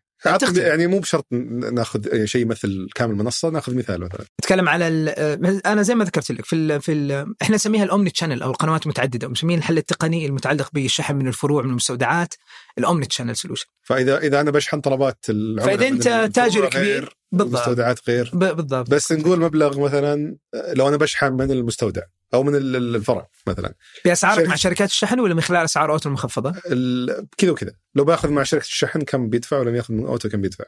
يعني 0.57 0.87
مو 0.87 0.99
بشرط 0.99 1.25
ناخذ 1.73 2.25
شيء 2.25 2.45
مثل 2.45 2.87
كامل 2.95 3.15
منصة 3.15 3.49
ناخذ 3.49 3.75
مثال 3.75 4.01
مثلا. 4.01 4.25
نتكلم 4.41 4.69
على 4.69 4.87
ال- 4.87 5.67
أنا 5.67 5.81
زي 5.81 5.95
ما 5.95 6.05
ذكرت 6.05 6.31
لك 6.31 6.45
في 6.45 6.55
ال 6.55 6.81
في 6.81 6.91
ال 6.91 7.33
إحنا 7.41 7.55
نسميها 7.55 7.83
ال 7.83 8.09
omni-channel 8.09 8.43
أو 8.43 8.49
القنوات 8.51 8.83
المتعددة 8.83 9.27
ومسمين 9.27 9.57
الحل 9.57 9.77
التقني 9.77 10.25
المتعلق 10.25 10.69
بالشحن 10.73 11.15
من 11.15 11.27
الفروع 11.27 11.61
من 11.63 11.69
المستودعات 11.69 12.33
ال 12.77 13.05
omni-channel 13.05 13.35
solution 13.35 13.65
فاذا 13.83 14.17
إذا 14.17 14.41
أنا 14.41 14.51
بشحن 14.51 14.81
طلبات 14.81 15.25
العملاء 15.29 15.77
فإذا 15.77 15.87
أنت 15.87 16.35
تاجر 16.35 16.69
كبير 16.69 17.17
بالضبط. 17.31 17.55
المستودعات 17.55 17.99
غير. 18.09 18.31
بالضبط. 18.33 18.89
بس 18.89 19.11
نقول 19.11 19.39
مبلغ 19.39 19.79
مثلا 19.79 20.35
لو 20.73 20.87
أنا 20.87 20.97
بشحن 20.97 21.33
من 21.33 21.51
المستودع 21.51 22.01
أو 22.33 22.43
من 22.43 22.55
ال- 22.55 22.75
ال- 22.75 22.95
الفرع 22.95 23.27
مثلا 23.47 23.73
باسعارك 24.05 24.45
شركة- 24.45 24.49
مع 24.49 24.55
شركات 24.55 24.89
الشحن 24.89 25.19
ولا 25.19 25.33
من 25.33 25.41
خلال 25.41 25.63
أسعار 25.63 25.91
أوتو 25.91 26.09
المخفضه؟ 26.09 26.53
ال- 26.71 27.27
كذا 27.37 27.51
وكذا 27.51 27.71
لو 27.95 28.03
بأخذ 28.03 28.29
مع 28.29 28.43
شركة 28.43 28.63
الشحن 28.63 29.01
كم 29.01 29.29
بيدفع 29.29 29.57
ولم 29.59 29.75
يأخذ 29.75 29.93
من 29.93 30.05
أوتو 30.05 30.29
كم 30.29 30.41
بيدفع 30.41 30.65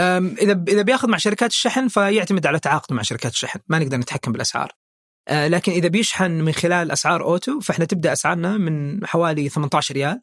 إذا 0.00 0.64
إذا 0.68 0.82
بيأخذ 0.82 1.08
مع 1.08 1.18
شركات 1.18 1.50
الشحن 1.50 1.88
فيعتمد 1.88 2.46
على 2.46 2.58
تعاقده 2.58 2.94
مع 2.96 3.02
شركات 3.02 3.32
الشحن 3.32 3.58
ما 3.68 3.78
نقدر 3.78 3.96
نتحكم 3.96 4.32
بالأسعار 4.32 4.72
أه، 5.28 5.48
لكن 5.48 5.72
إذا 5.72 5.88
بيشحن 5.88 6.30
من 6.30 6.52
خلال 6.52 6.90
أسعار 6.90 7.22
أوتو 7.24 7.60
فإحنا 7.60 7.84
تبدأ 7.84 8.12
أسعارنا 8.12 8.56
من 8.58 9.06
حوالي 9.06 9.48
18 9.48 9.94
ريال 9.94 10.20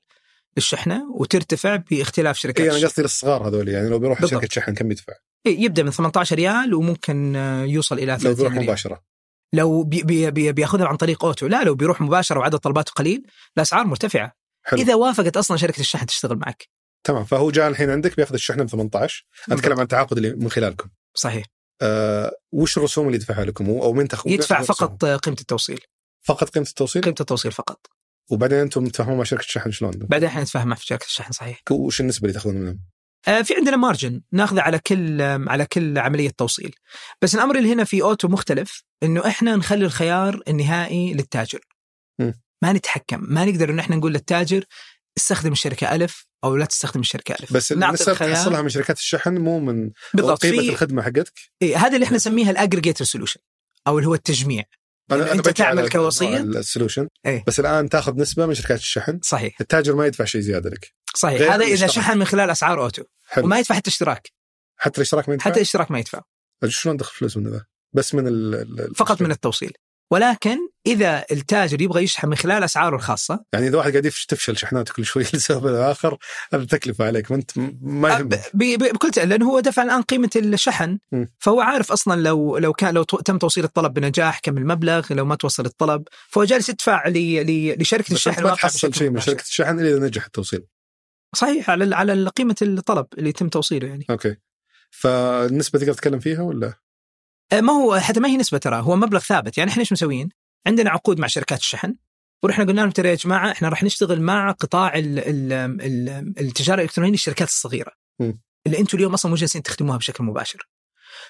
للشحنة 0.58 1.12
وترتفع 1.16 1.76
باختلاف 1.76 2.38
شركات 2.38 2.66
اي 2.74 2.78
أنا. 2.78 2.88
قصدي 2.88 3.02
للصغار 3.02 3.48
هذول 3.48 3.68
يعني 3.70 3.90
لو 3.90 4.00
بيروح. 4.00 4.26
شركة 4.26 4.48
شحن 4.52 4.74
كم 4.74 4.88
بيدفع؟ 4.88 5.14
إيه، 5.46 5.60
يبدأ 5.60 5.84
من 5.84 5.92
18 5.92 6.36
ريال 6.36 6.74
وممكن 6.74 7.36
يوصل 7.68 7.96
إلى 8.00 8.06
لو 8.12 8.18
30 8.18 8.36
بيروح 8.36 8.54
ريال 8.54 8.64
مباشرة 8.64 9.02
لو 9.54 9.84
بي 9.84 10.04
بي 10.04 10.32
بي 10.32 10.52
بياخذها 10.52 10.88
عن 10.88 10.96
طريق 10.96 11.26
أوتو. 11.26 11.48
لا 11.48 11.64
لو 11.64 11.76
بيروح 11.76 12.02
مباشرة 12.02 12.40
وعدد 12.40 12.58
طلباته 12.58 12.92
قليل 12.92 13.28
الأسعار 13.58 13.86
مرتفعة. 13.86 14.34
حلو. 14.66 14.82
إذا 14.82 14.96
وافقت 14.96 15.38
أصلا 15.38 15.58
شركة 15.58 15.80
الشحن 15.80 16.06
تشتغل 16.06 16.38
معك. 16.38 16.68
تمام. 17.04 17.24
فهو 17.24 17.52
جاء 17.52 17.68
الحين 17.68 17.90
عندك 17.90 18.16
بياخذ 18.16 18.34
الشحنة 18.34 18.64
ب 18.64 18.68
18 18.68 19.26
أتكلم 19.52 19.78
عن 19.78 19.84
التعاقد 19.84 20.18
اللي 20.18 20.36
من 20.36 20.50
خلالكم. 20.50 20.90
صحيح. 21.14 21.46
آه 21.82 22.32
وش 22.52 22.78
الرسوم 22.78 23.06
اللي 23.06 23.16
يدفعها 23.16 23.46
لكم؟ 23.46 23.70
أو 23.70 23.94
من 23.94 24.08
تاخذ 24.08 24.30
يدفع 24.30 24.62
فقط 24.62 25.06
قيمة 25.06 25.38
التوصيل. 25.42 25.80
فقط 26.22 26.50
قيمة 26.50 26.66
التوصيل؟ 26.66 27.02
قيمة 27.02 27.16
التوصيل 27.20 27.52
فقط. 27.52 27.88
وبعدين 28.30 28.58
أنتم 28.58 28.88
تفهمون 28.88 29.18
مع 29.18 29.24
شركة 29.24 29.42
الشحن 29.42 29.72
شلون؟ 29.72 29.92
بعدين 29.92 30.28
إحنا 30.28 30.42
نتفاهم 30.42 30.68
مع 30.68 30.76
شركة 30.76 31.06
الشحن 31.06 31.32
صحيح. 31.32 31.62
وش 31.72 32.02
النسبة 32.02 32.22
اللي 32.26 32.34
تأخذون 32.34 32.56
منهم؟ 32.56 32.80
آه، 33.28 33.42
في 33.42 33.54
عندنا 33.56 33.78
مارجن 33.78 34.22
ناخذه 34.32 34.62
على 34.62 34.80
كل 34.80 35.22
على 35.22 35.66
كل 35.66 35.98
عملية 35.98 36.30
توصيل. 36.30 36.76
بس 37.22 37.36
الأمر 37.36 37.58
اللي 37.58 37.74
هنا 37.74 37.84
في 37.84 38.02
اوتو 38.02 38.28
مختلف 38.28 38.84
إنه 39.04 39.28
إحنا 39.28 39.56
نخلي 39.56 39.86
الخيار 39.86 40.42
النهائي 40.48 41.14
للتاجر. 41.14 41.60
م. 42.20 42.32
ما 42.62 42.74
نتحكم 42.74 43.26
ما 43.34 43.46
نقدر 43.46 43.70
إن 43.70 43.80
إحنا 43.80 43.96
نقول 43.96 44.14
للتاجر 44.14 44.64
استخدم 45.18 45.52
الشركة 45.52 45.96
ألف 45.96 46.28
أو 46.44 46.56
لا 46.56 46.66
تستخدم 46.66 47.00
الشركة 47.00 47.36
ألف. 47.42 47.54
بس 47.54 47.72
النسب. 47.72 48.14
تحصلها 48.14 48.62
من 48.62 48.70
شركات 48.70 48.98
الشحن 48.98 49.38
مو 49.38 49.60
من 49.60 49.92
بالضبط 50.14 50.46
قيمة 50.46 50.60
الخدمة 50.60 51.02
حقتك؟ 51.02 51.34
إيه 51.62 51.78
هذا 51.78 51.96
اللي 51.96 52.06
إحنا 52.06 52.16
نسميها 52.16 52.52
ال 52.52 52.57
aggregator 52.57 53.08
solution 53.08 53.40
أو 53.88 53.98
اللي 53.98 54.10
هو 54.10 54.14
التجميع. 54.14 54.64
أنا 55.12 55.32
أنت 55.32 55.42
بجي 55.42 55.54
تعمل 55.54 55.80
على 55.80 55.90
كوسيط. 55.90 56.40
ال 56.40 56.47
solution 56.47 57.08
إيه. 57.26 57.44
بس 57.48 57.60
الآن 57.60 57.90
تاخذ 57.90 58.16
نسبة 58.16 58.46
من 58.46 58.54
شركات 58.54 58.80
الشحن. 58.80 59.20
صحيح. 59.24 59.62
التاجر 59.62 59.96
ما 59.96 60.06
يدفع 60.06 60.26
شيء 60.26 60.42
زيادة 60.42 60.70
لك. 60.70 60.94
صحيح 61.18 61.52
هذا 61.54 61.66
إذا. 61.66 61.88
شحن 61.88 62.18
من 62.18 62.26
خلال 62.26 62.50
أسعار 62.50 62.84
أوتو. 62.84 63.04
حلو. 63.28 63.46
وما 63.46 63.60
يدفع 63.60 63.76
حتى 63.76 63.90
اشتراك. 63.90 64.32
حتى 64.78 64.98
الاشتراك 64.98 65.30
ما 65.30 65.34
يدفع؟ 65.36 65.46
حتى 65.50 65.56
الاشتراك 65.60 65.92
ما 65.92 66.00
يدفع. 66.00 66.22
شلون 66.68 66.98
دخل 66.98 67.16
فلوس 67.16 67.38
من 67.38 67.48
ذا؟ 67.52 67.66
بس 67.94 68.16
من 68.16 68.28
ال 68.28 68.56
ال- 68.56 68.96
فقط 68.96 69.22
من 69.22 69.32
التوصيل. 69.32 69.74
ولكن 70.12 70.58
إذا 70.86 71.26
التاجر 71.32 71.82
يبغى 71.82 72.04
يشحن 72.04 72.28
من 72.28 72.36
خلال 72.36 72.64
أسعاره 72.64 72.96
الخاصة 72.96 73.44
يعني 73.54 73.68
إذا 73.68 73.78
واحد 73.78 73.92
قاعد 73.92 74.12
تفشل 74.28 74.58
شحناته 74.58 74.94
كل 74.94 75.06
شوي 75.06 75.24
لسبب 75.34 75.68
الآخر 75.68 76.18
هذا 76.54 76.66
تكلفة 76.66 77.06
عليك. 77.06 77.32
ما 77.32 77.38
انت 77.38 77.52
ما 77.82 78.10
يهمك. 78.10 78.42
بكل 78.54 79.12
تأكيد 79.12 79.30
لأنه 79.30 79.46
هو 79.50 79.60
دفع 79.60 79.84
الآن 79.84 80.02
قيمة 80.02 80.30
الشحن. 80.36 80.98
م. 81.12 81.26
فهو 81.40 81.62
عارف 81.62 81.92
أصلا 81.92 82.22
لو 82.22 82.58
لو 82.58 82.74
كان 82.74 82.94
لو 82.94 83.04
تم 83.04 83.38
توصيل 83.38 83.64
الطلب 83.64 83.94
بنجاح 83.94 84.40
كم 84.40 84.58
المبلغ 84.58 85.14
لو 85.14 85.26
ما 85.26 85.36
توصل 85.36 85.66
الطلب. 85.66 86.04
فهو 86.30 86.44
جالس 86.44 86.70
يدفع 86.70 87.08
ل- 87.08 87.14
ل- 87.46 87.82
لشركة 87.82 88.14
الشحن 88.14 88.44
ما 88.44 88.56
تحصل 88.56 88.94
شيء 88.94 89.10
من. 89.10 89.20
شركة 89.20 89.42
الشحن 89.44 89.80
إلا 89.80 89.90
إذا 89.90 90.00
نجح 90.00 90.26
التوصيل. 90.26 90.64
صحيح 91.36 91.70
على 91.70 91.96
على 91.96 92.30
قيمة 92.30 92.56
الطلب 92.62 93.06
اللي 93.18 93.30
يتم 93.30 93.50
توصيله 93.50 93.88
يعني 93.88 94.06
أوكي 94.10 94.36
فالنسبة 94.90 95.80
تقدر 95.80 95.94
تتكلم 95.94 96.20
فيها 96.20 96.42
ولا؟ 96.42 96.74
آه، 97.54 97.62
ما 97.62 97.74
هو 97.74 98.00
حتى 98.00 98.20
ما 98.20 98.28
هي 98.28 98.38
نسبة 98.38 98.58
ترى 98.58 98.76
هو 98.76 98.96
مبلغ 98.96 99.20
ثابت 99.20 99.58
يعني 99.58 99.72
إحنا 99.72 99.82
إيش 99.82 99.92
مسويين؟ 99.92 100.30
عندنا 100.68 100.90
عقود 100.90 101.20
مع 101.20 101.28
شركات 101.28 101.60
الشحن 101.60 101.96
ورحنا 102.44 102.66
قلنا 102.66 102.82
لهم 102.82 102.92
ترى 102.92 103.10
يا 103.10 103.16
جماعة 103.16 103.52
إحنا 103.52 103.70
راح 103.70 103.84
نشتغل 103.84 104.22
مع 104.22 104.52
قطاع 104.52 104.96
ال 104.96 105.20
ال 105.20 105.54
ال 105.82 106.10
التجارة 106.40 106.78
الإلكترونية 106.78 107.12
للشركات 107.12 107.48
الصغيرة 107.48 107.92
م. 108.20 108.34
اللي 108.68 108.80
أنتم 108.80 108.98
اليوم 108.98 109.14
أصلا 109.14 109.30
مو 109.30 109.36
جالسين 109.36 109.64
تخدموها 109.64 109.98
بشكل 109.98 110.24
مباشر. 110.24 110.70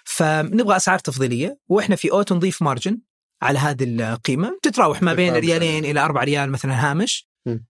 فنبغى 0.04 0.76
أسعار 0.76 1.00
تفضيلية 1.00 1.60
وإحنا 1.68 1.96
في 1.96 2.12
أوتو 2.12 2.36
نضيف 2.36 2.62
مارجن 2.62 3.02
على 3.42 3.60
هذه 3.60 3.84
القيمة 3.84 4.60
تتراوح 4.62 5.04
ما 5.04 5.14
بين. 5.14 5.34
ريالين 5.34 5.86
إلى 5.86 6.00
4 6.00 6.24
ريال 6.24 6.52
مثلا 6.52 6.92
هامش 6.92 7.27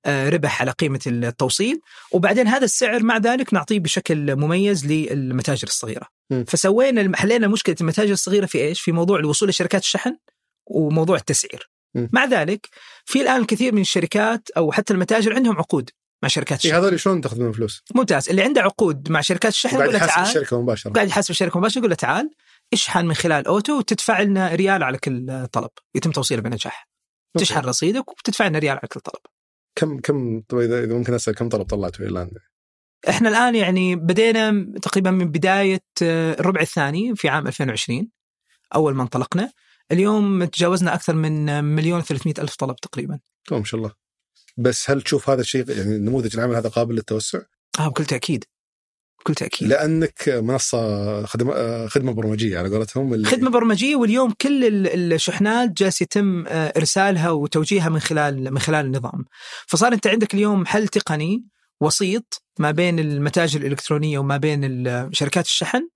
ربح 0.07 0.61
على 0.61 0.71
قيمة 0.71 0.99
التوصيل. 1.07 1.80
وبعدين 2.11 2.47
هذا 2.47 2.65
السعر 2.65 3.03
مع 3.03 3.17
ذلك 3.17 3.53
نعطيه 3.53 3.80
بشكل 3.80 4.36
مميز 4.36 4.86
للمتاجر 4.86 5.67
الصغيرة. 5.67 6.07
فسوينا 6.47 7.17
حلينا 7.17 7.47
مشكلة 7.47 7.75
المتاجر 7.82 8.13
الصغيرة 8.13 8.45
في 8.45 8.57
إيش؟ 8.57 8.82
في 8.82 8.91
موضوع 8.91 9.19
الوصول 9.19 9.49
لشركات 9.49 9.82
الشحن 9.82 10.17
وموضوع 10.65 11.17
التسعير. 11.17 11.69
مع 11.95 12.25
ذلك 12.25 12.69
في 13.05 13.21
الآن 13.21 13.41
الكثير 13.41 13.75
من 13.75 13.82
الشركات 13.82 14.49
أو 14.57 14.71
حتى 14.71 14.93
المتاجر 14.93 15.36
عندهم 15.36 15.57
عقود 15.57 15.89
مع 16.23 16.30
شركات 16.30 16.57
الشحن. 16.57 16.75
إيه 16.75 16.82
هذول 16.82 16.99
شلون 16.99 17.21
تاخذ 17.21 17.39
منهم 17.39 17.51
فلوس؟ 17.51 17.84
ممتاز. 17.95 18.30
اللي 18.30 18.43
عنده 18.43 18.61
عقود 18.61 19.11
مع 19.11 19.21
شركات 19.21 19.51
الشحن 19.51 19.75
يقول 19.75 19.93
له 19.93 19.97
يحاسب 19.97 20.13
تعال 20.13 20.28
الشركة 20.28 20.61
مباشرة. 20.61 20.91
قاعد 20.91 21.07
يحاسب 21.07 21.32
الشركة 21.32 21.59
مباشرة 21.59 21.80
يقول 21.80 21.89
له 21.89 21.95
تعال 21.95 22.30
اشحن 22.73 23.05
من 23.05 23.13
خلال 23.13 23.47
أوتو 23.47 23.78
وتدفع 23.78 24.21
لنا 24.21 24.55
ريال 24.55 24.84
على 24.84 24.97
كل 24.97 25.47
طلب 25.51 25.69
يتم 25.95 26.11
توصيله 26.11 26.41
بنجاح. 26.41 26.89
تشحن 27.38 27.59
رصيدك 27.59 28.09
وتدفع 28.09 28.47
لنا 28.47 28.59
ريال 28.59 28.78
على 28.78 28.88
كل 28.88 28.99
طلب. 28.99 29.21
كم 29.78 29.99
كم 29.99 30.41
طيب 30.41 30.71
إذا 30.71 30.97
ممكن 30.97 31.13
أسأل 31.13 31.36
كم 31.36 31.49
طلب 31.49 31.65
طلعتوا 31.65 32.05
إلى 32.05 32.11
الان؟ 32.11 32.32
إحنا 33.09 33.30
الآن 33.30 33.55
يعني 33.55 33.95
بدينا 33.95 34.73
تقريبا 34.82 35.11
من 35.11 35.32
بداية 35.32 35.84
آه، 36.01 36.34
الربع 36.39 36.61
الثاني 36.61 37.15
في 37.15 37.30
عام 37.30 37.47
2020 37.47 38.07
أول 38.75 38.95
ما 38.95 39.03
انطلقنا 39.03 39.51
اليوم 39.91 40.43
تجاوزنا 40.43 40.93
أكثر 40.93 41.15
من 41.15 41.63
مليون 41.63 41.99
و 41.99 42.03
ألف 42.39 42.55
طلب 42.55 42.75
تقريبا 42.75 43.19
ما 43.51 43.63
شاء 43.63 43.80
الله 43.80 43.91
بس 44.57 44.89
هل 44.89 45.01
تشوف 45.01 45.30
هذا 45.30 45.41
الشيء 45.41 45.69
يعني 45.69 45.97
نموذج 45.97 46.38
العمل 46.38 46.55
هذا 46.55 46.69
قابل 46.69 46.95
للتوسع؟ 46.95 47.39
آه 47.80 47.88
بكل 47.88 48.05
تأكيد 48.05 48.43
بكل 49.28 49.36
تأكيد. 49.36 49.67
لأنك 49.67 50.30
منصة 50.30 51.25
خدمه 51.25 51.88
خدمة 51.88 52.11
برمجية 52.13 52.57
على 52.59 52.69
قولتهم. 52.69 53.13
اللي 53.13 53.28
خدمة 53.28 53.49
برمجية 53.49 53.95
واليوم 53.95 54.32
كل 54.41 54.65
ال- 54.65 55.13
الشحنات 55.13 55.69
جالس 55.78 56.01
يتم 56.01 56.45
آه، 56.47 56.73
إرسالها 56.78 57.30
وتوجيهها 57.30 57.89
من 57.89 57.99
خلال 57.99 58.53
من 58.53 58.59
خلال 58.59 58.86
النظام. 58.86 59.25
فصار 59.67 59.93
أنت 59.93 60.07
عندك 60.07 60.34
اليوم 60.34 60.65
حل 60.65 60.88
تقني 60.88 61.43
وسيط 61.82 62.43
ما 62.59 62.71
بين 62.71 62.99
المتاجر 62.99 63.59
الإلكترونية 63.61 64.19
وما 64.19 64.38
بين 64.38 64.84
شركات 65.13 65.45
الشحن 65.45 65.88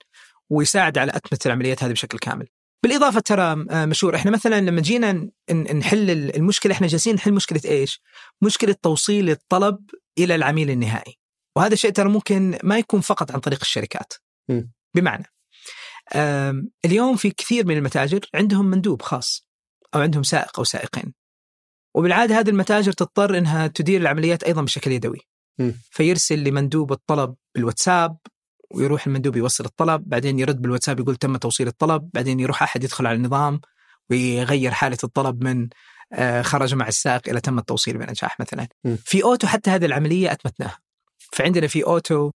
ويساعد 0.49 0.97
على 0.97 1.11
اتمه 1.15 1.39
العمليات 1.45 1.84
هذه 1.84 1.91
بشكل 1.91 2.17
كامل. 2.17 2.47
بالإضافة 2.84 3.19
ترى 3.19 3.65
آه، 3.69 3.86
مشهور 3.86 4.15
إحنا 4.15 4.32
مثلا 4.32 4.61
لما 4.61 4.82
جينا 4.82 5.29
نحل 5.51 6.09
ال- 6.09 6.36
المشكلة 6.36 6.73
إحنا 6.73 6.88
جالسين 6.88 7.15
نحل 7.15 7.34
مشكلة 7.34 7.61
إيش؟ 7.65 8.01
مشكلة 8.41 8.75
توصيل 8.84 9.29
الطلب 9.29 9.77
إلى 10.17 10.36
العميل 10.36 10.69
النهائي. 10.69 11.20
وهذا 11.56 11.74
الشيء 11.74 11.91
ترى 11.91 12.10
ممكن 12.10 12.58
ما 12.64 12.78
يكون 12.78 13.02
فقط 13.02 13.32
عن 13.32 13.39
طريق 13.39 13.60
الشركات 13.62 14.14
م. 14.49 14.62
بمعنى 14.95 15.26
اليوم 16.86 17.16
في 17.16 17.32
كثير 17.32 17.66
من 17.66 17.78
المتاجر 17.78 18.20
عندهم 18.36 18.66
مندوب 18.66 19.02
خاص 19.02 19.47
أو 19.95 20.02
عندهم 20.02 20.24
سائق 20.24 20.60
أو 20.60 20.64
سائقين 20.64 21.14
وبالعادة 21.95 22.39
هذه 22.39 22.49
المتاجر 22.49 22.91
تضطر 22.91 23.38
إنها 23.38 23.68
تدير 23.68 24.02
العمليات 24.02 24.43
أيضا 24.43 24.62
بشكل 24.62 24.91
يدوي 24.91 25.20
م. 25.60 25.72
فيرسل 25.91 26.43
لمندوب 26.43 26.91
الطلب 26.91 27.36
بالواتساب 27.56 28.18
ويروح 28.72 29.08
المندوب 29.08 29.36
يوصل 29.36 29.66
الطلب 29.66 30.10
بعدين 30.10 30.39
يرد 30.39 30.62
بالواتساب 30.62 30.99
يقول 30.99 31.16
تم 31.16 31.38
توصيل 31.38 31.68
الطلب 31.68 32.10
بعدين 32.14 32.39
يروح 32.39 32.64
أحد 32.64 32.84
يدخل 32.84 33.08
على 33.08 33.16
النظام 33.16 33.62
ويغير 34.10 34.72
حالة 34.72 34.97
الطلب 35.04 35.43
من 35.43 35.70
آه، 36.14 36.41
خرج 36.41 36.76
مع 36.76 36.88
السائق 36.88 37.30
إلى 37.30 37.41
تم 37.41 37.60
التوصيل 37.60 37.97
بنجاح 37.97 38.39
مثلا 38.39 38.68
م. 38.84 38.95
في 38.95 39.24
أوتو 39.24 39.47
حتى 39.47 39.70
هذه 39.70 39.86
العملية 39.86 40.32
أتمتناها 40.32 40.80
فعندنا 41.32 41.67
في 41.67 41.84
أوتو 41.86 42.32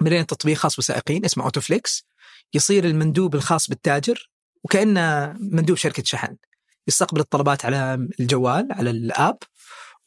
بدينا 0.00 0.22
تطبيق 0.22 0.56
خاص 0.56 0.76
بالسائقين 0.76 1.24
اسمه 1.24 1.44
أوتو 1.44 1.60
فليكس. 1.60 2.04
يصير 2.54 2.84
المندوب 2.84 3.34
الخاص 3.34 3.68
بالتاجر 3.68 4.30
وكأنه 4.64 5.36
مندوب 5.40 5.76
شركة 5.76 6.02
شحن. 6.06 6.36
يستقبل 6.88 7.20
الطلبات 7.20 7.64
على 7.64 8.08
الجوال 8.20 8.68
على 8.70 8.90
ال 8.90 9.02
app 9.02 9.38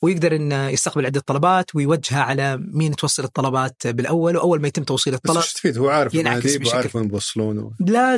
ويقدر 0.02 0.36
إنه 0.36 0.70
يستقبل 0.70 1.06
عدة 1.06 1.20
طلبات 1.20 1.76
ويوجهها 1.76 2.24
على 2.24 2.58
مين 2.58 2.96
توصل 2.96 3.24
الطلبات 3.24 3.88
بالأول. 3.88 4.38
وأول 4.38 4.62
ما 4.62 4.68
يتم 4.68 4.84
توصيل 4.84 5.14
بس 5.14 5.20
الطلب 5.20 5.38
إيش 5.38 5.54
تفيد؟ 5.54 5.78
هو 5.78 5.90
عارف 5.90 6.14
ينعكس 6.14 6.56
بشكل- 6.56 6.68
وعارف 6.76 6.96
وين 6.96 7.08
بيوصلونه 7.08 7.72
لا 7.80 8.18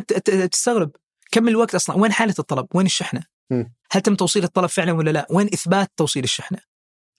تستغرب. 0.51 0.91
كم 1.31 1.47
الوقت 1.47 1.75
أصلا؟ 1.75 1.95
وين 1.95 2.11
حالة 2.11 2.35
الطلب؟ 2.39 2.67
وين 2.73 2.85
الشحنة. 2.85 3.23
هل 3.91 4.01
تم 4.01 4.15
توصيل 4.15 4.43
الطلب 4.43 4.65
فعلا 4.65 4.91
ولا 4.91 5.09
لا؟ 5.09 5.27
وين 5.29 5.47
إثبات 5.53 5.91
توصيل 5.97 6.23
الشحنة؟ 6.23 6.59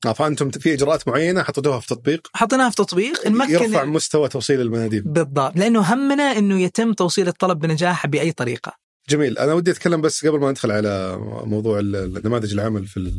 فأنتم 0.02 0.50
في 0.50 0.74
إجراءات 0.74 1.08
معينة 1.08 1.42
حطيتوها 1.42 1.80
في 1.80 1.86
تطبيق؟ 1.86 2.28
حطيناها 2.34 2.70
في 2.70 2.76
تطبيق 2.76 3.26
يرفع 3.48 3.84
مستوى 3.84 4.28
توصيل 4.28 4.60
المناديب. 4.60 5.12
بالضبط 5.12 5.56
لأنه 5.56 5.94
همنا 5.94 6.22
إنه 6.22 6.60
يتم 6.60 6.92
توصيل 6.92 7.28
الطلب 7.28 7.58
بنجاح 7.58 8.06
بأي 8.06 8.32
طريقة. 8.32 8.72
جميل 9.08 9.38
أنا 9.38 9.52
ودي 9.52 9.70
أتكلم 9.70 10.00
بس 10.00 10.26
قبل 10.26 10.40
ما 10.40 10.50
ندخل 10.50 10.70
على 10.70 11.16
موضوع 11.44 11.80
نماذج 12.24 12.52
العمل 12.52 12.86
في 12.86 13.10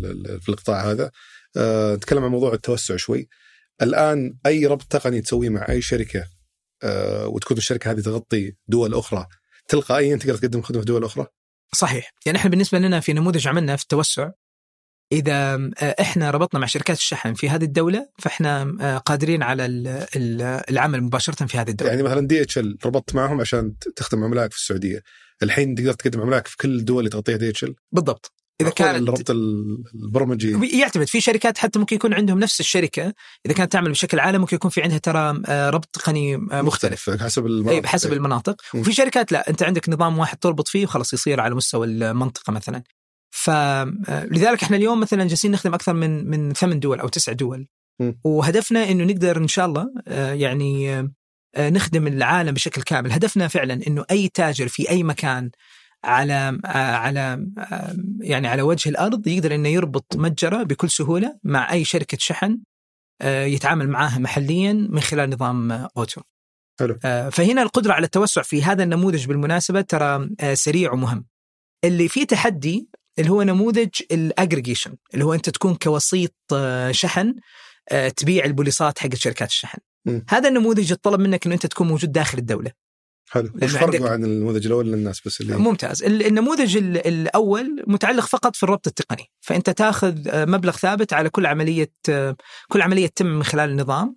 في 0.42 0.50
القطاع 0.50 0.92
هذا. 0.92 1.12
آه، 1.58 1.96
نتكلم 1.96 2.24
عن 2.24 2.32
موضوع 2.32 2.54
التوسع 2.54 2.96
شوي. 2.96 3.28
الآن 3.82 4.38
أي 4.46 4.66
ربط 4.66 4.84
تقني 4.84 5.22
تسويه 5.22 5.50
مع 5.50 5.66
أي 5.70 5.82
شركة؟ 5.82 6.26
آه، 6.84 7.28
وتكون 7.28 7.58
الشركة 7.58 7.92
هذه 7.92 8.00
تغطي 8.00 8.56
دول 8.68 8.94
أخرى 8.94 9.28
تلقائيا 9.68 10.16
تقدر 10.16 10.38
تقدم 10.38 10.62
خدمة 10.62 10.82
في 10.82 10.86
دول 10.86 11.04
أخرى؟ 11.04 11.28
صحيح 11.74 12.14
يعني 12.26 12.38
إحنا 12.38 12.50
بالنسبة 12.50 12.80
لنا 12.80 13.00
في 13.00 13.14
نموذج 13.14 13.48
عملنا 13.48 13.76
في 13.76 13.84
التوسع 13.84 14.32
إذا 15.12 15.54
آه، 15.56 15.96
إحنا 16.02 16.32
ربطنا 16.32 16.60
مع 16.60 16.68
شركات 16.68 16.98
الشحن 16.98 17.34
في 17.34 17.50
هذه 17.50 17.64
الدولة 17.64 18.10
فإحنا 18.20 18.78
آه، 18.82 18.98
قادرين 18.98 19.44
على 19.44 19.66
ال- 19.66 19.88
ال- 20.16 20.62
العمل 20.70 21.02
مباشرة 21.04 21.46
في 21.46 21.58
هذه 21.58 21.70
الدولة. 21.70 21.92
يعني 21.92 22.04
مثلا 22.04 22.28
دي 22.28 22.42
اتش 22.42 22.58
ال 22.58 22.78
ربطت 22.86 23.16
معهم 23.16 23.42
عشان 23.42 23.74
تخدم 23.96 24.24
عملائك 24.24 24.52
في 24.52 24.58
السعودية. 24.58 25.02
الحين 25.44 25.76
تقدر 25.76 25.94
تقدم 25.94 26.22
عملائك 26.22 26.48
في 26.48 26.58
كل 26.58 26.76
الدول 26.76 27.00
اللي 27.00 27.10
تغطيها 27.10 27.38
دي 27.38 27.50
اتش 27.50 27.64
ال 27.64 27.76
بالضبط. 27.92 28.34
إذا 28.62 28.70
كانت 28.70 29.08
الربط 29.10 29.30
ال- 29.30 29.84
البرمجي. 29.96 30.78
يعتمد 30.80 31.08
في 31.08 31.22
شركات 31.22 31.58
حتى 31.58 31.80
ممكن 31.80 31.96
يكون 31.96 32.14
عندهم 32.14 32.40
نفس 32.40 32.60
الشركة. 32.60 33.14
إذا 33.46 33.54
كانت 33.54 33.72
تعمل 33.72 33.92
بشكل 33.92 34.20
عالمي 34.20 34.38
ممكن 34.40 34.56
يكون 34.56 34.72
في 34.72 34.82
عندها 34.82 34.98
ترى 34.98 35.42
آه، 35.46 35.70
ربط 35.70 35.86
تقني 35.94 36.36
آه، 36.36 36.62
مختلف. 36.62 37.10
حسب 37.10 37.46
إي 37.46 37.52
المناطق. 37.52 37.80
بحسب 37.80 38.14
المناطق. 38.14 38.62
وفي 38.74 38.94
شركات 38.94 39.32
لا 39.32 39.50
أنت 39.50 39.64
عندك 39.64 39.90
نظام 39.90 40.20
واحد 40.20 40.38
تربط 40.38 40.68
فيه 40.68 40.84
وخلاص 40.84 41.14
يصير 41.14 41.40
على 41.40 41.56
مستوى 41.56 41.88
المنطقة 41.88 42.54
مثلا. 42.54 42.84
فلذلك 43.30 44.64
إحنا 44.64 44.78
اليوم 44.78 45.00
مثلا 45.00 45.28
جالسين 45.28 45.52
نخدم 45.52 45.74
أكثر 45.74 45.94
من 45.94 46.30
من 46.30 46.54
ثمان 46.54 46.80
دول 46.80 47.00
أو 47.00 47.08
تسع 47.08 47.34
دول. 47.34 47.68
وهدفنا 48.24 48.92
إنه 48.92 49.04
نقدر 49.04 49.38
إن 49.38 49.48
شاء 49.48 49.66
الله 49.66 49.94
آه، 50.08 50.34
يعني 50.34 51.00
آه، 51.56 51.70
نخدم 51.70 52.08
العالم 52.08 52.52
بشكل 52.52 52.82
كامل 52.82 53.12
هدفنا 53.12 53.48
فعلا 53.48 53.88
إنه 53.88 54.06
أي 54.12 54.30
تاجر 54.30 54.68
في 54.68 54.90
أي 54.90 55.04
مكان 55.04 55.52
على 56.04 56.60
آه، 56.66 56.96
على 56.96 57.48
آه، 57.58 57.96
يعني 58.22 58.48
على 58.48 58.62
وجه 58.62 58.90
الأرض 58.90 59.28
يقدر 59.28 59.56
إنه 59.56 59.70
يربط 59.70 60.16
متجره 60.16 60.64
بكل 60.64 60.90
سهولة 60.90 61.40
مع 61.44 61.72
أي 61.72 61.84
شركة 61.86 62.18
شحن 62.22 62.60
آه، 63.22 63.44
يتعامل 63.46 63.90
معاها 63.90 64.20
محليا 64.20 64.74
من 64.74 65.00
خلال 65.00 65.30
نظام 65.30 65.72
آه، 65.72 65.90
أوتو 65.98 66.22
حلو. 66.80 67.00
آه، 67.06 67.30
فهنا 67.30 67.62
القدرة 67.62 67.94
على 67.94 68.06
التوسع 68.06 68.42
في 68.42 68.64
هذا 68.64 68.84
النموذج 68.84 69.26
بالمناسبة 69.28 69.82
ترى 69.82 70.30
آه، 70.40 70.54
سريع 70.54 70.94
ومهم 70.94 71.26
اللي 71.84 72.08
فيه 72.08 72.24
تحدي 72.24 72.90
اللي 73.20 73.32
هو 73.32 73.44
نموذج 73.44 73.90
الاجريجيشن 74.12 74.96
اللي 75.14 75.26
هو 75.26 75.34
أنت 75.34 75.50
تكون 75.50 75.76
كوسيط 75.76 76.36
آه، 76.54 76.92
شحن 76.92 77.34
آه، 77.92 78.10
تبيع 78.10 78.46
البوليصات 78.46 79.00
حق 79.00 79.16
شركات 79.16 79.50
الشحن. 79.50 79.78
مم. 80.06 80.26
هذا 80.30 80.50
النموذج 80.50 80.92
يتطلب 80.92 81.20
منك 81.20 81.46
إنه 81.46 81.56
أنت 81.56 81.66
تكون 81.66 81.88
موجود 81.88 82.12
داخل 82.12 82.38
الدولة. 82.38 82.72
حلو. 83.30 83.50
وش 83.62 83.72
فرقه 83.72 84.10
عن 84.10 84.24
النموذج 84.24 84.66
الأول 84.66 84.86
للناس 84.88 85.22
بس 85.26 85.42
اللي 85.42 85.58
ممتاز. 85.58 86.04
ال- 86.04 86.26
النموذج 86.26 86.78
ال- 86.78 87.08
الأول 87.08 87.84
متعلق 87.88 88.26
فقط 88.26 88.56
في 88.56 88.64
الربط 88.64 88.88
التقني. 88.88 89.26
فأنت 89.42 89.70
تاخذ 89.70 90.28
آه، 90.28 90.46
مبلغ 90.46 90.72
ثابت 90.72 91.14
على 91.14 91.30
كل 91.30 91.46
عملية 91.46 91.92
كل 92.70 92.82
عملية 92.82 93.08
تتم 93.08 93.26
من 93.26 93.44
خلال 93.44 93.70
النظام. 93.70 94.16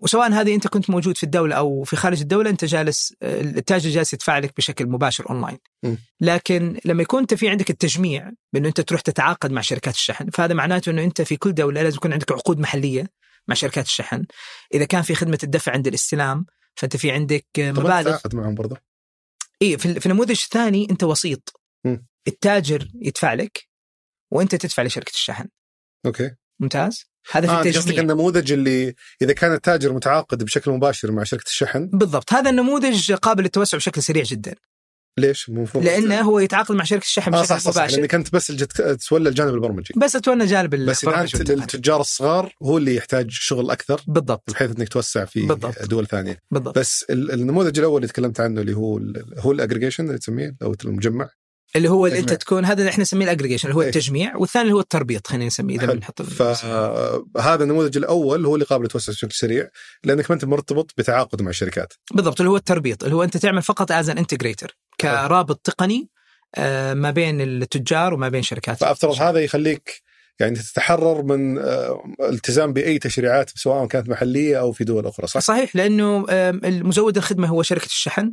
وسواء 0.00 0.32
هذه 0.32 0.54
أنت 0.54 0.68
كنت 0.68 0.90
موجود 0.90 1.16
في 1.16 1.22
الدولة 1.22 1.56
أو 1.56 1.82
في 1.82 1.96
خارج 1.96 2.20
الدولة 2.20 2.50
أنت 2.50 2.64
جالس 2.64 3.14
التاجر 3.22 3.90
جالس 3.90 4.12
يدفع 4.12 4.38
لك 4.38 4.56
بشكل 4.56 4.86
مباشر 4.86 5.30
اونلاين. 5.30 5.58
لكن 6.20 6.80
لما 6.84 7.02
يكون 7.02 7.20
أنت 7.20 7.34
في 7.34 7.48
عندك 7.48 7.70
التجميع 7.70 8.30
بأنه 8.52 8.68
أنت 8.68 8.80
تروح 8.80 9.00
تتعاقد 9.00 9.52
مع 9.52 9.60
شركات 9.60 9.94
الشحن 9.94 10.30
فهذا 10.30 10.54
معناته 10.54 10.90
أنه 10.90 11.04
أنت 11.04 11.22
في 11.22 11.36
كل 11.36 11.54
دولة 11.54 11.82
لازم 11.82 11.96
يكون 11.96 12.12
عندك 12.12 12.32
عقود 12.32 12.58
محلية 12.58 13.10
مع 13.48 13.54
شركات 13.54 13.84
الشحن. 13.84 14.24
إذا 14.74 14.84
كان 14.84 15.02
في 15.02 15.14
خدمة 15.14 15.38
الدفع 15.42 15.72
عند 15.72 15.86
الاستلام 15.86 16.46
فأنت 16.74 16.96
في 16.96 17.10
عندك 17.10 17.46
مبالغ. 17.58 18.02
تتعاقد 18.02 18.34
معهم 18.34 18.54
برضه. 18.54 18.76
اي 19.62 19.78
في 19.78 20.06
النموذج 20.06 20.40
الثاني 20.44 20.86
أنت 20.90 21.04
وسيط. 21.04 21.60
التاجر 22.28 22.88
يدفع 22.94 23.34
لك 23.34 23.68
وأنت 24.30 24.54
تدفع 24.54 24.82
لشركة 24.82 25.10
الشحن. 25.10 25.48
أوكي. 26.06 26.30
ممتاز. 26.60 27.04
هذا 27.32 27.46
في 27.46 27.68
قصدك 27.68 27.76
التجميع. 27.76 28.00
النموذج 28.02 28.52
اللي 28.52 28.94
إذا 29.22 29.32
كان 29.32 29.52
التاجر 29.52 29.92
متعاقد 29.92 30.44
بشكل 30.44 30.70
مباشر 30.70 31.12
مع 31.12 31.24
شركة 31.24 31.46
الشحن؟ 31.48 31.88
بالضبط. 31.92 32.32
هذا 32.32 32.50
النموذج 32.50 33.12
قابل 33.12 33.42
للتوسع 33.42 33.78
بشكل 33.78 34.02
سريع 34.02 34.22
جدا. 34.22 34.54
ليش؟ 35.18 35.48
المفروض 35.48 35.84
لأنه 35.84 36.20
هو 36.20 36.38
يتعاقد 36.38 36.74
مع 36.74 36.84
شركة 36.84 37.02
الشحن 37.04 37.34
آه 37.34 37.40
بشكل 37.40 37.48
صح 37.48 37.58
صح, 37.58 37.70
صح. 37.70 37.80
مباشر. 37.80 37.96
لانك 37.96 38.14
انت 38.14 38.32
بس 38.34 38.50
اللي 38.50 38.60
جت- 38.64 38.98
تولى 39.08 39.28
الجانب 39.28 39.54
البرمجي. 39.54 39.94
بس 39.96 40.16
أتولى 40.16 40.46
جانب 40.46 40.74
بس 40.74 41.04
الان. 41.04 41.62
التجار 41.62 42.00
الصغار 42.00 42.52
هو 42.62 42.78
اللي 42.78 42.96
يحتاج 42.96 43.26
شغل 43.30 43.70
أكثر 43.70 44.00
بالضبط. 44.06 44.50
بحيث 44.50 44.70
إنك 44.70 44.88
توسع 44.88 45.24
في 45.24 45.46
بالضبط. 45.46 45.82
دول 45.84 46.06
ثانية. 46.06 46.38
بالضبط. 46.50 46.78
بس 46.78 47.04
ال- 47.10 47.30
النموذج 47.32 47.78
الأول 47.78 47.96
اللي 47.96 48.08
تكلمت 48.08 48.40
عنه 48.40 48.60
اللي 48.60 48.76
هو 48.76 48.98
ال- 48.98 49.34
هو 49.38 49.52
الاجريجيشن 49.52 50.06
اللي 50.06 50.18
تسميه 50.18 50.56
أو 50.62 50.74
المجمع 50.84 51.28
اللي 51.76 51.90
هو 51.90 52.06
اللي 52.06 52.18
انت. 52.18 52.32
تكون 52.32 52.64
هذا 52.64 52.78
اللي 52.80 52.90
إحنا 52.90 53.02
نسميه 53.02 53.24
الاجريجيشن 53.24 53.68
اللي 53.68 53.76
هو 53.76 53.82
إيه. 53.82 53.88
التجميع 53.88 54.36
والثاني 54.36 54.62
اللي 54.62 54.74
هو 54.74 54.80
التربيط 54.80 55.26
خلينا 55.26 55.46
نسميه 55.46 55.76
إذا. 55.78 55.92
بنحط 55.92 56.22
فهذا 56.22 57.62
النموذج 57.64 57.96
الأول 57.96 58.46
هو 58.46 58.54
اللي 58.54 58.66
قابل 58.66 58.84
يتوسع 58.84 59.12
بشكل 59.12 59.32
سريع 59.32 59.68
لأنك 60.04 60.30
ما 60.30 60.34
أنت 60.34 60.44
مرتبط 60.44 60.90
بتعاقد 60.98 61.42
مع 61.42 61.50
الشركات 61.50 61.92
بالضبط 62.14 62.40
اللي 62.40 62.50
هو 62.50 62.56
التربيط 62.56 63.04
اللي 63.04 63.16
هو 63.16 63.22
أنت 63.22 63.36
تعمل 63.36 63.62
فقط 63.62 63.92
as 63.92 64.10
an 64.10 64.18
integrator 64.18 64.76
كرابط 65.00 65.60
تقني 65.64 66.08
آه، 66.56 66.94
ما 66.94 67.10
بين 67.10 67.40
التجار 67.40 68.14
وما 68.14 68.28
بين 68.28 68.42
شركات 68.42 68.76
فأفترض 68.78 69.14
هذا 69.14 69.40
يخليك 69.40 70.02
يعني 70.40 70.54
تتحرر 70.56 71.22
من 71.22 71.58
آه، 71.58 72.02
التزام 72.20 72.72
بأي 72.72 72.98
تشريعات 72.98 73.50
سواء 73.54 73.86
كانت 73.86 74.08
محلية 74.08 74.60
أو 74.60 74.72
في 74.72 74.84
دول 74.84 75.06
أخرى 75.06 75.26
صح؟ 75.26 75.40
صحيح 75.40 75.76
لأنه 75.76 76.26
آم، 76.30 76.60
المزود 76.64 77.16
الخدمة 77.16 77.48
هو 77.48 77.62
شركة 77.62 77.86
الشحن 77.86 78.32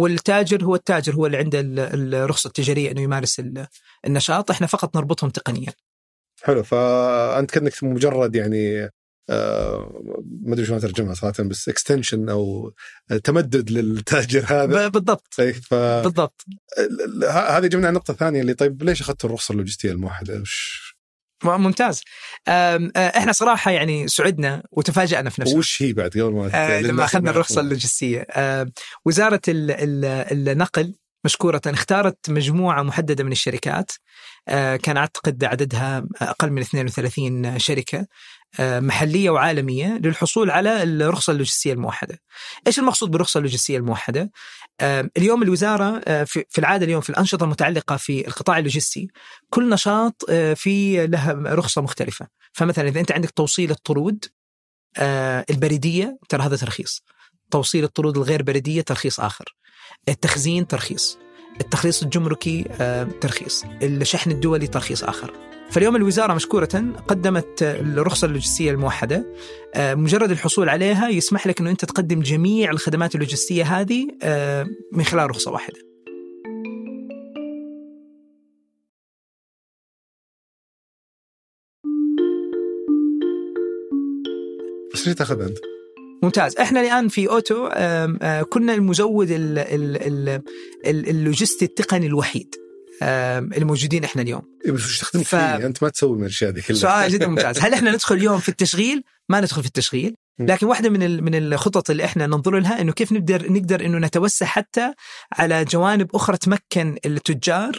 والتاجر 0.00 0.64
هو 0.64 0.74
التاجر 0.74 1.14
هو 1.14 1.26
اللي 1.26 1.36
عنده 1.36 1.60
ال- 1.60 2.14
الرخصة 2.14 2.48
التجارية 2.48 2.90
إنه 2.90 3.00
يمارس 3.00 3.40
ال- 3.40 3.66
النشاط. 4.06 4.50
إحنا 4.50 4.66
فقط 4.66 4.96
نربطهم 4.96 5.30
تقنيا. 5.30 5.72
حلو. 6.42 6.62
فأنت 6.62 7.50
كأنك 7.50 7.84
مجرد 7.84 8.36
يعني 8.36 8.90
آه، 9.30 10.02
ما 10.42 10.54
أدري 10.54 10.66
شلون 10.66 10.78
أترجمها 10.78 11.14
صراحة 11.14 11.42
بس 11.42 11.68
اكستنشن 11.68 12.28
أو 12.28 12.72
تمدد 13.24 13.70
للتاجر 13.70 14.44
هذا. 14.48 14.88
بالضبط. 14.88 15.26
طيب 15.38 15.54
ف 15.54 15.74
بالضبط. 15.74 16.44
هذه 17.30 17.66
جبنا 17.66 17.88
النقطه 17.88 18.12
الثانية 18.12 18.40
اللي 18.40 18.54
طيب 18.54 18.82
ليش 18.82 19.00
اخذت 19.00 19.24
الرخصة 19.24 19.52
اللوجستية 19.52 19.92
الموحدة؟ 19.92 20.40
وش 20.40 20.89
ممتاز. 21.44 22.02
آه، 22.48 22.90
إحنا 22.96 23.32
صراحة 23.32 23.70
يعني 23.70 24.08
سعدنا 24.08 24.62
وتفاجأنا 24.72 25.30
في 25.30 25.40
نفس 25.40 25.50
الوقت 25.50 25.64
وش 25.64 25.82
هي 25.82 25.92
بعد 25.92 26.10
قبل 26.10 26.32
ما 26.32 26.80
لما 26.80 27.04
أخذنا 27.04 27.24
ما 27.24 27.30
الرخصة. 27.30 27.60
اللوجستية. 27.60 28.26
وزارة 29.04 29.40
ال- 29.48 29.70
ال- 29.70 30.48
النقل 30.48 30.94
مشكورة 31.24 31.60
اختارت 31.66 32.30
مجموعة 32.30 32.82
محددة 32.82 33.24
من 33.24 33.32
الشركات. 33.32 33.90
آه، 34.48 34.76
كان 34.76 34.96
أعتقد 34.96 35.44
عددها 35.44 36.04
أقل 36.22 36.50
من 36.50 36.62
32 36.62 37.58
شركة. 37.58 38.06
محلية 38.58 39.30
وعالمية 39.30 39.98
للحصول 40.04 40.50
على 40.50 40.82
الرخصة 40.82 41.30
اللوجستية 41.30 41.72
الموحدة. 41.72 42.18
إيش 42.66 42.78
المقصود 42.78 43.10
بالرخصة 43.10 43.38
اللوجستية 43.38 43.76
الموحدة؟ 43.78 44.30
آه، 44.80 45.10
اليوم 45.16 45.42
الوزارة 45.42 46.00
آه، 46.04 46.24
في 46.24 46.58
العادة 46.58 46.84
اليوم 46.84 47.00
في 47.00 47.10
الأنشطة 47.10 47.44
المتعلقة 47.44 47.96
في 47.96 48.28
القطاع 48.28 48.58
اللوجستي 48.58 49.08
كل 49.50 49.68
نشاط 49.68 50.24
آه، 50.30 50.54
في 50.54 51.06
له 51.06 51.32
رخصة 51.32 51.82
مختلفة. 51.82 52.26
فمثلا 52.52 52.88
إذا 52.88 53.00
أنت 53.00 53.12
عندك 53.12 53.30
توصيل 53.30 53.70
الطرود 53.70 54.24
آه، 54.98 55.44
البريدية 55.50 56.18
ترى 56.28 56.42
هذا 56.42 56.56
ترخيص. 56.56 57.04
توصيل 57.50 57.84
الطرود 57.84 58.16
الغير 58.16 58.42
بريدية 58.42 58.82
ترخيص 58.82 59.20
آخر. 59.20 59.56
التخزين 60.08 60.66
ترخيص. 60.66 61.18
التخليص 61.60 62.02
الجمركي 62.02 62.64
آه، 62.80 63.04
ترخيص. 63.20 63.64
الشحن 63.82 64.30
الدولي 64.30 64.66
ترخيص 64.66 65.04
آخر. 65.04 65.34
فاليوم 65.70 65.96
الوزارة 65.96 66.34
مشكورة 66.34 66.94
قدمت 67.08 67.62
الرخصة 67.62 68.26
اللوجستية 68.26 68.70
الموحدة. 68.70 69.34
آه، 69.74 69.94
مجرد 69.94 70.30
الحصول 70.30 70.68
عليها 70.68 71.08
يسمح 71.08 71.46
لك 71.46 71.60
أنه 71.60 71.70
أنت 71.70 71.84
تقدم 71.84 72.20
جميع 72.20 72.70
الخدمات 72.70 73.14
اللوجستية 73.14 73.64
هذه 73.64 74.08
آه، 74.22 74.66
من 74.92 75.04
خلال 75.04 75.30
رخصة 75.30 75.50
واحدة. 75.50 75.78
بس 84.94 85.06
ليش 85.06 85.16
تاخذها 85.16 85.46
أنت؟ 85.46 85.58
ممتاز. 86.22 86.56
إحنا 86.56 86.80
الآن 86.80 87.08
في 87.08 87.30
أوتو 87.30 87.66
آه، 87.72 88.42
كنا 88.42 88.74
المزود 88.74 89.30
ال- 89.30 89.58
ال- 89.58 89.96
ال- 89.96 90.42
ال- 90.86 91.08
اللوجستي 91.08 91.64
التقني 91.64 92.06
الوحيد. 92.06 92.54
الموجودين 93.02 94.04
إحنا 94.04 94.22
اليوم. 94.22 94.42
بس 94.68 94.84
وش 94.84 94.98
تخدمك 94.98 95.24
ف- 95.26 95.28
فيه؟ 95.28 95.56
أنت 95.66 95.82
ما 95.82 95.88
تسوي 95.88 96.16
من 96.16 96.22
الاشياء 96.22 96.50
دي 96.50 96.62
كلها 96.62 96.78
سؤال 96.78 97.12
جدا 97.12 97.26
ممتاز. 97.26 97.58
هل 97.58 97.74
إحنا 97.74 97.90
ندخل 97.92 98.14
اليوم 98.14 98.38
في 98.38 98.48
التشغيل؟ 98.48 99.02
ما 99.28 99.40
ندخل 99.40 99.60
في 99.62 99.68
التشغيل. 99.68 100.14
لكن 100.38 100.66
واحدة 100.66 100.88
من 100.90 101.24
من 101.24 101.34
الخطط 101.34 101.90
اللي 101.90 102.04
إحنا 102.04 102.26
ننظر 102.26 102.58
لها 102.58 102.80
إنه 102.80 102.92
كيف 102.92 103.12
نقدر 103.12 103.52
نقدر 103.52 103.84
إنه 103.86 103.98
نتوسع 103.98 104.46
حتى 104.46 104.92
على 105.32 105.64
جوانب 105.64 106.16
أخرى 106.16 106.36
تمكن 106.36 106.96
التجار 107.06 107.78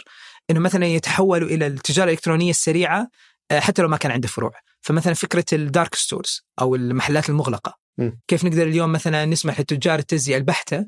إنه 0.50 0.60
مثلا 0.60 0.86
يتحولوا 0.86 1.48
إلى 1.48 1.66
التجارة 1.66 2.04
الإلكترونية 2.06 2.50
السريعة 2.50 3.08
آه، 3.50 3.60
حتى 3.60 3.82
لو 3.82 3.88
ما 3.88 3.96
كان 3.96 4.12
عنده 4.12 4.28
فروع. 4.28 4.52
فمثلا 4.80 5.14
فكرة 5.14 5.44
ال 5.52 5.60
dark 5.60 5.94
stores 5.94 6.40
أو 6.60 6.74
المحلات 6.74 7.28
المغلقة. 7.30 7.78
م. 7.98 8.10
كيف 8.28 8.44
نقدر 8.44 8.62
اليوم 8.62 8.92
مثلا 8.92 9.24
نسمح 9.24 9.60
لتجار 9.60 9.98
التجزئه 9.98 10.36
البحته 10.36 10.86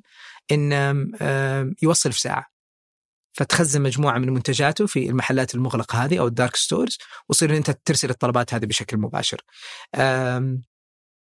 إن 0.52 0.72
يوصل 1.82 2.12
في 2.12 2.20
ساعة. 2.20 2.53
فتخزن 3.34 3.82
مجموعة 3.82 4.18
من 4.18 4.30
منتجاته 4.30 4.86
في 4.86 5.08
المحلات 5.08 5.54
المغلقة 5.54 6.04
هذه 6.04 6.18
أو 6.18 6.26
ال 6.26 6.32
dark 6.32 6.56
stores 6.56 6.98
وتصير 7.28 7.56
أنت 7.56 7.78
ترسل 7.84 8.10
الطلبات 8.10 8.54
هذه 8.54 8.64
بشكل 8.64 8.96
مباشر. 8.96 9.40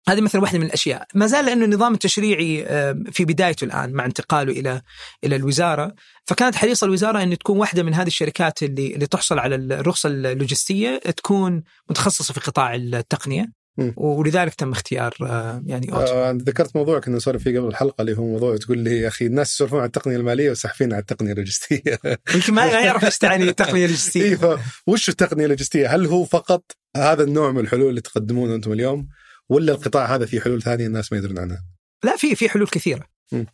هذه 0.09 0.21
مثلا 0.21 0.41
واحدة 0.41 0.59
من 0.59 0.65
الأشياء، 0.65 1.07
ما 1.15 1.27
زال 1.27 1.45
لأنه 1.45 1.65
النظام 1.65 1.93
التشريعي 1.93 2.65
في 3.11 3.25
بدايته 3.25 3.65
الآن 3.65 3.93
مع 3.93 4.05
انتقاله 4.05 4.51
إلى 4.51 4.81
إلى 5.23 5.35
الوزارة، 5.35 5.95
فكانت 6.25 6.55
حريصه 6.55 6.85
الوزارة 6.85 7.23
إن 7.23 7.37
تكون 7.37 7.57
واحدة 7.57 7.83
من 7.83 7.93
هذه 7.93 8.07
الشركات 8.07 8.63
اللي 8.63 8.93
اللي 8.93 9.07
تحصل 9.07 9.39
على 9.39 9.55
الرخصة 9.55 10.09
اللوجستية 10.09 10.97
تكون 10.97 11.63
متخصصة 11.89 12.33
في 12.33 12.39
قطاع 12.39 12.75
التقنية 12.75 13.60
ولذلك 13.97 14.53
تم 14.53 14.71
اختيار 14.71 15.15
آه، 15.21 15.63
يعني 15.65 15.93
أوتو. 15.93 16.13
آه، 16.13 16.31
ذكرت 16.31 16.75
موضوع 16.75 16.99
كنا 16.99 17.15
نسولف 17.15 17.43
فيه 17.43 17.59
قبل 17.59 17.67
الحلقة 17.67 18.01
اللي 18.01 18.17
هو 18.17 18.23
موضوع 18.23 18.57
تقول 18.57 18.77
لي 18.77 19.01
يا 19.01 19.07
أخي 19.07 19.25
الناس 19.25 19.53
يسولفون 19.53 19.79
عن 19.79 19.85
التقنية 19.85 20.15
المالية 20.15 20.51
وساحفين 20.51 20.93
على 20.93 21.01
التقنية 21.01 21.31
اللوجستية 21.31 21.99
يمكن 22.35 22.53
ما 22.53 22.65
يعرف 22.65 23.05
إيش 23.05 23.17
تعني 23.17 23.43
التقنية 23.43 23.85
اللوجستية. 23.85 24.39
وش 24.87 25.09
التقنية 25.09 25.45
اللوجستية؟ 25.45 25.95
هل 25.95 26.05
هو 26.05 26.25
فقط 26.25 26.63
هذا 26.97 27.23
النوع 27.23 27.51
من 27.51 27.59
الحلول 27.59 27.89
اللي 27.89 28.01
تقدمونه 28.01 28.55
أنتم 28.55 28.71
اليوم 28.71 29.07
ولا 29.49 29.73
القطاع 29.73 30.15
هذا 30.15 30.25
فيه 30.25 30.39
حلول 30.39 30.61
ثانية 30.61 30.87
الناس 30.87 31.11
ما 31.11 31.17
يدرون 31.17 31.39
عنها؟ 31.39 31.63
لا 32.03 32.15
في 32.17 32.35
في 32.35 32.49
حلول 32.49 32.67
كثيرة. 32.67 33.05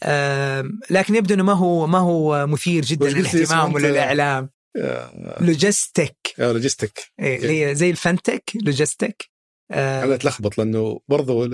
آم، 0.04 0.80
لكن 0.90 1.16
يبدو 1.16 1.34
إنه 1.34 1.44
ما 1.44 1.54
هو 1.54 1.88
ما 1.88 2.00
هو 2.00 2.48
مثير 2.48 2.86
جدا 2.86 3.10
للاهتمام 3.10 3.74
ولا؟ 3.74 3.90
الاعلام 3.90 4.50
آه، 4.78 5.44
logistic 5.44 6.18
آه، 6.40 6.52
logistic 6.52 7.00
إيه، 7.20 7.38
اللي 7.38 7.66
هي 7.66 7.76
زي 7.76 7.90
ال 7.90 7.97
fintech 7.97 8.44
logistic 8.66 9.30
آه، 9.72 10.04
أنا 10.04 10.16
أتلخبط 10.16 10.58
لأنه 10.58 11.00
برضو 11.08 11.46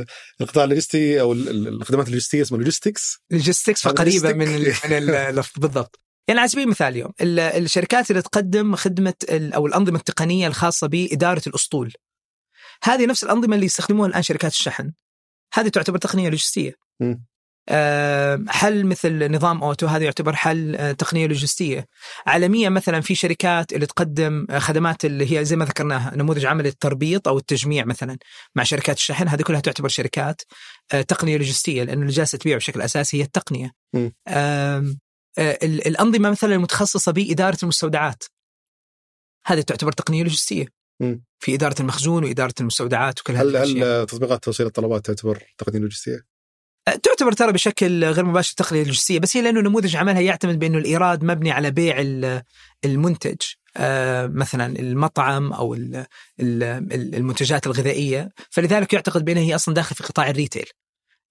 القطاع 0.42 0.64
اللوجستي 0.64 1.22
أو 1.22 1.34
ال- 1.34 1.50
ال- 1.50 1.68
الخدمات 1.68 2.08
اللوجستية 2.08 2.42
اسمها 2.42 2.60
لوجيستكس 2.60 3.18
لوجيستكس 3.32 3.82
فقريبة 3.82 4.34
من 4.34 4.48
ال-. 4.48 4.74
من 4.86 4.94
اللفظ 4.94 5.52
بالضبط. 5.62 6.00
يعني 6.28 6.40
على 6.40 6.50
سبيل 6.50 6.64
المثال 6.64 6.88
اليوم 6.88 7.12
ال- 7.22 7.40
الشركات 7.40 8.12
اللي 8.12 8.22
تقدم 8.22 8.76
خدمة 8.76 9.14
ال- 9.30 9.54
أو 9.54 9.68
الأنظمة 9.68 9.98
التقنية 9.98 10.48
الخاصة 10.48 10.88
بإدارة 10.88 11.42
الأسطول 11.48 11.94
هذه 12.84 13.06
نفس 13.06 13.24
الأنظمة 13.24 13.56
اللي 13.56 13.66
يستخدموها 13.66 14.08
الآن 14.10 14.22
شركات 14.22 14.52
الشحن. 14.52 14.92
هذه 15.54 15.68
تعتبر 15.68 15.98
تقنية 15.98 16.30
لوجستية. 16.30 16.76
حل 18.48 18.86
مثل 18.86 19.32
نظام 19.32 19.64
أوتو 19.64 19.88
هذا 19.88 20.04
يعتبر 20.04 20.36
حل 20.36 20.76
آه، 20.76 20.92
تقنية 20.92 21.28
لوجستية. 21.28 21.88
عالميا 22.26 22.70
مثلا 22.70 23.02
في 23.02 23.16
شركات 23.16 23.74
اللي 23.74 23.86
تقدم 23.86 24.48
آه، 24.50 24.60
خدمات 24.60 25.06
اللي 25.06 25.38
هي 25.38 25.46
زي 25.46 25.56
ما 25.56 25.66
ذكرناها 25.66 26.16
نموذج 26.16 26.46
عمل 26.46 26.68
التربيط 26.68 27.28
أو 27.28 27.38
التجميع 27.38 27.86
مثلا 27.86 28.18
مع 28.56 28.64
شركات 28.64 28.96
الشحن 28.96 29.28
هذه 29.28 29.42
كلها 29.42 29.60
تعتبر 29.60 29.88
شركات 29.88 30.42
آه، 30.94 31.02
تقنية 31.02 31.38
لوجستية 31.38 31.84
لأنه 31.84 32.02
اللي 32.02 32.14
جالسة 32.14 32.38
تبيع 32.38 32.58
بشكل 32.58 32.82
أساسي 32.82 33.18
هي 33.18 33.22
التقنية. 33.22 33.72
آه، 34.28 35.58
الأنظمة 35.64 36.30
مثلا 36.30 36.56
المتخصصة 36.56 37.12
بإدارة 37.12 37.58
المستودعات 37.64 38.24
هذه 39.46 39.62
تعتبر 39.62 39.92
تقنية 39.92 40.24
لوجستية. 40.24 40.68
في 41.40 41.56
إدارة 41.56 41.76
المخزون 41.80 42.24
وإدارة 42.24 42.54
المستودعات 42.60 43.20
وكل 43.20 43.34
هذه 43.34 43.64
هل 43.64 43.84
هل 43.84 44.06
تطبيقات 44.06 44.44
توصيل 44.44 44.66
الطلبات 44.66 45.06
تعتبر 45.06 45.44
تقنية 45.58 45.80
لوجستية؟ 45.80 46.33
تعتبر 46.86 47.32
ترى 47.32 47.52
بشكل 47.52 48.06
غير 48.06 48.26
مباشر 48.26 48.54
تقنية 48.58 48.84
لوجستيه 48.84 49.20
بس 49.20 49.38
هي 49.38 49.44
لأنه 49.44 49.62
نموذج 49.62 49.96
عملها 49.96 50.22
يعتمد 50.22 50.60
بأنه 50.60 50.78
الإيراد 50.78 51.24
مبني 51.24 51.52
على 51.52 51.72
بيع 51.72 51.96
ال- 52.00 52.42
المنتج 52.86 53.36
آه، 53.78 54.28
مثلا 54.28 54.80
المطعم 54.80 55.54
أو 55.54 55.74
ال- 55.74 56.06
ال- 56.40 57.16
المنتجات 57.16 57.68
الغذائية 57.68 58.30
فلذلك 58.50 58.94
يعتقد 58.94 59.26
بأنها 59.26 59.42
هي 59.44 59.56
أصلا 59.56 59.74
داخل 59.74 59.96
في 59.96 60.04
قطاع 60.04 60.30
الريتيل 60.30 60.66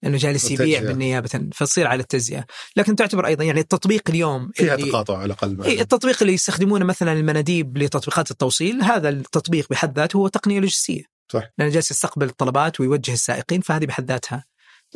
لأنه 0.03 0.17
جالس 0.17 0.51
يبيع. 0.51 0.79
بالنيابة 0.81 1.29
فتصير 1.53 1.87
على 1.87 2.01
التجزئة 2.01 2.45
لكن 2.75 2.95
تعتبر 2.95 3.25
أيضا 3.25 3.43
يعني 3.43 3.59
التطبيق 3.59 4.09
اليوم 4.09 4.51
فيها 4.55 4.75
تقاطع 4.89 5.17
على 5.17 5.25
الأقل 5.25 5.63
إيه، 5.63 5.81
التطبيق 5.81 6.17
اللي 6.21 6.33
يستخدمونه 6.33 6.85
مثلا 6.85 7.13
المناديب 7.13 7.77
لتطبيقات 7.77 8.31
التوصيل 8.31 8.81
هذا 8.81 9.09
التطبيق 9.09 9.67
بحد 9.69 9.99
ذاته 9.99 10.17
هو 10.17 10.27
تقنية 10.27 10.59
لوجستيه 10.59 11.03
صح. 11.33 11.43
لأنه 11.57 11.71
جالس 11.71 11.91
يستقبل 11.91 12.25
الطلبات 12.25 12.79
ويوجه 12.79 13.13
السائقين 13.13 13.61
فهذه 13.61 13.85
بحد 13.85 14.11
ذاتها 14.11 14.45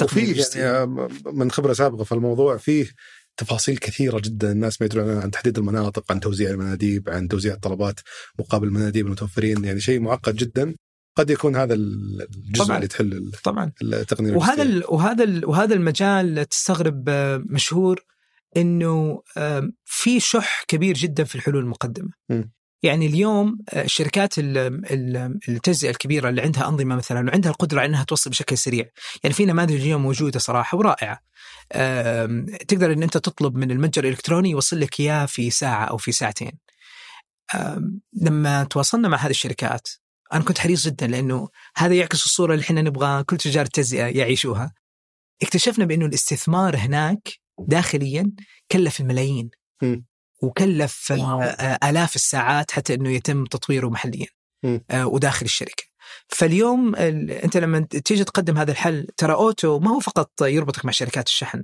وفيه 0.03 0.43
يعني 0.55 1.07
من 1.25 1.51
خبرة 1.51 1.73
سابقة 1.73 2.03
في 2.03 2.11
الموضوع 2.11 2.57
فيه 2.57 2.87
تفاصيل 3.37 3.77
كثيرة 3.77 4.19
جدا 4.19 4.51
الناس 4.51 4.81
ما 4.81 4.85
يدرون 4.85 5.17
عن 5.17 5.31
تحديد 5.31 5.57
المناطق 5.57 6.11
عن 6.11 6.19
توزيع 6.19 6.49
المناديب 6.49 7.09
عن 7.09 7.27
توزيع 7.27 7.53
الطلبات 7.53 7.99
مقابل 8.39 8.67
المناديب 8.67 9.05
المتوفرين 9.05 9.65
يعني 9.65 9.79
شيء 9.79 9.99
معقد 9.99 10.35
جدا 10.35 10.75
قد 11.17 11.29
يكون 11.29 11.55
هذا 11.55 11.73
الجزء 11.73 12.65
طبعاً. 12.65 12.77
اللي 12.77 12.87
تحل 12.87 13.31
طبعا 13.43 13.71
التقنية 13.81 14.35
وهذا 14.35 14.63
اللوجستية. 14.63 14.87
ال 14.87 14.93
وهذا 14.93 15.23
ال 15.23 15.45
وهذا 15.45 15.73
المجال 15.75 16.45
تستغرب 16.45 17.09
آه، 17.09 17.43
مشهور 17.45 18.03
إنه 18.57 19.21
في 19.85 20.19
شح 20.19 20.63
كبير 20.67 20.95
جدا 20.95 21.23
في 21.23 21.35
الحلول 21.35 21.63
المقدمة. 21.63 22.09
م. 22.29 22.43
يعني 22.83 23.05
اليوم 23.05 23.57
آه، 23.69 23.83
الشركات 23.83 24.39
ال- 24.39 24.57
ال- 24.91 25.39
التجزئة 25.49 25.89
الكبيرة 25.89 26.29
اللي 26.29 26.41
عندها 26.41 26.67
أنظمة 26.67 26.95
مثلا 26.95 27.29
وعندها 27.29 27.51
القدرة 27.51 27.79
على 27.79 27.89
إنها 27.89 28.03
توصل 28.03 28.29
بشكل 28.29 28.57
سريع، 28.57 28.85
يعني 29.23 29.33
في 29.35 29.45
نماذج 29.45 29.73
اليوم 29.81 30.01
موجودة 30.01 30.39
صراحة 30.39 30.77
ورائعة. 30.77 31.19
تقدر 32.67 32.93
إن 32.93 33.03
أنت 33.03 33.17
تطلب 33.17 33.55
من 33.55 33.71
المتجر 33.71 34.03
الإلكتروني 34.03 34.49
يوصل 34.49 34.79
لك 34.79 34.99
إياه 34.99 35.25
في 35.25 35.49
ساعة 35.49 35.85
أو 35.85 35.97
في 35.97 36.11
ساعتين. 36.11 36.51
لما 38.21 38.63
تواصلنا 38.63 39.07
مع 39.07 39.17
هذه 39.17 39.29
الشركات 39.29 39.87
أنا 40.33 40.43
كنت 40.43 40.59
حريص 40.59 40.85
جدا 40.87 41.07
لأنه 41.07 41.49
هذا 41.77 41.93
يعكس 41.93 42.25
الصورة 42.25 42.53
اللي 42.53 42.63
إحنا 42.63 42.81
نبغى 42.81 43.23
كل 43.23 43.37
تجار 43.37 43.65
التجزئة 43.65 44.05
يعيشوها. 44.05 44.73
اكتشفنا 45.41 45.85
بأنه 45.85 46.05
الاستثمار 46.05 46.77
هناك 46.77 47.29
داخليا 47.59 48.31
كلف 48.71 48.99
الملايين. 48.99 49.49
وكلف 50.41 51.11
آلاف 51.83 52.15
الساعات 52.15 52.71
حتى 52.71 52.93
إنه 52.93 53.09
يتم 53.09 53.45
تطويره 53.45 53.87
محليا 53.89 54.27
وداخل 54.93 55.45
الشركة. 55.45 55.83
فاليوم 56.27 56.95
ال- 56.95 57.31
أنت 57.31 57.57
لما 57.57 57.79
تيجي 57.79 58.23
تقدم 58.23 58.57
هذا 58.57 58.71
الحل 58.71 59.07
ترى 59.17 59.33
أوتو 59.33 59.79
ما 59.79 59.91
هو 59.91 59.99
فقط 59.99 60.41
يربطك 60.41 60.85
مع 60.85 60.91
شركات 60.91 61.27
الشحن. 61.27 61.63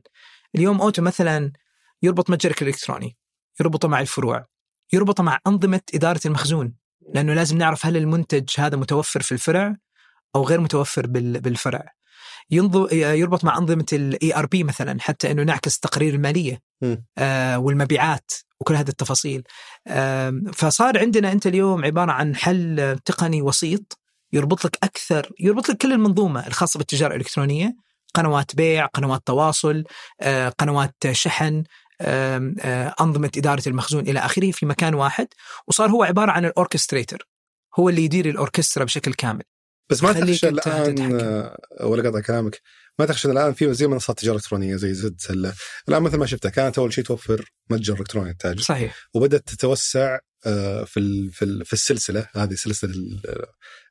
اليوم 0.55 0.81
أوتو 0.81 1.01
مثلا 1.01 1.51
يربط 2.03 2.29
متجرك 2.29 2.61
الإلكتروني، 2.61 3.17
يربطه 3.59 3.87
مع 3.87 4.01
الفروع، 4.01 4.45
يربطه 4.93 5.23
مع 5.23 5.39
أنظمة 5.47 5.81
إدارة 5.93 6.19
المخزون، 6.25 6.73
لأنه 7.13 7.33
لازم 7.33 7.57
نعرف 7.57 7.85
هل 7.85 7.97
المنتج 7.97 8.49
هذا 8.57 8.77
متوفر 8.77 9.21
في 9.21 9.31
الفرع 9.31 9.75
أو 10.35 10.43
غير 10.43 10.61
متوفر 10.61 11.07
بال- 11.07 11.41
بالفرع. 11.41 11.93
يربط 12.49 13.43
مع 13.43 13.57
أنظمة 13.57 13.85
ال 13.93 14.35
ERP 14.35 14.63
مثلا 14.63 15.01
حتى 15.01 15.31
إنه 15.31 15.43
نعكس 15.43 15.79
تقرير 15.79 16.13
المالية 16.13 16.61
مم. 16.81 17.05
آه 17.17 17.59
والمبيعات 17.59 18.31
وكل 18.63 18.75
هذه 18.75 18.89
التفاصيل. 18.89 19.43
فصار 20.53 20.99
عندنا 20.99 21.31
انت 21.31 21.47
اليوم 21.47 21.85
عبارة 21.85 22.11
عن 22.11 22.35
حل 22.35 22.97
تقني 23.05 23.41
وسيط 23.41 23.99
يربط 24.33 24.65
لك 24.65 24.77
أكثر 24.83 25.31
يربط 25.39 25.69
لك 25.69 25.77
كل 25.77 25.93
المنظومة 25.93 26.47
الخاصة 26.47 26.77
بالتجارة 26.77 27.13
الإلكترونية 27.13 27.75
قنوات 28.13 28.55
بيع، 28.55 28.85
قنوات 28.85 29.21
تواصل، 29.25 29.83
آه، 30.21 30.49
قنوات 30.49 30.95
شحن، 31.11 31.63
آه، 32.01 32.93
أنظمة 33.01 33.31
إدارة 33.37 33.63
المخزون 33.67 34.07
إلى 34.07 34.19
آخره 34.19 34.51
في 34.51 34.65
مكان 34.65 34.93
واحد 34.93 35.27
وصار 35.67 35.89
هو 35.89 36.03
عبارة 36.03 36.31
عن 36.31 36.45
ال 36.45 36.52
orchestrator 36.52 37.27
هو 37.79 37.89
اللي 37.89 38.03
يدير 38.03 38.29
الأوركسترا 38.29 38.83
بشكل 38.83 39.13
كامل. 39.13 39.43
بس 39.89 40.03
ما 40.03 40.13
تخشى 40.13 40.49
الآن. 40.49 41.19
آه، 41.21 41.57
ولا 41.81 42.09
قطع 42.09 42.19
كلامك 42.19 42.61
ما 42.99 43.05
تخشى 43.05 43.31
الآن 43.31 43.53
في 43.53 43.73
زي 43.73 43.87
منصات 43.87 44.19
تجارة 44.19 44.35
إلكترونية 44.35 44.75
زي 44.75 44.93
زد 44.93 45.15
سله 45.21 45.53
الآن 45.89 46.03
مثل 46.03 46.17
ما 46.17 46.25
شفتها 46.25 46.49
كانت 46.49 46.77
أول 46.77 46.93
شيء 46.93 47.03
توفر 47.03 47.51
متجر 47.69 47.99
إلكتروني 47.99 48.29
التاجر 48.29 48.61
صحيح. 48.61 48.95
وبدأت 49.13 49.49
تتوسع 49.49 50.19
آه، 50.45 50.83
في 50.83 51.29
في 51.31 51.45
ال- 51.45 51.65
في 51.65 51.73
السلسلة 51.73 52.27
هذه 52.35 52.53
سلسلة 52.53 52.89
ال- 52.91 53.19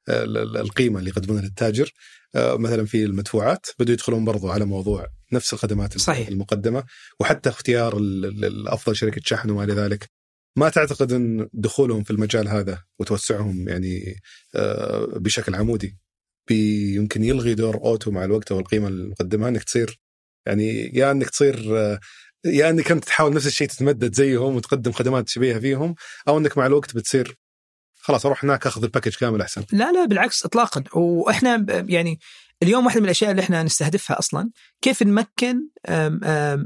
ال- 0.08 0.38
ال- 0.38 0.56
القيمة 0.56 0.98
اللي 0.98 1.10
يقدمونها 1.10 1.42
للتاجر. 1.42 1.90
آه، 2.34 2.56
مثلا 2.56 2.86
في 2.86 3.04
المدفوعات 3.04 3.66
بدوا 3.78 3.92
يدخلون 3.94 4.24
برضو 4.24 4.48
على 4.50 4.64
موضوع 4.64 5.06
نفس 5.32 5.52
الخدمات 5.52 5.98
صحيح. 5.98 6.28
المقدمة. 6.28 6.84
وحتى 7.20 7.48
اختيار 7.48 7.96
الافضل 7.98 8.96
شركة 8.96 9.20
شحن 9.24 9.50
وما 9.50 9.64
إلى 9.64 9.72
ذلك. 9.74 10.10
ما 10.56 10.68
تعتقد 10.68 11.12
إن 11.12 11.48
دخولهم 11.52 12.04
في 12.04 12.10
المجال 12.10 12.48
هذا 12.48 12.82
وتوسعهم 12.98 13.68
يعني 13.68 14.14
آه، 14.54 15.04
بشكل 15.16 15.54
عمودي 15.54 15.98
بي- 16.52 16.94
يمكن 16.94 17.24
يلغي 17.24 17.54
دور 17.54 17.76
أوتو 17.76 18.10
مع 18.10 18.24
الوقت 18.24 18.52
أو 18.52 18.58
القيمة 18.58 18.88
المقدمه 18.88 19.48
إنك 19.48 19.64
تصير 19.64 20.00
يعني 20.46 20.90
يا 20.94 21.10
إنك 21.10 21.30
تصير 21.30 21.56
يا 22.44 22.70
إنك 22.70 22.92
أنت 22.92 23.04
تحاول 23.04 23.34
نفس 23.34 23.46
الشيء 23.46 23.68
تتمدد 23.68 24.14
زيهم 24.14 24.56
وتقدم 24.56 24.92
خدمات 24.92 25.28
شبيهة 25.28 25.58
فيهم 25.58 25.94
أو 26.28 26.38
إنك 26.38 26.58
مع 26.58 26.66
الوقت 26.66 26.96
بتصير 26.96 27.36
خلاص 28.00 28.26
أروح 28.26 28.44
هناك 28.44 28.66
أخذ 28.66 28.82
ال 28.84 28.88
package 28.88 29.14
كامل 29.16 29.40
أحسن 29.40 29.64
لا 29.72 29.92
لا 29.92 30.04
بالعكس 30.04 30.44
اطلاقا 30.44 30.84
وإحنا 30.94 31.66
يعني 31.88 32.18
اليوم 32.62 32.86
واحدة 32.86 33.00
من 33.00 33.04
الأشياء 33.04 33.30
اللي 33.30 33.42
إحنا 33.42 33.62
نستهدفها 33.62 34.18
أصلا 34.18 34.50
كيف 34.82 35.02
نمكن 35.02 35.60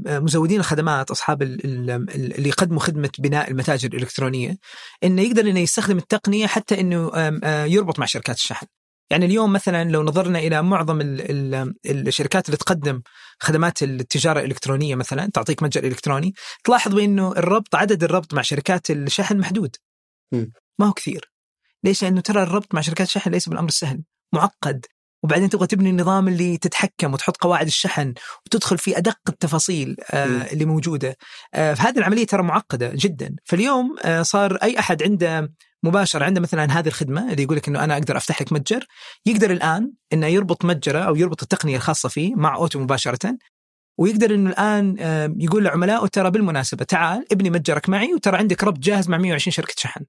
مزودين 0.05 0.59
الخدمات 0.59 1.11
أصحاب 1.11 1.41
ال- 1.41 1.65
ال- 1.65 1.89
ال- 1.89 2.35
اللي 2.37 2.49
يقدموا 2.49 2.79
خدمة 2.79 3.09
بناء 3.19 3.51
المتاجر 3.51 3.89
الإلكترونية 3.93 4.57
إنه 5.03 5.21
يقدر 5.21 5.41
إنه 5.49 5.59
يستخدم 5.59 5.97
التقنية 5.97 6.47
حتى 6.47 6.79
إنه 6.79 7.11
آه، 7.43 7.65
يربط 7.65 7.99
مع 7.99 8.05
شركات 8.05 8.35
الشحن. 8.35 8.65
يعني 9.09 9.25
اليوم 9.25 9.53
مثلا 9.53 9.89
لو 9.91 10.03
نظرنا 10.03 10.39
إلى 10.39 10.61
معظم 10.63 11.01
ال 11.01 11.55
ال 11.55 12.07
الشركات 12.07 12.45
اللي 12.45 12.57
تقدم 12.57 13.01
خدمات 13.39 13.83
التجارة 13.83 14.39
الإلكترونية 14.39 14.95
مثلا 14.95 15.29
تعطيك 15.33 15.63
متجر 15.63 15.83
إلكتروني 15.83 16.33
تلاحظ 16.63 16.93
بأنه 16.93 17.31
الربط 17.31 17.75
عدد 17.75 18.03
الربط 18.03 18.33
مع 18.33 18.41
شركات 18.41 18.91
الشحن 18.91 19.37
محدود. 19.37 19.75
ما 20.79 20.87
هو 20.87 20.93
كثير. 20.93 21.31
ليش؟ 21.83 22.03
لأنه 22.03 22.21
ترى 22.21 22.43
الربط 22.43 22.75
مع 22.75 22.81
شركات 22.81 23.07
الشحن 23.07 23.31
ليس 23.31 23.49
بالأمر 23.49 23.67
السهل، 23.67 24.03
معقد 24.33 24.85
وبعدين 25.23 25.49
تبغى 25.49 25.67
تبني 25.67 25.89
النظام 25.89 26.27
اللي 26.27 26.57
تتحكم 26.57 27.13
وتحط 27.13 27.37
قواعد 27.37 27.65
الشحن 27.65 28.13
وتدخل 28.45 28.77
في 28.77 28.97
أدق 28.97 29.19
التفاصيل 29.29 29.95
آه. 30.11 30.25
اللي 30.25 30.65
موجودة. 30.65 31.17
آه 31.53 31.73
فهذه 31.73 31.97
العملية 31.97 32.25
ترى 32.25 32.43
معقدة 32.43 32.91
جدا، 32.95 33.35
فاليوم 33.45 33.95
آه 34.03 34.21
صار 34.21 34.55
أي 34.55 34.79
أحد 34.79 35.03
عنده 35.03 35.51
مباشر 35.87 36.23
عنده 36.23 36.41
مثلا 36.41 36.79
هذه 36.79 36.87
الخدمة 36.87 37.31
اللي 37.31 37.43
يقول 37.43 37.57
لك 37.57 37.67
إنه 37.67 37.83
أنا 37.83 37.93
أقدر 37.93 38.17
افتح 38.17 38.41
لك 38.41 38.53
متجر، 38.53 38.85
يقدر 39.25 39.51
الآن 39.51 39.91
إنه 40.13 40.27
يربط 40.27 40.65
متجره 40.65 40.99
أو 40.99 41.15
يربط 41.15 41.41
التقنية 41.43 41.75
الخاصة 41.75 42.09
فيه 42.09 42.35
مع 42.35 42.55
أوتو 42.55 42.79
مباشرة 42.79 43.37
ويقدر 43.99 44.35
إنه 44.35 44.49
الآن 44.49 44.95
يقول 45.39 45.63
لعملائه 45.63 46.07
ترى 46.07 46.31
بالمناسبة 46.31 46.85
تعال 46.85 47.25
ابني 47.31 47.49
متجرك 47.49 47.89
معي 47.89 48.13
وترى 48.13 48.37
عندك 48.37 48.63
ربط 48.63 48.79
جاهز 48.79 49.09
مع 49.09 49.17
120 49.17 49.51
شركة 49.51 49.73
شحن. 49.77 50.05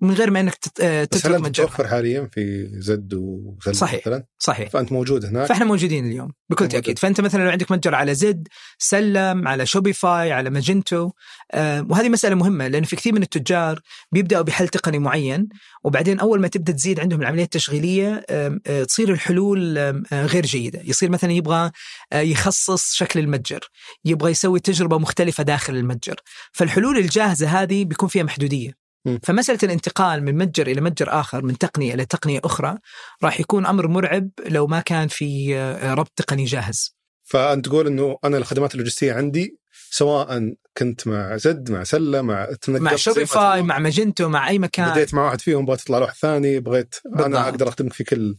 من 0.00 0.14
غير 0.14 0.30
ما 0.30 0.40
إنك 0.40 0.58
آه، 0.80 1.02
بس 1.02 1.08
تترك 1.08 1.40
متجرك. 1.40 1.66
متوفر 1.66 1.88
حاليا 1.88 2.28
في 2.32 2.68
زد 2.72 3.14
وسلة 3.14 3.74
صحيح. 3.74 4.00
مثلا 4.06 4.24
صحيح. 4.38 4.70
فأنت 4.70 4.92
موجود 4.92 5.24
هناك 5.24 5.48
فإحنا 5.48 5.64
موجودين 5.64 6.06
اليوم 6.06 6.32
بكل 6.50 6.64
موجود. 6.64 6.80
تأكيد 6.80 6.98
فأنت 6.98 7.20
مثلا 7.20 7.44
لو 7.44 7.50
عندك 7.50 7.72
متجر 7.72 7.94
على 7.94 8.14
زد 8.14 8.48
سلة 8.78 9.48
على 9.48 9.66
شوبيفاي 9.66 10.32
على 10.32 10.50
ماجنتو 10.50 11.10
آه 11.52 11.86
وهذه 11.90 12.08
مسألة 12.08 12.34
مهمة 12.34 12.68
لأنه 12.68 12.86
في 12.86 12.96
كثير 12.96 13.14
من 13.14 13.22
التجار 13.22 13.80
بيبدأوا 14.12 14.42
بحل 14.42 14.68
تقني 14.68 14.98
معين 14.98 15.48
وبعدين 15.84 16.20
أول 16.20 16.40
ما 16.40 16.48
تبدأ 16.48 16.72
تزيد 16.72 17.00
عندهم 17.00 17.20
العملية 17.20 17.44
التشغيلية 17.44 18.24
آه 18.30 18.82
تصير 18.88 19.12
الحلول 19.12 19.78
آه 19.78 20.02
غير 20.12 20.46
جيدة 20.46 20.80
يصير 20.84 21.10
مثلا 21.10 21.32
يبغى 21.32 21.70
آه 22.12 22.20
يخصص 22.20 22.94
شكل 22.94 23.20
المتجر 23.20 23.60
يبغى 24.04 24.30
يسوي 24.30 24.60
تجربة 24.60 24.98
مختلفة 24.98 25.42
داخل 25.42 25.76
المتجر 25.76 26.16
فالحلول 26.52 26.98
الجاهزة 26.98 27.62
هذه 27.62 27.84
بيكون 27.84 28.08
فيها 28.08 28.22
محدودية. 28.22 28.85
فمسألة 29.22 29.58
الانتقال 29.62 30.24
من 30.24 30.38
متجر 30.38 30.66
إلى 30.66 30.80
متجر 30.80 31.20
آخر 31.20 31.42
من 31.44 31.58
تقنية 31.58 31.94
إلى 31.94 32.04
تقنية 32.04 32.40
أخرى 32.44 32.78
راح 33.24 33.40
يكون 33.40 33.66
أمر 33.66 33.88
مرعب 33.88 34.30
لو 34.46 34.66
ما 34.66 34.80
كان 34.80 35.08
في 35.08 35.56
آه، 35.56 35.94
ربط 35.94 36.12
تقني 36.16 36.44
جاهز 36.44 36.96
فأنت 37.24 37.64
تقول 37.66 37.86
إنه 37.86 38.18
أنا 38.24 38.36
الخدمات 38.38 38.74
اللوجستية 38.74 39.12
عندي 39.12 39.58
سواء 39.90 40.54
كنت 40.78 41.06
مع 41.06 41.36
زد 41.36 41.70
مع 41.70 41.84
سلة 41.84 42.22
مع 42.22 42.48
مع 42.68 42.96
شوبيفاي. 42.96 43.62
مع 43.62 43.78
ماجنتو 43.78 44.28
مع 44.28 44.48
أي 44.48 44.58
مكان 44.58 44.90
بديت 44.90 45.14
مع 45.14 45.24
واحد 45.24 45.40
فيهم 45.40 45.64
بغيت 45.66 45.80
تطلع 45.80 45.98
لواحد 45.98 46.14
ثاني 46.14 46.60
بغيت 46.60 46.94
بالضبط. 47.04 47.24
أنا 47.26 47.48
أقدر 47.48 47.68
أخدمك 47.68 47.92
في 47.92 48.04
كل 48.04 48.36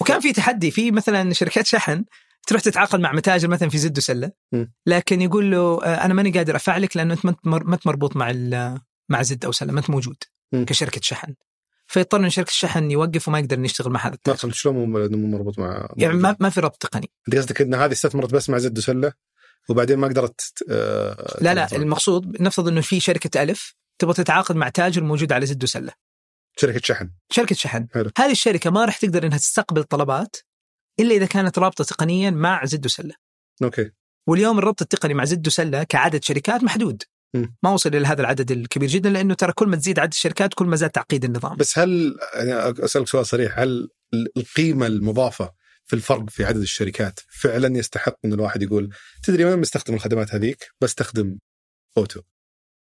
وكان 0.00 0.20
في 0.20 0.32
تحدي 0.32 0.70
في 0.70 0.90
مثلا 0.90 1.32
شركات 1.32 1.66
شحن 1.66 2.04
تروح 2.46 2.62
تتعاقد 2.62 3.00
مع 3.00 3.12
متاجر 3.12 3.48
مثلا 3.48 3.68
في 3.68 3.78
زد 3.78 3.98
وسلة. 3.98 4.30
لكن 4.86 5.22
يقول 5.22 5.50
له 5.50 5.84
آه، 5.84 6.04
أنا 6.04 6.14
ماني 6.14 6.30
قادر 6.30 6.56
أفعلك 6.56 6.96
لأنه 6.96 7.14
أنت 7.14 7.26
ما 7.44 7.74
أنت 7.74 7.86
مربوط 7.86 8.16
مع 8.16 8.30
ال- 8.30 8.80
مع 9.10 9.22
زد 9.22 9.44
أو 9.44 9.52
سله 9.52 9.72
ما 9.72 9.80
انت 9.80 9.90
موجود 9.90 10.16
مم. 10.52 10.64
كشركة 10.64 11.00
شحن 11.02 11.34
فيضطر 11.86 12.16
إن 12.20 12.30
شركة 12.30 12.50
الشحن 12.50 12.90
يوقف 12.90 13.28
وما 13.28 13.38
يقدر 13.38 13.64
يشتغل 13.64 13.92
مع 13.92 14.06
هذا 14.06 14.14
التاجر 14.14 14.50
شلون 14.50 14.74
مو 14.74 15.26
مربوط 15.26 15.58
مع 15.58 15.88
يعني 15.96 16.14
ما, 16.14 16.36
ما 16.40 16.50
في 16.50 16.60
ربط 16.60 16.76
تقني 16.76 17.10
أنت 17.28 17.36
قصدك 17.36 17.60
إن 17.60 17.74
هذه 17.74 17.92
استثمرت 17.92 18.34
بس 18.34 18.50
مع 18.50 18.58
زد 18.58 18.78
وسلة 18.78 19.12
وبعدين 19.68 19.98
ما 19.98 20.08
قدرت 20.08 20.40
آه، 20.70 21.38
لا 21.40 21.54
لا. 21.54 21.76
المقصود 21.76 22.42
نفرض 22.42 22.68
إنه 22.68 22.80
في 22.80 23.00
شركة 23.00 23.42
ألف 23.42 23.74
تبغى 23.98 24.14
تتعاقد 24.14 24.56
مع 24.56 24.68
تاجر 24.68 25.02
موجود 25.02 25.32
على 25.32 25.46
زد 25.46 25.62
وسلة 25.62 25.92
شركة 26.56 26.80
شحن 26.84 27.10
شركة 27.30 27.54
شحن 27.54 27.86
حلو. 27.94 28.10
هذه 28.18 28.30
الشركة 28.30 28.70
ما 28.70 28.84
راح 28.84 28.98
تقدر 28.98 29.26
إنها 29.26 29.38
تستقبل 29.38 29.84
طلبات 29.84 30.36
إلا 31.00 31.14
إذا 31.14 31.26
كانت 31.26 31.58
رابطة 31.58 31.84
تقنيا 31.84 32.30
مع 32.30 32.64
زد 32.64 32.86
وسلة 32.86 33.14
أوكي 33.62 33.90
واليوم 34.26 34.58
الربط 34.58 34.82
التقني 34.82 35.14
مع 35.14 35.24
زد 35.24 35.46
وسلة 35.46 35.82
كعدد 35.82 36.24
شركات 36.24 36.64
محدود. 36.64 37.02
ما 37.34 37.70
وصل 37.70 37.94
إلى 37.94 38.06
هذا 38.06 38.20
العدد 38.20 38.50
الكبير 38.50 38.88
جدا 38.88 39.10
لأنه 39.10 39.34
ترى 39.34 39.52
كل 39.52 39.66
ما 39.68 39.76
تزيد 39.76 39.98
عدد 39.98 40.12
الشركات 40.12 40.54
كل 40.54 40.66
ما 40.66 40.76
زاد 40.76 40.90
تعقيد 40.90 41.24
النظام. 41.24 41.56
بس 41.56 41.78
هل 41.78 42.16
يعني 42.34 42.54
أسألك 42.84 43.08
سؤال 43.08 43.26
صريح 43.26 43.58
هل 43.58 43.88
القيمة 44.36 44.86
المضافة 44.86 45.52
في 45.86 45.96
الفرق 45.96 46.30
في 46.30 46.44
عدد 46.44 46.60
الشركات 46.60 47.20
فعلا 47.40 47.78
يستحق 47.78 48.16
إن 48.24 48.32
الواحد 48.32 48.62
يقول 48.62 48.90
تدري 49.22 49.44
وين 49.44 49.60
بستخدم 49.60 49.94
الخدمات 49.94 50.34
هذيك؟ 50.34 50.68
بستخدم 50.80 51.38
أوتو. 51.98 52.20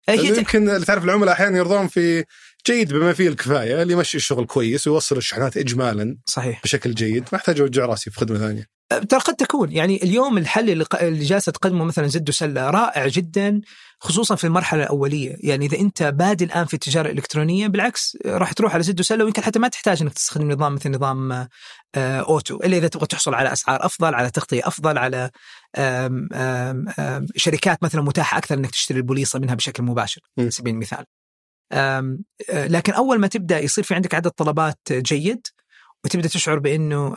يمكن 0.08 0.70
اللي 0.70 0.86
تعرف 0.86 1.04
العملاء 1.04 1.34
أحيانا 1.34 1.58
يرضون 1.58 1.88
في 1.88 2.24
جيد 2.66 2.92
بما 2.92 3.12
فيه 3.12 3.28
الكفاية 3.28 3.82
اللي 3.82 3.92
يمشي 3.92 4.16
الشغل 4.16 4.46
كويس 4.46 4.86
ويوصل 4.86 5.16
الشحنات 5.16 5.56
اجمالا 5.56 6.18
صحيح. 6.26 6.62
بشكل 6.62 6.94
جيد 6.94 7.24
ما 7.32 7.38
احتاج 7.38 7.60
اوجع 7.60 7.86
رأسي 7.86 8.10
في 8.10 8.20
خدمة 8.20 8.38
ثانية. 8.38 8.77
ترى 8.88 9.20
قد 9.20 9.34
تكون. 9.34 9.72
يعني 9.72 10.02
اليوم 10.02 10.38
الحل 10.38 10.70
اللي, 10.70 11.24
جالسة 11.24 11.52
تقدمه 11.52 11.84
مثلا 11.84 12.06
زد 12.06 12.28
وسلة 12.28 12.70
رائع 12.70 13.06
جدا 13.06 13.60
خصوصا 14.00 14.34
في 14.34 14.44
المرحلة 14.44 14.82
الأولية. 14.82 15.36
يعني 15.40 15.66
إذا 15.66 15.78
أنت 15.78 16.02
بادئ 16.02 16.44
الآن 16.44 16.64
في 16.64 16.74
التجارة 16.74 17.06
الإلكترونية 17.06 17.66
بالعكس 17.66 18.16
راح 18.26 18.52
تروح 18.52 18.74
على 18.74 18.82
زد 18.82 19.00
وسلة 19.00 19.24
ويمكن 19.24 19.42
حتى 19.42 19.58
ما 19.58 19.68
تحتاج 19.68 20.02
إنك 20.02 20.12
تستخدم 20.12 20.52
نظام 20.52 20.74
مثل 20.74 20.90
نظام 20.90 21.32
آه، 21.32 21.48
أوتو 22.20 22.56
إلا 22.56 22.76
إذا 22.76 22.88
تبغى 22.88 23.06
تحصل 23.06 23.34
على 23.34 23.52
أسعار 23.52 23.86
أفضل 23.86 24.14
على 24.14 24.30
تغطية 24.30 24.68
أفضل 24.68 24.98
على 24.98 25.30
آم، 25.76 26.28
آم، 26.32 26.88
آم، 26.98 27.26
شركات 27.36 27.82
مثلا 27.82 28.02
متاحة 28.02 28.38
أكثر 28.38 28.54
إنك 28.54 28.70
تشتري 28.70 28.98
البوليصة 28.98 29.38
منها 29.38 29.54
بشكل 29.54 29.82
مباشر. 29.82 30.20
على 30.38 30.50
سبيل 30.50 30.74
المثال. 30.74 31.04
آه، 31.72 32.16
لكن 32.52 32.92
أول 32.92 33.18
ما 33.18 33.26
تبدأ 33.26 33.58
يصير 33.58 33.84
في 33.84 33.94
عندك 33.94 34.14
عدد 34.14 34.30
طلبات 34.30 34.78
جيد 34.92 35.46
وتبدأ 36.04 36.28
تشعر 36.28 36.58
بإنه 36.58 37.14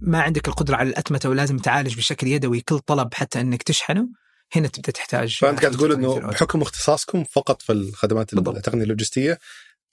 ما 0.00 0.20
عندك 0.20 0.48
القدرة 0.48 0.76
على 0.76 0.88
الأتمتة 0.88 1.28
ولازم 1.28 1.58
تعالج 1.58 1.96
بشكل 1.96 2.26
يدوي 2.26 2.60
كل 2.60 2.78
طلب 2.78 3.14
حتى 3.14 3.40
إنك 3.40 3.62
تشحنه 3.62 4.08
هنا 4.52 4.68
تبدأ 4.68 4.92
تحتاج 4.92 5.38
فأنت 5.38 5.60
قاعد 5.60 5.72
تقول 5.72 5.92
إنه. 5.92 6.18
بحكم 6.18 6.62
اختصاصكم 6.62 7.24
فقط 7.24 7.62
في 7.62 7.72
الخدمات 7.72 8.34
بالضبط. 8.34 8.56
التقنية 8.56 8.82
اللوجستية 8.82 9.38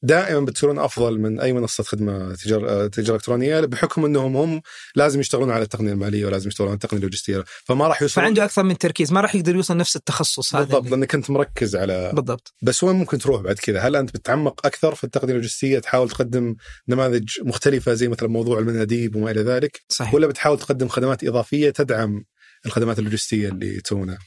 دائما 0.02 0.40
بتصيرون 0.40 0.80
أفضل 0.80 1.20
من 1.20 1.40
أي 1.40 1.54
منصة 1.54 1.84
خدمة 1.84 2.36
تجاره 2.36 2.88
تجارة 2.88 3.16
إلكترونية 3.16 3.60
بحكم 3.60 4.06
إنهم 4.06 4.38
هم 4.38 4.62
لازم 4.96 5.20
يشتغلون 5.20 5.52
على 5.52 5.64
التقنية 5.64 5.92
المالية 5.92 6.26
ولازم 6.26 6.48
يشتغلون 6.48 6.72
على 6.72 6.76
التقنية 6.76 7.00
اللوجستية 7.00 7.44
فما 7.66 7.88
راح 7.88 8.02
يوصلون 8.02 8.26
فعنده 8.26 8.46
أكثر 8.46 8.64
من 8.64 8.78
تركيز 8.78 9.14
ما 9.14 9.22
راح 9.22 9.36
يقدر 9.36 9.56
يوصل 9.56 9.78
نفس 9.78 9.96
التخصص 9.96 10.56
هذا 10.56 10.64
بالضبط 10.64 10.92
لأنك 10.92 11.16
أنت 11.16 11.30
مركز 11.30 11.76
على 11.76 12.12
بالضبط 12.14 12.54
بس 12.62 12.84
وين 12.84 12.96
ممكن 12.96 13.18
تروح 13.18 13.42
بعد 13.42 13.56
كذا؟ 13.56 13.80
هل 13.80 13.96
أنت 13.96 14.10
بتتعمق 14.10 14.66
أكثر 14.66 14.96
في 14.96 15.04
التقنية 15.04 15.34
اللوجستية 15.34 15.80
تحاول 15.80 16.10
تقدم 16.10 16.56
نماذج 16.88 17.30
مختلفة 17.42 17.94
زي 17.94 18.08
مثلا 18.08 18.30
موضوع 18.30 18.60
المناديب 18.60 19.16
وما 19.16 19.32
إلى 19.32 19.42
ذلك 19.42 19.82
صحيح 19.90 20.14
ولا 20.14 20.28
بتحاول 20.28 20.60
تقدم 20.60 20.88
خدمات 20.88 21.24
إضافية 21.24 21.70
تدعم 21.70 22.24
الخدمات 22.66 23.00
اللوجستية 23.00 23.50
اللي 23.50 23.82
تسوونها؟ 23.82 24.18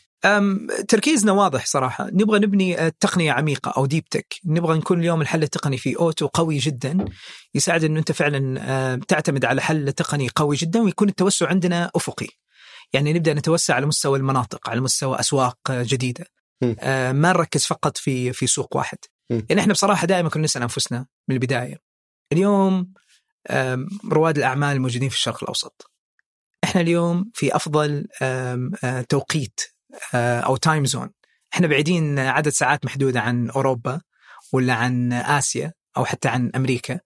تركيزنا 0.89 1.33
واضح 1.33 1.67
صراحة. 1.67 2.07
نبغى 2.13 2.39
نبني 2.39 2.81
آه، 2.81 2.93
تقنية 3.01 3.33
عميقة 3.33 3.71
أو 3.77 3.87
ديب 3.87 4.05
تك 4.05 4.35
نبغى 4.45 4.79
نكون 4.79 5.01
اليوم 5.01 5.21
الحل 5.21 5.43
التقني 5.43 5.79
في 5.79 5.97
أوتو 5.97 6.27
قوي 6.27 6.59
جدا. 6.59 7.05
يساعد 7.55 7.85
أنه 7.85 7.99
أنت 7.99 8.13
فعلا 8.13 8.61
آه، 8.61 9.01
تعتمد 9.09 9.45
على 9.45 9.63
حل 9.63 9.93
تقني 9.93 10.29
قوي 10.37 10.57
جدا 10.57 10.81
ويكون 10.81 11.09
التوسع 11.09 11.49
عندنا 11.49 11.91
أفقي. 11.95 12.27
يعني 12.93 13.13
نبدأ 13.13 13.35
نتوسع 13.35 13.75
على 13.75 13.87
مستوى 13.87 14.19
المناطق 14.19 14.71
على 14.71 14.81
مستوى 14.81 15.21
أسواق 15.21 15.59
آه، 15.71 15.83
جديدة. 15.83 16.27
ما 16.63 17.33
نركز 17.33 17.65
فقط 17.65 17.97
في 17.97 18.33
في 18.33 18.47
سوق 18.47 18.77
واحد. 18.77 18.99
يعني 19.31 19.61
إحنا 19.61 19.73
بصراحة 19.73 20.07
دائما 20.07 20.29
كنا 20.29 20.45
نسأل 20.45 20.63
أنفسنا 20.63 21.07
من 21.29 21.35
البداية. 21.35 21.77
اليوم 22.33 22.93
رواد 24.11 24.39
الأعمال 24.39 24.77
الموجودين 24.77 25.09
في 25.09 25.15
الشرق 25.15 25.43
الأوسط. 25.43 25.91
إحنا 26.65 26.81
اليوم 26.81 27.31
في 27.35 27.57
أفضل 27.57 28.07
توقيت 29.09 29.61
أو 30.15 30.57
time 30.57 30.85
zone 30.85 31.11
إحنا 31.55 31.67
بعيدين 31.67 32.19
عدد 32.19 32.49
ساعات 32.49 32.85
محدودة 32.85 33.21
عن 33.21 33.51
أوروبا 33.51 34.01
ولا 34.53 34.75
عن 34.75 35.13
آسيا 35.13 35.73
أو 35.97 36.05
حتى 36.05 36.29
عن 36.29 36.51
أمريكا. 36.57 37.01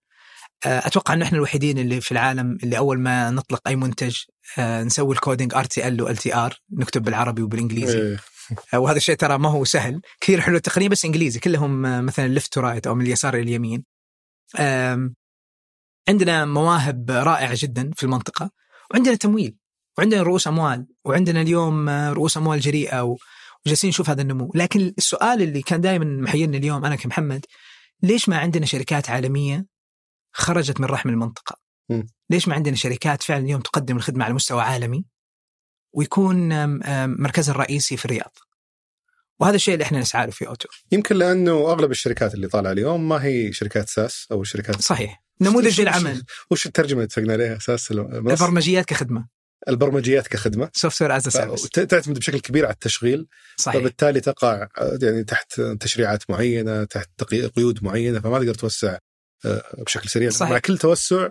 آه، 0.66 0.86
أتوقع 0.86 1.14
إنه 1.14 1.24
إحنا 1.24 1.36
الوحيدين 1.36 1.78
اللي 1.78 2.00
في 2.00 2.12
العالم 2.12 2.58
اللي 2.62 2.78
أول 2.78 3.00
ما 3.00 3.30
نطلق 3.30 3.68
أي 3.68 3.76
منتج 3.76 4.16
آه، 4.58 4.82
نسوي 4.82 5.14
ال 5.14 6.02
coding 6.02 6.11
RTL 6.11 6.15
و 6.15 6.16
LTR 6.16 6.60
نكتب 6.72 7.02
بالعربي 7.02 7.42
وبالإنجليزي. 7.42 7.98
إيه. 7.98 8.18
آه، 8.74 8.78
وهذا 8.78 8.96
الشيء 8.96 9.14
ترى 9.14 9.38
ما 9.38 9.50
هو 9.50 9.64
سهل. 9.64 10.00
كثير 10.20 10.40
حلول 10.40 10.60
تقنيه 10.60 10.88
بس 10.88 11.04
إنجليزي. 11.04 11.40
كلهم 11.40 11.86
آه، 11.86 12.00
مثلا 12.00 12.28
left 12.28 12.52
to 12.52 12.60
right 12.60 12.86
أو 12.86 12.94
من 12.94 13.04
اليسار 13.06 13.34
إلى 13.34 13.42
اليمين. 13.42 13.84
عندنا 16.08 16.44
مواهب 16.44 17.10
رائعة 17.10 17.54
جدا 17.54 17.90
في 17.96 18.02
المنطقة. 18.02 18.50
وعندنا 18.90 19.14
تمويل. 19.14 19.56
وعندنا 19.98 20.22
رؤوس 20.22 20.46
أموال 20.48 20.86
وعندنا 21.04 21.40
اليوم 21.40 21.88
آه، 21.88 22.12
رؤوس 22.12 22.36
أموال 22.36 22.60
جريئة 22.60 23.16
وجالسين 23.66 23.88
نشوف 23.88 24.10
هذا 24.10 24.22
النمو. 24.22 24.52
لكن 24.54 24.94
السؤال 24.98 25.42
اللي 25.42 25.62
كان 25.62 25.80
دائما 25.80 26.04
محيرني 26.04 26.56
اليوم 26.56 26.84
أنا 26.84 26.96
كمحمد 26.96 27.46
ليش 28.02 28.28
ما 28.28 28.38
عندنا 28.38 28.66
شركات 28.66 29.10
عالمية 29.10 29.66
خرجت 30.32 30.80
من 30.80 30.86
رحم 30.86 31.08
المنطقة. 31.08 31.56
ليش 32.30 32.48
ما 32.48 32.54
عندنا 32.54 32.76
شركات 32.76 33.22
فعلا 33.22 33.44
اليوم 33.44 33.60
تقدم 33.60 33.96
الخدمة 33.96 34.24
على 34.24 34.34
مستوى 34.34 34.62
عالمي 34.62 35.04
ويكون 35.92 36.48
مركزها 37.22 37.54
الرئيسي 37.54 37.96
في 37.96 38.04
الرياض؟ 38.04 38.36
وهذا 39.40 39.56
الشيء 39.56 39.74
اللي 39.74 39.84
إحنا 39.84 39.98
نسعى 39.98 40.26
له 40.26 40.32
في 40.32 40.48
أوتو. 40.48 40.68
يمكن 40.92 41.16
لأنه 41.16 41.52
أغلب 41.52 41.90
الشركات 41.90 42.34
اللي 42.34 42.48
طالعة 42.48 42.72
اليوم 42.72 43.08
ما 43.08 43.24
هي 43.24 43.52
شركات 43.52 43.88
SaaS 43.88 44.26
أو 44.32 44.44
شركات 44.44 44.80
صحيح. 44.80 45.22
نموذج 45.40 45.80
العمل 45.80 46.22
وش 46.50 46.66
الترجمة 46.66 46.92
اللي 46.92 47.04
اتفقنا 47.04 47.32
عليها؟ 47.32 47.56
SaaS؟ 47.56 47.90
البرمجيات 47.90 48.84
كخدمة. 48.84 49.28
البرمجيات 49.68 50.28
كخدمة. 50.28 50.70
Software 50.72 51.02
as 51.02 51.16
a 51.16 51.28
service 51.28 51.68
تعتمد 51.68 52.18
بشكل 52.18 52.40
كبير 52.40 52.64
على 52.64 52.74
التشغيل. 52.74 53.26
صحيح. 53.56 53.80
فبالتالي 53.80 54.20
تقع 54.20 54.68
يعني 55.02 55.24
تحت 55.24 55.60
تشريعات 55.60 56.30
معينة 56.30 56.84
تحت 56.84 57.24
قيود 57.56 57.84
معينة 57.84 58.20
فما 58.20 58.38
تقدر 58.38 58.54
توسع 58.54 58.98
آه، 59.44 59.62
بشكل 59.78 60.08
سريع. 60.08 60.30
صحيح. 60.30 60.52
مع 60.52 60.58
كل 60.58 60.78
توسع 60.78 61.28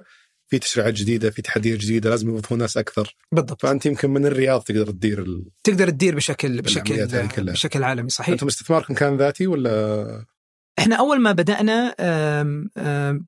في 0.47 0.59
تشريعات 0.59 0.93
جديدة 0.93 1.29
في 1.29 1.41
تحديات 1.41 1.79
جديدة 1.79 2.09
لازم 2.09 2.29
يوظفون 2.29 2.57
ناس 2.57 2.77
أكثر. 2.77 3.15
بالضبط. 3.31 3.61
فأنت 3.61 3.85
يمكن 3.85 4.09
من 4.09 4.25
الرياض 4.25 4.61
تقدر 4.61 4.91
تدير 4.91 5.21
ال... 5.21 5.45
تقدر 5.63 5.89
تدير 5.89 6.15
بشكل 6.15 6.61
بشكل. 6.61 7.07
بشكل 7.37 7.83
عالمي 7.83 8.09
صحيح. 8.09 8.29
أنتم 8.29 8.47
استثماركم 8.47 8.93
كان 8.93 9.17
ذاتي 9.17 9.47
ولا؟ 9.47 10.25
إحنا 10.79 10.95
أول 10.95 11.21
ما 11.21 11.31
بدأنا 11.31 11.95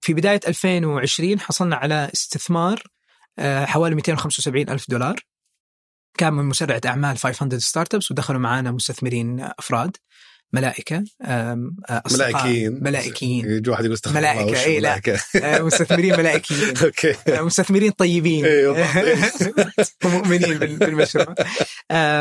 في 0.02 0.14
بداية 0.14 0.40
2020 0.48 1.40
حصلنا 1.40 1.76
على 1.76 2.10
استثمار 2.14 2.84
حوالي 3.40 3.96
275 3.96 4.70
ألف 4.70 4.86
دولار. 4.90 5.16
كان 6.18 6.34
من 6.34 6.46
مسرعة 6.46 6.82
أعمال 6.86 7.18
500 7.18 7.58
ستارت 7.60 7.96
أبس 7.96 8.12
ودخلوا 8.12 8.40
معنا 8.40 8.72
مستثمرين 8.72 9.40
أفراد 9.60 9.98
ملائكة 10.54 11.04
آم، 11.26 11.76
آه، 11.90 12.02
أصدقاء 12.06 12.32
ملائكيين. 12.32 12.80
ملائكيين. 12.84 13.46
يجي 13.50 13.70
واحد 13.70 13.84
يقول 13.84 13.94
استغفر 13.96 14.16
ملائكة، 14.20 14.64
إيه، 14.64 14.80
لا. 14.80 14.90
ملائكة؟ 14.90 15.20
آه، 15.36 15.62
مستثمرين 15.62 16.18
ملائكيين. 16.18 16.78
أوكي. 16.84 17.16
آه، 17.28 17.42
مستثمرين 17.42 17.92
طيبين. 17.92 18.46
إيه،. 18.46 18.68
ومؤمنين 20.06 20.60
بال- 20.60 20.78
بالمشروع. 20.78 21.36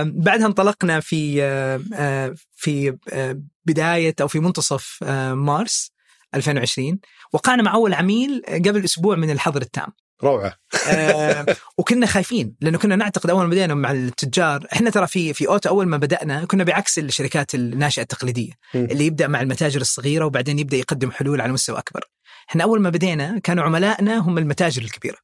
بعدها 0.05 0.47
انطلقنا 0.47 1.01
في 1.01 1.43
آه، 1.43 2.35
في 2.57 2.97
آه، 3.13 3.41
بداية 3.65 4.15
أو 4.21 4.29
في 4.29 4.41
منتصف 4.41 4.99
آه، 5.03 5.35
مارس 5.35 5.93
2020 6.35 6.99
وقعنا 7.33 7.63
مع 7.63 7.75
أول 7.75 7.95
عميل 7.95 8.43
قبل 8.49 8.85
أسبوع 8.85 9.17
من 9.17 9.31
الحظر 9.31 9.63
التام. 9.63 9.87
روعة. 10.25 10.55
آه، 10.89 11.47
وكنا 11.79 12.07
خايفين 12.07 12.57
لأنه 12.61 12.79
كنا 12.79 12.97
نعتقد 12.97 13.31
أول 13.31 13.45
ما 13.45 13.51
بدينا 13.51 13.75
مع 13.75 13.91
التجار 13.91 14.67
إحنا 14.73 14.91
ترى 14.91 15.07
في 15.07 15.35
في 15.35 15.49
أوتو 15.49 15.69
أول 15.69 15.87
ما 15.87 15.97
بدأنا 15.97 16.45
كنا 16.45 16.65
بعكس 16.65 16.99
الشركات 16.99 17.55
الناشئة 17.55 18.03
التقليدية. 18.03 18.53
اللي 18.75 19.07
يبدأ 19.07 19.27
مع 19.27 19.41
المتاجر 19.41 19.81
الصغيرة 19.81 20.25
وبعدين 20.25 20.59
يبدأ 20.59 20.77
يقدم 20.77 21.11
حلول 21.11 21.41
على 21.41 21.53
مستوى 21.53 21.79
أكبر. 21.79 22.05
إحنا 22.51 22.65
أول 22.65 22.81
ما 22.81 22.91
بدينا 22.91 23.39
كانوا 23.39 23.65
عملائنا 23.65 24.19
هم 24.19 24.39
المتاجر 24.39 24.83
الكبيرة. 24.83 25.17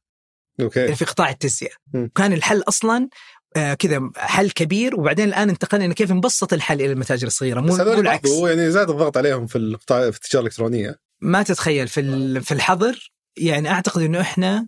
أوكي. 0.61 0.79
يعني 0.79 0.95
في 0.95 1.05
قطاع 1.05 1.29
التجزئة. 1.29 1.75
كان 2.15 2.33
الحل 2.33 2.63
أصلا 2.67 3.09
آه، 3.55 3.73
كذا 3.73 4.01
حل 4.15 4.51
كبير 4.51 4.99
وبعدين 4.99 5.27
الآن 5.27 5.49
انتقلنا 5.49 5.85
إنه 5.85 5.93
كيف 5.93 6.11
نبسط 6.11 6.53
الحل 6.53 6.81
إلى 6.81 6.91
المتاجر 6.91 7.27
الصغيرة. 7.27 7.59
مو 7.59 7.75
مو 7.77 7.93
العكس. 7.93 8.29
يعني 8.29 8.71
زاد 8.71 8.89
الضغط 8.89 9.17
عليهم 9.17 9.47
في 9.47 9.57
القطاع 9.57 10.11
في 10.11 10.17
التجارة 10.17 10.41
الإلكترونية. 10.41 10.95
ما 11.21 11.43
تتخيل 11.43 11.87
في 11.87 12.41
في 12.41 12.51
الحظر 12.51 13.11
يعني 13.37 13.69
أعتقد 13.69 14.01
إنه 14.01 14.21
إحنا 14.21 14.67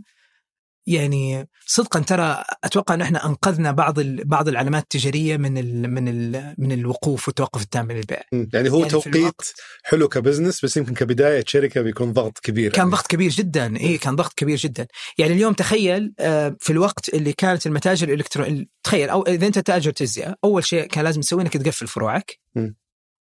يعني 0.88 1.47
صدقا 1.65 1.99
ترى 1.99 2.43
أتوقع 2.63 2.95
انه 2.95 3.05
إحنا 3.05 3.25
أنقذنا 3.25 3.71
بعض 3.71 3.99
بعض 3.99 4.47
العلامات 4.47 4.84
التجارية 4.84 5.38
من 5.38 5.57
ال 5.57 5.89
من 5.89 6.07
ال 6.07 6.55
من 6.57 6.71
الوقوف 6.71 7.27
والتوقف 7.27 7.61
التام 7.61 7.86
من 7.86 7.97
البيع. 7.97 8.21
يعني 8.53 8.69
هو 8.71 8.77
يعني 8.77 8.89
توقيت 8.89 9.41
حلو 9.84 10.07
ك 10.07 10.14
business 10.14 10.65
بس 10.65 10.77
يمكن 10.77 10.93
كبداية 10.93 11.43
شركة 11.47 11.81
بيكون 11.81 12.13
ضغط 12.13 12.39
كبير 12.39 12.71
كان 12.71 12.79
يعني. 12.79 12.91
ضغط 12.91 13.07
كبير 13.07 13.31
جدا 13.31 13.77
اي 13.77 13.97
كان 13.97 14.15
ضغط 14.15 14.34
كبير 14.34 14.57
جدا 14.57 14.88
يعني 15.17 15.34
اليوم 15.34 15.53
تخيل 15.53 16.13
آه، 16.19 16.55
في 16.59 16.69
الوقت 16.69 17.09
اللي 17.09 17.34
كانت 17.34 17.67
المتاجر 17.67 18.09
الالكترونيه 18.09 18.65
تخيل 18.84 19.09
أو 19.09 19.21
إذا 19.21 19.47
أنت 19.47 19.59
تاجر 19.59 19.91
تجزئة 19.91 20.36
أول 20.43 20.63
شيء 20.65 20.86
كان 20.86 21.03
لازم 21.03 21.21
تسويه 21.21 21.41
إنك 21.41 21.57
تقفل 21.57 21.88
فروعك. 21.88 22.39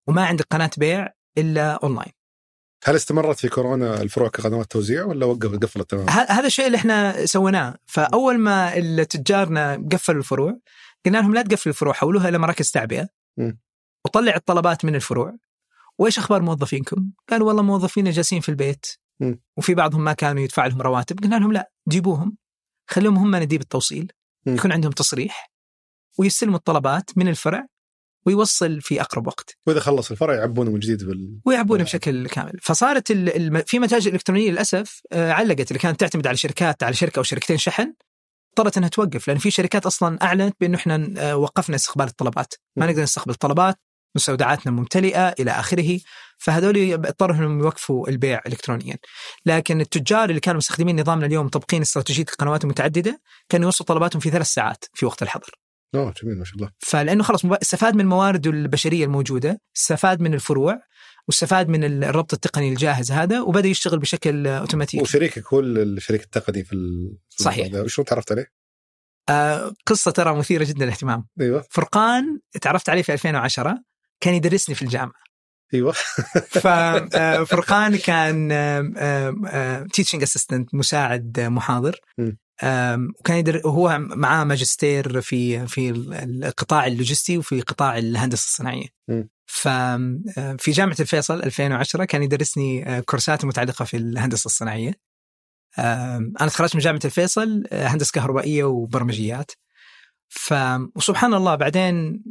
وما 0.07 0.25
عندك 0.25 0.47
قناة 0.51 0.71
بيع 0.79 1.09
إلا 1.39 1.73
أونلاين 1.73 2.13
هل 2.85 2.97
استمرت 2.97 3.39
في 3.39 3.49
كورونا 3.49 4.03
الفروع 4.03 4.29
كقنوات 4.29 4.71
توزيع 4.71 5.05
ولا 5.05 5.27
وقف 5.27 5.55
قفلت 5.55 5.91
تماما؟ 5.91 6.11
هذا 6.11 6.47
الشيء 6.47 6.67
اللي 6.67 6.77
إحنا 6.77 7.27
سويناه 7.27 7.79
فأول 7.87 8.39
ما 8.39 8.77
التجارنا 8.77 9.89
قفلوا 9.93 10.19
الفروع 10.19 10.59
قلنا 11.07 11.19
لهم 11.19 11.35
لا 11.35 11.43
تقفلوا 11.43 11.73
الفروع 11.75 11.95
حولوها 11.95 12.29
إلى 12.29 12.39
مراكز 12.39 12.71
تعبئة. 12.71 13.09
وطلع 14.05 14.37
الطلبات 14.37 14.85
من 14.85 14.95
الفروع 14.95 15.37
وإيش 15.99 16.19
أخبار 16.19 16.43
موظفينكم؟ 16.43 17.11
قالوا 17.31 17.49
والله 17.49 17.63
موظفينا 17.63 18.11
جالسين 18.11 18.41
في 18.41 18.49
البيت 18.49 18.87
مم. 19.21 19.41
وفي 19.57 19.75
بعضهم 19.75 20.05
ما 20.05 20.13
كانوا 20.13 20.43
يدفع 20.43 20.67
لهم 20.67 20.83
رواتب 20.83 21.19
قلنا 21.21 21.37
لهم 21.37 21.53
لا 21.53 21.71
جيبوهم 21.89 22.37
خليهم 22.91 23.17
هم 23.17 23.37
نديب 23.37 23.61
التوصيل 23.61 24.13
مم. 24.47 24.55
يكون 24.55 24.73
عندهم 24.73 24.93
تصريح 24.93 25.53
ويستلموا 26.19 26.57
الطلبات 26.57 27.11
من 27.17 27.29
الفرع 27.29 27.67
ويوصل 28.27 28.81
في 28.81 29.01
أقرب 29.01 29.27
وقت. 29.27 29.57
وإذا 29.67 29.81
خلص 29.81 30.11
الفرع 30.11 30.35
يعبونه 30.35 30.71
من 30.71 30.79
جديد 30.79 31.05
بال 31.05 31.41
ويعبونه. 31.45 31.85
بشكل 31.85 32.29
كامل. 32.29 32.53
فصارت 32.63 33.11
ال- 33.11 33.37
الم... 33.37 33.63
في 33.67 33.79
متاجر 33.79 34.13
إلكترونية 34.13 34.51
للأسف 34.51 35.01
آه، 35.13 35.33
علقت 35.33 35.71
اللي 35.71 35.79
كانت 35.79 36.01
تعتمد 36.01 36.27
على 36.27 36.37
شركات 36.37 36.83
على 36.83 36.95
شركة 36.95 37.19
أو 37.19 37.23
شركتين 37.23 37.59
شحن 37.59 37.95
اضطرت 38.59 38.77
إنها 38.77 38.89
توقف 38.89 39.29
لأن 39.29 39.39
في 39.39 39.51
شركات 39.51 39.87
أصلا 39.87 40.19
أعلنت 40.23 40.57
بانه 40.61 40.77
إحنا 40.77 41.15
آه، 41.19 41.37
وقفنا 41.37 41.77
استقبال 41.77 42.07
الطلبات. 42.07 42.55
ما 42.77 42.87
نقدر 42.87 43.03
نستقبل 43.03 43.35
طلبات 43.35 43.77
مستودعاتنا 44.17 44.73
ممتلئة 44.73 45.29
إلى 45.29 45.51
آخره 45.51 45.99
فهذول 46.39 46.93
اضطروا 46.93 47.37
إنهم 47.37 47.61
يوقفوا 47.61 48.09
البيع 48.09 48.41
الكترونيا. 48.47 48.97
لكن 49.47 49.81
التجار 49.81 50.29
اللي 50.29 50.41
كانوا 50.41 50.59
مستخدمين 50.59 51.01
نظامنا 51.01 51.27
اليوم 51.27 51.47
مطبقين 51.47 51.83
استراتيجية 51.83 52.25
القنوات 52.33 52.65
المتعددة 52.65 53.21
كانوا 53.49 53.67
يوصلوا 53.67 53.87
طلباتهم 53.87 54.21
في 54.21 54.31
ثلاث 54.31 54.47
ساعات 54.47 54.85
في 54.95 55.07
وقت 55.07 55.23
الحظر. 55.23 55.62
اوه 55.95 56.15
جميل 56.23 56.39
ما 56.39 56.45
شاء 56.45 56.57
الله. 56.57 56.71
فلأنه 56.79 57.23
خلاص 57.23 57.45
استفاد 57.45 57.95
من 57.97 58.07
موارده 58.07 58.51
البشرية 58.51 59.05
الموجودة 59.05 59.61
استفاد 59.77 60.21
من 60.21 60.35
الفروع 60.35 60.81
واستفاد 61.29 61.69
من 61.69 61.85
الربط 62.05 62.33
التقني 62.33 62.69
الجاهز 62.69 63.13
هذا 63.13 63.41
وبدأ 63.41 63.69
يشتغل 63.69 63.99
بشكل 63.99 64.47
أوتوماتيكي. 64.47 65.03
وشريكك 65.03 65.53
هو 65.55 65.61
الشريك 65.61 66.23
التقني 66.23 66.65
في 66.65 66.73
ال- 66.73 67.17
صحيح. 67.29 67.87
شلون 67.87 68.05
تعرفت 68.07 68.33
عليه؟ 68.33 68.47
آه 69.29 69.73
قصة 69.87 70.11
ترى 70.11 70.37
مثيرة 70.37 70.65
جدا 70.65 70.85
للاهتمام. 70.85 71.27
أيوه. 71.41 71.65
فرقان 71.71 72.41
تعرفت 72.61 72.89
عليه 72.89 73.03
في 73.03 73.13
2010 73.13 73.79
كان 74.21 74.35
يدرسني 74.35 74.75
في 74.75 74.83
الجامعة. 74.83 75.23
أيوه. 75.75 75.93
ففرقان 76.63 77.97
كان 77.97 78.49
teaching 79.93 80.23
assistant 80.23 80.75
مساعد 80.75 81.41
محاضر. 81.41 82.01
م. 82.19 82.31
وكان 83.21 83.37
يدر 83.37 83.61
وهو 83.65 83.99
معاه 83.99 84.45
ماجستير 84.45 85.21
في 85.21 85.67
في 85.67 85.91
القطاع 85.91 86.87
اللوجستي 86.87 87.39
وفي 87.39 87.61
قطاع 87.61 87.99
الهندسة 87.99 88.45
الصناعية. 88.45 88.87
م. 89.09 89.23
ففي 89.47 90.71
جامعة 90.71 90.97
الفيصل 91.01 91.43
2010 91.43 92.05
كان 92.05 92.23
يدرسني 92.23 92.89
آه، 92.89 93.01
كورسات 93.01 93.45
متعلقة 93.45 93.85
في 93.85 93.97
الهندسة 93.97 94.47
الصناعية. 94.47 94.93
أنا 96.41 96.49
تخرجت 96.49 96.75
من 96.75 96.81
جامعة 96.81 97.01
الفيصل 97.05 97.65
آه، 97.73 97.87
هندسة 97.87 98.11
كهربائية 98.15 98.65
وبرمجيات. 98.65 99.51
ف 100.29 100.55
وسبحان 100.97 101.35
الله 101.35 101.55
بعدين 101.55 102.23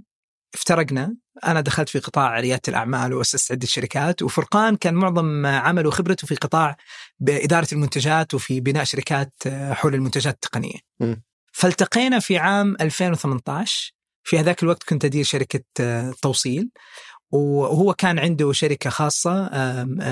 افترقنا 0.54 1.16
أنا 1.46 1.62
دخلت 1.62 1.90
في 1.90 2.00
قطاع 2.00 2.40
ريادة 2.40 2.62
الأعمال 2.68 3.14
واسست 3.14 3.52
عدة 3.52 3.68
شركات 3.68 4.22
وفرقان 4.22 4.76
كان 4.76 4.94
معظم 4.94 5.46
عمله 5.46 5.88
وخبرته 5.88 6.28
في 6.28 6.36
قطاع 6.36 6.78
بإدارة 7.20 7.68
المنتجات 7.72 8.34
وفي 8.34 8.60
بناء 8.60 8.84
شركات 8.84 9.34
آه، 9.48 9.74
حول 9.74 9.96
المنتجات 9.96 10.34
التقنية. 10.34 10.80
م. 11.00 11.16
فالتقينا 11.54 12.20
في 12.20 12.38
عام 12.38 12.76
2018 12.82 13.94
في 14.24 14.40
هذاك 14.40 14.64
الوقت 14.64 14.84
كنت 14.84 15.06
أدير 15.06 15.24
شركة 15.24 15.64
آه، 15.80 16.14
توصيل 16.22 16.70
وهو 17.32 17.94
كان 17.94 18.20
عنده 18.20 18.52
شركة 18.52 18.90
خاصة 18.90 19.50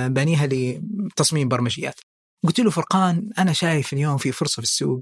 بانيها 0.08 0.48
لتصميم 0.52 1.48
برمجيات. 1.48 2.00
قلت 2.46 2.60
له 2.60 2.70
فرقان 2.72 3.30
أنا 3.38 3.54
شايف 3.54 3.94
اليوم 3.94 4.18
في 4.18 4.32
فرصة 4.32 4.54
في 4.56 4.60
السوق 4.68 5.02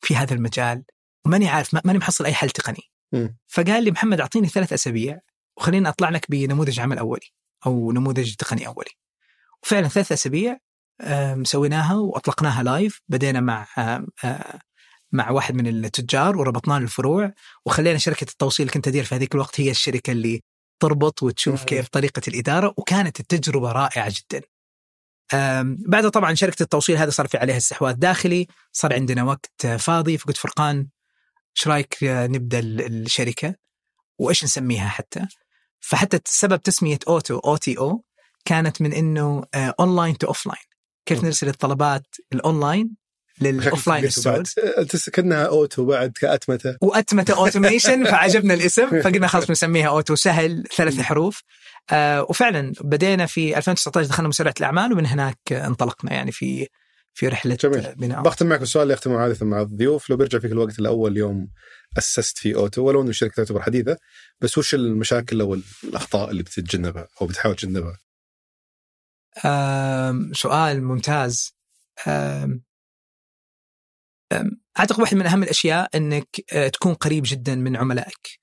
في 0.00 0.16
هذا 0.16 0.34
المجال 0.34 0.84
وماني 1.26 1.48
عارف 1.48 1.74
ما- 1.74 1.82
ماني 1.84 1.98
محصل 1.98 2.24
أي 2.24 2.34
حل 2.34 2.50
تقني. 2.50 2.82
م. 3.12 3.28
فقال 3.48 3.84
لي 3.84 3.90
محمد 3.90 4.20
أعطيني 4.20 4.48
ثلاث 4.48 4.72
أسابيع 4.72 5.20
وخليني 5.56 5.88
أطلع 5.88 6.08
لك 6.08 6.30
بنموذج 6.30 6.80
عمل 6.80 6.98
أولي 6.98 7.26
أو 7.66 7.92
نموذج 7.92 8.34
تقني 8.34 8.66
أولي. 8.66 8.90
وفعلا 9.62 9.88
ثلاث 9.88 10.12
أسابيع 10.12 10.58
سويناها 11.42 11.94
وأطلقناها 11.94 12.62
لايف 12.62 13.00
بدينا 13.08 13.40
مع 13.40 13.66
مع 15.12 15.30
واحد 15.30 15.54
من 15.54 15.66
التجار 15.66 16.36
وربطناه 16.36 16.78
للفروع 16.78 17.32
وخلينا 17.66 17.98
شركة 17.98 18.24
التوصيل 18.24 18.66
اللي 18.66 18.74
كنت 18.74 18.88
أدير 18.88 19.04
في 19.04 19.14
هذيك 19.14 19.34
الوقت 19.34 19.60
هي 19.60 19.70
الشركة 19.70 20.10
اللي 20.10 20.42
تربط 20.80 21.22
وتشوف. 21.22 21.64
كيف 21.64 21.88
طريقة 21.88 22.22
الإدارة 22.28 22.74
وكانت 22.76 23.20
التجربة 23.20 23.72
رائعة 23.72 24.12
جدا. 24.12 24.42
بعدها 25.88 26.10
طبعا 26.10 26.34
شركة 26.34 26.62
التوصيل 26.62 26.96
هذا 26.96 27.10
صار 27.10 27.26
في 27.28 27.38
عليها 27.38 27.56
استحواذ 27.56 27.94
داخلي، 27.94 28.46
صار 28.72 28.94
عندنا 28.94 29.22
وقت 29.22 29.66
فاضي 29.66 30.18
فقلت 30.18 30.36
فرقان 30.36 30.86
إيش 31.58 31.68
رأيك 31.68 31.96
نبدأ 32.02 32.58
ال- 32.58 33.02
الشركة؟ 33.02 33.54
وإيش 34.18 34.44
نسميها 34.44 34.88
حتى؟ 34.88 35.26
فحتى 35.80 36.20
سبب 36.24 36.62
تسمية 36.62 36.98
أوتو 37.08 37.38
O 37.38 37.56
T 37.56 37.78
O 37.78 38.04
كانت 38.44 38.82
من 38.82 38.92
إنه 38.92 39.44
online 39.54 40.18
to 40.18 40.26
offline 40.26 40.58
كيف. 41.06 41.24
نرسل 41.24 41.48
الطلبات 41.48 42.02
الاونلاين 42.32 42.96
لل 43.40 43.88
offline 43.88 44.10
stores 44.10 44.54
كأنها 45.12 45.46
أوتو 45.46 45.84
بعد 45.84 46.12
كأتمتة. 46.20 46.76
وأتمتة 46.82 47.36
automation 47.36 48.04
فعجبنا 48.10 48.54
الاسم 48.54 49.02
فقلنا 49.02 49.26
خلاص 49.26 49.46
بنسميها 49.46 49.88
أوتو 49.88 50.14
سهل 50.14 50.64
ثلاث 50.76 51.00
حروف. 51.00 51.42
آه 51.90 52.22
وفعلا 52.22 52.72
بدينا 52.80 53.26
في 53.26 53.58
2019 53.58 54.08
دخلنا 54.08 54.28
مسرعه 54.28 54.54
الأعمال 54.60 54.92
ومن 54.92 55.06
هناك 55.06 55.38
انطلقنا 55.52 56.12
يعني 56.12 56.32
في 56.32 56.66
في 57.18 57.28
رحلة 57.28 57.54
جميلة. 57.54 57.94
بناء 57.94 58.22
بختم 58.22 58.46
معك 58.46 58.60
بالسؤال 58.60 58.82
اللي 58.82 58.94
يختمه 58.94 59.18
عاده 59.18 59.46
مع 59.46 59.60
الضيوف 59.60 60.10
لو 60.10 60.16
بيرجع 60.16 60.38
فيك 60.38 60.52
الوقت 60.52 60.78
الأول 60.78 61.16
يوم 61.16 61.48
أسست 61.98 62.38
فيه 62.38 62.56
أوتو 62.56 62.82
ولو 62.82 63.02
أنه 63.02 63.10
الشركة 63.10 63.34
تعتبر 63.34 63.62
حديثة 63.62 63.96
بس 64.40 64.58
وش 64.58 64.74
المشاكل 64.74 65.40
أو 65.40 65.58
الأخطاء 65.84 66.30
اللي 66.30 66.42
بتتجنبها 66.42 67.08
أو 67.20 67.26
بتحاول 67.26 67.56
تتجنبها؟ 67.56 67.98
سؤال 70.32 70.84
ممتاز 70.84 71.52
آم، 72.08 72.62
أعتقد 74.78 75.00
واحد 75.00 75.16
من 75.16 75.26
أهم 75.26 75.42
الأشياء 75.42 75.96
إنك 75.96 76.28
آه، 76.52 76.68
تكون 76.68 76.94
قريب 76.94 77.22
جدا 77.26 77.54
من 77.54 77.76
عملائك. 77.76 78.38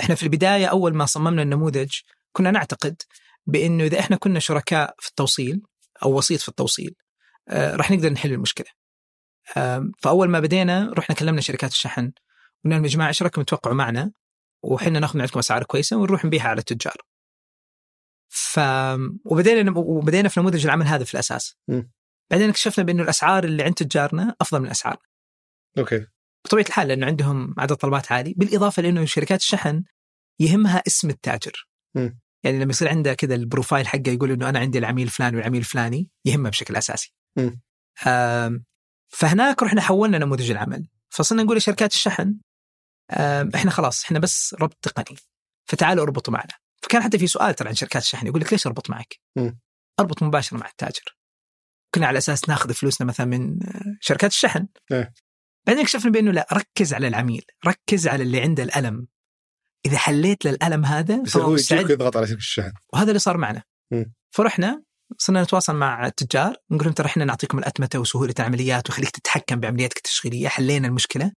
إحنا 0.00 0.14
في 0.14 0.22
البداية 0.22 0.66
أول 0.66 0.94
ما 0.94 1.06
صممنا 1.06 1.42
النموذج 1.42 1.90
كنا 2.32 2.50
نعتقد 2.50 3.02
بإنه 3.46 3.84
إذا 3.84 4.00
إحنا 4.00 4.16
كنا 4.16 4.40
شركاء 4.40 4.94
في 4.98 5.08
التوصيل 5.08 5.62
أو 6.02 6.18
وسيط 6.18 6.40
في 6.40 6.48
التوصيل 6.48 6.94
راح 7.50 7.90
نقدر 7.90 8.12
نحل 8.12 8.32
المشكلة. 8.32 8.66
فأول 9.98 10.28
ما 10.28 10.40
بدينا 10.40 10.92
رحنا 10.98 11.16
كلمنا 11.16 11.40
شركات 11.40 11.70
الشحن 11.70 12.12
قلنا 12.64 12.74
لهم 12.74 12.84
يا 12.84 12.88
جماعة 12.88 13.08
إيش 13.08 13.22
رأيكم 13.22 13.42
تتوقعوا 13.42 13.74
معنا 13.74 14.12
وحنا 14.62 14.98
ناخذ 14.98 15.14
من 15.14 15.20
عندكم 15.20 15.38
أسعار 15.38 15.64
كويسة 15.64 15.96
ونروح 15.96 16.24
نبيعها 16.24 16.48
على 16.48 16.58
التجار. 16.58 16.96
ف 18.28 18.60
وبدينا 19.24 19.78
وبدينا 19.78 20.28
في 20.28 20.40
نموذج 20.40 20.64
العمل 20.64 20.86
هذا 20.86 21.04
في 21.04 21.14
الأساس. 21.14 21.56
مم. 21.68 21.90
بعدين 22.30 22.48
اكتشفنا 22.48 22.84
بانه 22.84 23.02
الأسعار 23.02 23.44
اللي 23.44 23.62
عند 23.62 23.74
تجارنا 23.74 24.36
أفضل 24.40 24.60
من 24.60 24.66
الاسعار. 24.66 24.96
okay 25.78 26.06
بطبيعة 26.44 26.66
الحال 26.66 26.88
لأنه 26.88 27.06
عندهم 27.06 27.54
عدد 27.58 27.76
طلبات 27.76 28.12
عالي 28.12 28.34
بالإضافة 28.36 28.82
لأنه 28.82 29.04
شركات 29.04 29.40
الشحن 29.40 29.84
يهمها 30.40 30.82
اسم 30.86 31.10
التاجر. 31.10 31.68
مم. 31.94 32.18
يعني 32.44 32.58
لما 32.58 32.70
يصير 32.70 32.88
عنده 32.88 33.14
كذا 33.14 33.34
ال 33.34 33.40
profile 33.40 33.86
حقه 33.86 34.10
يقول 34.10 34.30
إنه 34.30 34.48
أنا 34.48 34.58
عندي 34.58 34.78
العميل 34.78 35.06
الفلاني 35.06 35.36
والعميل 35.36 35.60
الفلاني 35.60 36.10
يهمها 36.24 36.50
بشكل 36.50 36.76
أساسي. 36.76 37.14
فهناك 39.08 39.62
رحنا 39.62 39.80
حولنا 39.80 40.18
نموذج 40.18 40.50
العمل. 40.50 40.88
فصرنا 41.08 41.42
نقول 41.42 41.56
لشركات 41.56 41.92
الشحن 41.92 42.38
إحنا 43.54 43.70
خلاص 43.70 44.04
إحنا 44.04 44.18
بس 44.18 44.56
ربط 44.60 44.76
تقني. 44.82 45.18
فتعالوا 45.64 46.04
اربطوا 46.04 46.32
معنا. 46.32 46.54
فكان 46.82 47.02
حتى 47.02 47.18
في 47.18 47.26
سؤال 47.26 47.54
ترى 47.54 47.68
عن 47.68 47.74
شركات 47.74 48.02
الشحن 48.02 48.26
يقول 48.26 48.40
لك 48.40 48.52
ليش 48.52 48.66
اربط 48.66 48.90
معك؟ 48.90 49.20
مم. 49.36 49.58
اربط 50.00 50.22
مباشرة 50.22 50.58
مع 50.58 50.66
التاجر. 50.66 51.16
كنا 51.94 52.06
على 52.06 52.18
أساس 52.18 52.48
ناخذ 52.48 52.74
فلوسنا 52.74 53.06
مثلا 53.06 53.26
من 53.26 53.62
آه، 53.62 53.96
شركات 54.00 54.30
الشحن. 54.30 54.68
إيه. 54.92 55.14
بعدين 55.66 55.82
اكتشفنا 55.82 56.10
بأنه 56.10 56.30
لا 56.30 56.46
ركز 56.52 56.94
على 56.94 57.08
العميل 57.08 57.44
ركز 57.66 58.08
على 58.08 58.22
اللي 58.22 58.40
عنده 58.40 58.62
الألم. 58.62 59.06
إذا 59.86 59.98
حليت 59.98 60.44
للالم 60.44 60.84
هذا 60.84 61.22
بس 61.22 61.36
هو 61.36 61.54
يجيك 61.54 61.90
يضغط 61.90 62.16
على 62.16 62.26
شركة 62.26 62.38
الشحن. 62.38 62.72
وهذا 62.92 63.08
اللي 63.08 63.18
صار 63.18 63.36
معنا. 63.36 63.62
مم. 63.90 64.14
فرحنا 64.30 64.82
صرنا 65.18 65.42
نتواصل 65.42 65.76
مع 65.76 66.06
التجار 66.06 66.56
نقول 66.70 66.84
لهم 66.84 66.92
ترى 66.92 67.06
إحنا 67.06 67.24
نعطيكم 67.24 67.58
الأتمتة 67.58 67.98
وسهولة 67.98 68.34
العمليات 68.38 68.90
وخليك 68.90 69.10
تتحكم 69.10 69.60
بعملياتك 69.60 69.96
التشغيلية 69.96 70.48
حلينا 70.48 70.88
المشكلة. 70.88 71.32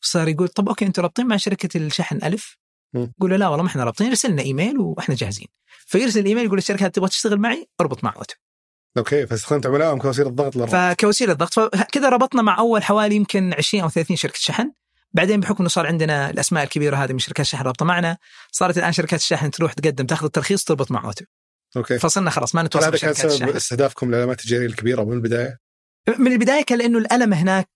صار 0.00 0.28
يقول 0.28 0.48
طب 0.48 0.68
okay 0.68 0.86
أنتم 0.86 1.02
رابطين 1.02 1.26
مع 1.26 1.36
شركة 1.36 1.76
الشحن 1.76 2.16
ألف؟ 2.24 2.56
له 2.94 3.36
لا 3.36 3.48
والله 3.48 3.62
ما 3.62 3.68
إحنا 3.68 3.84
رابطين 3.84 4.06
ارسل 4.06 4.30
لنا 4.30 4.42
إيميل 4.42 4.78
وإحنا 4.78 5.14
جاهزين. 5.14 5.46
فيرسل 5.86 6.20
الايميل 6.20 6.44
يقول 6.44 6.56
للشركه 6.56 6.84
هذه 6.84 6.90
تبغى 6.90 7.08
تشتغل 7.08 7.38
معي 7.38 7.68
اربط 7.80 8.04
مع 8.04 8.14
أوتو. 8.16 8.34
okay 8.98 9.26
فاستخدمت 9.26 9.66
عملائهم 9.66 9.98
كوسيلة 9.98 10.30
ضغط 10.30 10.56
للربط. 10.56 10.72
فكوسيلة 10.72 11.32
ضغط 11.32 11.52
فكذا 11.52 12.08
ربطنا 12.08 12.42
مع 12.42 12.58
أول 12.58 12.82
حوالي 12.82 13.16
يمكن 13.16 13.54
20 13.58 13.82
أو 13.82 13.88
30 13.88 14.16
شركة 14.16 14.38
شحن. 14.38 14.72
بعدين 15.12 15.40
بحكم 15.40 15.56
إنه 15.60 15.68
صار 15.68 15.86
عندنا 15.86 16.30
الأسماء 16.30 16.64
الكبيرة 16.64 16.96
هذه 16.96 17.12
من 17.12 17.18
شركات 17.18 17.46
الشحن 17.46 17.64
رابطة 17.64 17.84
معنا 17.84 18.18
صارت 18.52 18.78
الآن 18.78 18.92
شركات 18.92 19.20
الشحن 19.20 19.50
تروح 19.50 19.72
تقدم 19.72 20.06
تأخذ 20.06 20.24
الترخيص 20.24 20.64
تربط 20.64 20.90
مع 20.90 21.04
أوتو. 21.04 21.24
okay. 21.76 21.98
فصرنا 21.98 22.30
خلاص 22.30 22.54
ما 22.54 22.62
نتواصل 22.62 22.86
هذا 22.86 22.98
كان 22.98 23.14
سبب 23.14 23.48
استهدافكم 23.48 24.08
للعلامات 24.08 24.40
التجاريه 24.40 24.66
الكبيرة 24.66 25.04
من 25.04 25.12
البداية؟ 25.12 25.58
من 26.18 26.32
البداية 26.32 26.64
كان 26.64 26.78
لأنه 26.78 26.98
الألم 26.98 27.32
هناك 27.32 27.68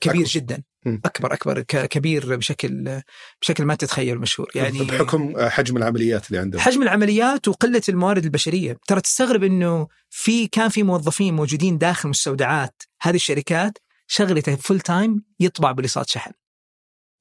كبير 0.00 0.22
أكبر. 0.22 0.24
جدا. 0.24 0.62
أكبر 1.04 1.32
أكبر 1.32 1.60
كبير 1.62 2.36
بشكل 2.36 3.00
بشكل 3.42 3.64
ما 3.64 3.74
تتخيل 3.74 4.18
مشهور. 4.18 4.50
يعني 4.54 4.78
بحكم 4.78 5.48
حجم 5.48 5.76
العمليات 5.76 6.28
اللي 6.28 6.38
عندهم. 6.38 6.60
حجم 6.60 6.82
العمليات 6.82 7.48
وقلة 7.48 7.82
الموارد 7.88 8.24
البشرية. 8.24 8.76
ترى 8.88 9.00
تستغرب 9.00 9.42
إنه 9.42 9.88
في 10.10 10.46
كان 10.46 10.68
في 10.68 10.82
موظفين 10.82 11.34
موجودين 11.34 11.78
داخل 11.78 12.08
مستودعات 12.08 12.82
هذه 13.02 13.14
الشركات 13.14 13.78
شغلته 14.06 14.56
full 14.56 14.80
time 14.80 15.24
يطبع 15.40 15.72
بوليصات 15.72 16.08
شحن. 16.08 16.32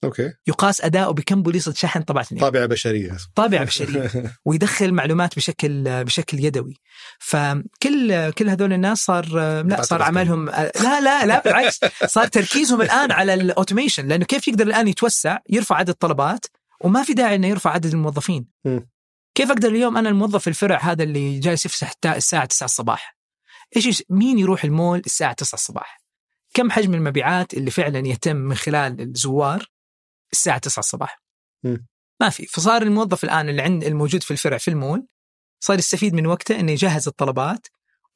okay. 0.03 0.33
يقاس 0.47 0.81
اداؤه 0.81 1.13
بكم 1.13 1.43
بوليصة 1.43 1.73
شحن 1.73 2.01
طبعت 2.01 2.31
اليوم 2.31 2.49
طابعة 2.49 2.65
بشرية. 2.65 3.17
طابعة 3.35 3.63
بشرية. 3.63 4.11
ويدخل 4.45 4.93
معلومات 4.93 5.35
بشكل 5.35 6.03
بشكل 6.03 6.39
يدوي. 6.39 6.73
فكل 7.19 8.31
كل 8.31 8.49
هذول 8.49 8.73
الناس 8.73 8.97
صار 8.97 9.25
لا 9.63 9.81
صار 9.81 10.01
عملهم 10.01 10.49
لا 10.49 11.01
لا 11.01 11.25
لا 11.25 11.41
بالعكس. 11.41 11.79
صار 12.05 12.27
تركيزهم 12.27 12.81
الآن 12.81 13.11
على 13.11 13.33
الأوتوميشن. 13.33 14.07
لأنه 14.07 14.25
كيف 14.25 14.47
يقدر 14.47 14.67
الآن 14.67 14.87
يتوسع 14.87 15.37
يرفع 15.49 15.75
عدد 15.75 15.89
الطلبات 15.89 16.45
وما 16.81 17.03
في 17.03 17.13
داعي 17.13 17.35
إنه 17.35 17.47
يرفع 17.47 17.71
عدد 17.71 17.93
الموظفين. 17.93 18.45
كيف 19.35 19.51
أقدر 19.51 19.69
اليوم 19.69 19.97
أنا 19.97 20.09
الموظف 20.09 20.41
في 20.41 20.47
الفرع 20.47 20.79
هذا 20.81 21.03
اللي 21.03 21.39
جالس 21.39 21.65
يفسح 21.65 21.91
الساعة 22.05 22.45
9 22.45 22.65
الصباح؟ 22.65 23.17
إيش 23.75 24.03
مين 24.09 24.39
يروح 24.39 24.63
المول 24.63 25.01
الساعة 25.05 25.33
9 25.33 25.55
الصباح؟ 25.55 26.01
كم 26.53 26.71
حجم 26.71 26.93
المبيعات 26.93 27.53
اللي 27.53 27.71
فعلا 27.71 28.07
يتم 28.07 28.35
من 28.35 28.55
خلال 28.55 29.01
الزوار؟ 29.01 29.65
الساعة 30.33 30.57
9 30.57 30.79
الصباح. 30.79 31.21
م. 31.63 31.77
ما 32.21 32.29
في. 32.29 32.45
فصار 32.45 32.81
الموظف 32.81 33.23
الآن 33.23 33.49
اللي 33.49 33.61
عند 33.61 33.83
الموجود 33.83 34.23
في 34.23 34.31
الفرع 34.31 34.57
في 34.57 34.67
المول 34.67 35.07
صار 35.59 35.79
يستفيد 35.79 36.13
من 36.13 36.27
وقته 36.27 36.59
إنه 36.59 36.71
يجهز 36.71 37.07
الطلبات 37.07 37.67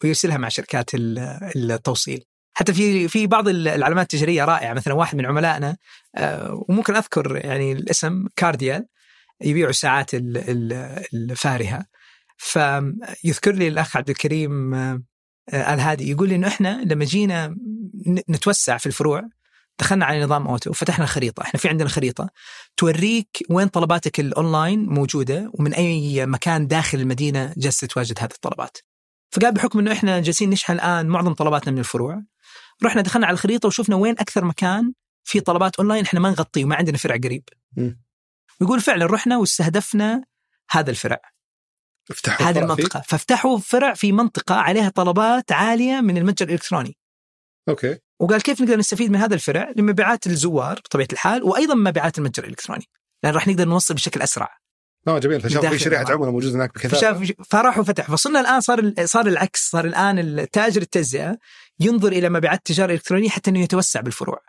ويرسلها 0.03 0.37
مع 0.37 0.49
شركات 0.49 0.95
ال- 0.95 1.19
التوصيل. 1.71 2.23
حتى 2.53 2.73
في 2.73 3.07
في 3.07 3.27
بعض 3.27 3.47
ال- 3.47 3.67
العلامات 3.67 4.13
التجارية 4.13 4.45
رائعة. 4.45 4.73
مثلا 4.73 4.93
واحد 4.93 5.17
من 5.17 5.25
عملائنا 5.25 5.77
آه، 6.15 6.63
وممكن 6.69 6.95
أذكر 6.95 7.35
يعني 7.45 7.71
الاسم 7.71 8.25
كارديال 8.35 8.85
يبيعوا 9.41 9.69
ال- 10.37 11.03
الفارهة. 11.13 11.85
فيذكر 12.37 13.51
لي 13.51 13.67
الأخ 13.67 13.97
عبد 13.97 14.09
الكريم 14.09 14.73
آه، 14.73 15.03
آه، 15.49 15.73
الهادي 15.73 16.11
يقول 16.11 16.29
لي 16.29 16.35
إنه 16.35 16.47
إحنا 16.47 16.81
لما 16.85 17.05
جينا 17.05 17.55
نتوسع 18.29 18.77
في 18.77 18.85
الفروع 18.85 19.21
دخلنا 19.79 20.05
على 20.05 20.23
نظام 20.23 20.47
أوتو 20.47 20.69
وفتحنا 20.69 21.05
خريطة، 21.05 21.43
إحنا 21.43 21.59
في 21.59 21.69
عندنا 21.69 21.89
خريطة 21.89 22.29
توريك 22.77 23.37
وين 23.49 23.67
طلباتك 23.67 24.19
الأونلاين 24.19 24.85
موجودة 24.85 25.51
ومن 25.53 25.73
أي 25.73 26.25
مكان 26.25 26.67
داخل 26.67 26.99
المدينة 26.99 27.53
جالسة 27.57 27.87
تتواجد 27.87 28.19
هذه 28.19 28.31
الطلبات. 28.31 28.77
فقال 29.31 29.53
بحكم 29.53 29.79
إنه 29.79 29.91
إحنا 29.91 30.19
جالسين 30.19 30.49
نشحن 30.49 30.73
الآن 30.73 31.07
معظم 31.07 31.33
طلباتنا 31.33 31.71
من 31.71 31.79
الفروع 31.79 32.23
رحنا 32.83 33.01
دخلنا 33.01 33.27
على 33.27 33.33
الخريطة 33.33 33.67
وشفنا 33.67 33.95
وين 33.95 34.19
أكثر 34.19 34.45
مكان 34.45 34.93
في 35.23 35.39
طلبات 35.39 35.75
أونلاين 35.75 36.03
إحنا 36.03 36.19
ما 36.19 36.29
نغطيه 36.29 36.65
وما 36.65 36.75
عندنا 36.75 36.97
فرع 36.97 37.15
قريب. 37.15 37.49
ويقول 38.61 38.81
فعلا 38.81 39.05
رحنا 39.05 39.37
واستهدفنا 39.37 40.23
هذا 40.71 40.89
الفرع 40.89 41.19
افتحوا 42.11 42.47
هذه 42.47 42.53
فرع 42.53 42.63
المنطقة 42.63 43.03
فافتحوا 43.07 43.57
فرع 43.57 43.93
في 43.93 44.11
منطقة 44.11 44.55
عليها 44.55 44.89
طلبات 44.89 45.51
عالية 45.51 46.01
من 46.01 46.17
المتجر 46.17 46.47
الإلكتروني. 46.47 46.97
أوكي. 47.69 47.97
وقال 48.19 48.41
كيف 48.41 48.61
نقدر 48.61 48.77
نستفيد 48.77 49.11
من 49.11 49.15
هذا 49.15 49.35
الفرع؟ 49.35 49.73
لمبيعات 49.75 50.27
الزوار 50.27 50.73
بطبيعة 50.73 51.07
الحال 51.13 51.43
وأيضا 51.43 51.75
مبيعات 51.75 52.17
المتجر 52.17 52.43
الإلكتروني. 52.43 52.85
لأن 53.23 53.33
راح 53.33 53.47
نقدر 53.47 53.67
نوصل 53.67 53.93
بشكل 53.93 54.21
أسرع. 54.21 54.57
آه 55.07 55.19
جميل. 55.19 55.41
فشاف 55.41 55.65
في 55.65 55.79
شريحه. 55.79 56.13
عملاء 56.13 56.31
موجودة 56.31 56.55
هناك 56.55 56.73
بكثافة. 56.73 56.97
فشاف 56.97 57.33
فراح 57.49 57.77
وفتح. 57.77 58.11
فصرنا 58.11 58.39
الآن 58.39 58.61
صار 58.61 58.93
صار 59.05 59.27
العكس. 59.27 59.69
صار 59.69 59.85
الآن 59.85 60.19
التاجر 60.19 60.81
التجزئة 60.81 61.37
ينظر 61.79 62.11
إلى 62.11 62.29
مبيعات 62.29 62.57
التجاره 62.57 62.89
الالكترونيه 62.91 63.29
حتى 63.29 63.49
إنه 63.49 63.59
يتوسع 63.59 64.01
بالفروع. 64.01 64.39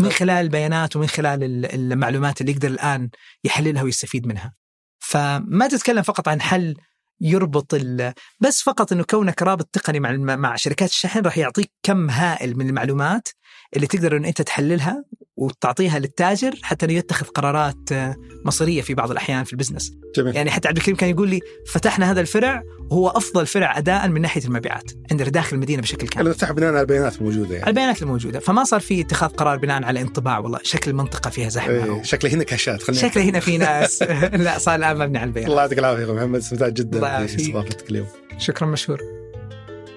من 0.00 0.06
طيب. 0.06 0.16
خلال 0.16 0.44
البيانات 0.44 0.96
ومن 0.96 1.06
خلال 1.06 1.44
ال- 1.44 1.74
المعلومات 1.74 2.40
اللي 2.40 2.52
يقدر 2.52 2.68
الآن 2.68 3.10
يحللها 3.44 3.82
ويستفيد 3.82 4.26
منها. 4.26 4.54
فما 5.00 5.68
تتكلم 5.68 6.02
فقط 6.02 6.28
عن 6.28 6.40
حل 6.40 6.76
يربط 7.22 7.74
ال... 7.74 8.12
بس 8.40 8.62
فقط 8.62 8.92
إنه 8.92 9.04
كونك 9.04 9.42
رابط 9.42 9.68
تقني 9.72 10.00
مع. 10.00 10.36
مع 10.36 10.56
شركات 10.56 10.88
الشحن 10.88 11.20
راح 11.20 11.38
يعطيك 11.38 11.70
كم 11.82 12.10
هائل 12.10 12.58
من 12.58 12.68
المعلومات 12.68 13.28
اللي 13.76 13.86
تقدر 13.86 14.16
ان 14.16 14.24
أنت 14.24 14.42
تحللها 14.42 15.04
وتعطيها 15.36 15.98
للتاجر 15.98 16.54
حتى 16.62 16.86
إنه 16.86 16.94
يتخذ 16.94 17.26
قرارات 17.26 17.92
آه، 17.92 18.16
مصيرية 18.44 18.82
في 18.82 18.94
بعض 18.94 19.10
الأحيان 19.10 19.44
في 19.44 19.52
البزنس. 19.52 19.92
جميل. 20.16 20.36
يعني 20.36 20.50
حتى 20.50 20.68
عبد 20.68 20.76
الكريم 20.76 20.96
كان 20.96 21.10
يقول 21.10 21.28
لي 21.28 21.40
فتحنا 21.72 22.10
هذا 22.10 22.20
الفرع 22.20 22.62
وهو 22.90 23.08
أفضل 23.08 23.46
فرع 23.46 23.78
اداء 23.78 24.08
من 24.08 24.20
ناحية 24.20 24.44
المبيعات 24.44 24.92
عندنا 25.10 25.28
داخل 25.28 25.56
المدينة 25.56 25.82
بشكل 25.82 26.08
كامل. 26.08 26.26
اللي 26.26 26.34
تفتح 26.34 26.52
بناء 26.52 26.68
على 26.68 26.80
البيانات 26.80 27.16
الموجودة 27.16 27.54
يعني. 27.54 27.70
البيانات 27.70 28.02
الموجودة. 28.02 28.40
فما 28.40 28.64
صار 28.64 28.80
في 28.80 29.00
اتخاذ 29.00 29.28
قرار 29.28 29.58
بناء 29.58 29.84
على 29.84 30.00
انطباع 30.00 30.38
والله 30.38 30.58
شكل 30.62 30.90
المنطقة 30.90 31.30
فيها 31.30 31.48
زحمة 31.48 31.74
إيه، 31.74 31.90
أو 31.90 32.02
شكله 32.02 32.30
هنا 32.30 32.44
كاشات 32.44 32.82
خلينا 32.82 33.02
شكله 33.02 33.22
هنا 33.22 33.40
في 33.40 33.58
ناس. 33.58 34.02
لا 34.46 34.58
صار 34.58 34.74
الآن 34.74 34.98
مبني 34.98 35.18
على 35.18 35.28
البيانات. 35.28 35.50
الله 35.50 35.62
يعطيك 35.62 35.78
العافية 35.78 36.14
محمد 36.14 36.38
استمتعت 36.38 36.72
جدا. 36.72 37.00
باستضافتك 37.00 37.90
اليوم. 37.90 38.06
شكرا 38.38 38.66
مشهور. 38.66 39.21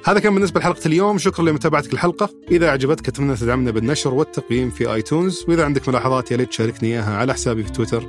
هذا 0.08 0.20
كان 0.20 0.34
بالنسبة 0.34 0.60
لحلقة 0.60 0.88
اليوم. 0.88 1.18
شكرا 1.18 1.46
لمتابعتك 1.46 1.94
الحلقة. 1.94 2.30
إذا 2.52 2.70
عجبتك 2.70 3.08
أتمنى 3.08 3.36
تدعمنا 3.36 3.72
بالنشر 3.72 4.14
والتقييم 4.14 4.70
في 4.70 4.94
آيتونز. 4.94 5.46
وإذا 5.48 5.66
عندك 5.66 5.90
ملاحظات 5.90 6.32
يا 6.32 6.38
ليت 6.38 6.50
تشاركني 6.50 6.90
إياها 6.90 7.18
على 7.18 7.34
حسابي 7.34 7.64
في 7.64 7.72
تويتر 7.72 8.08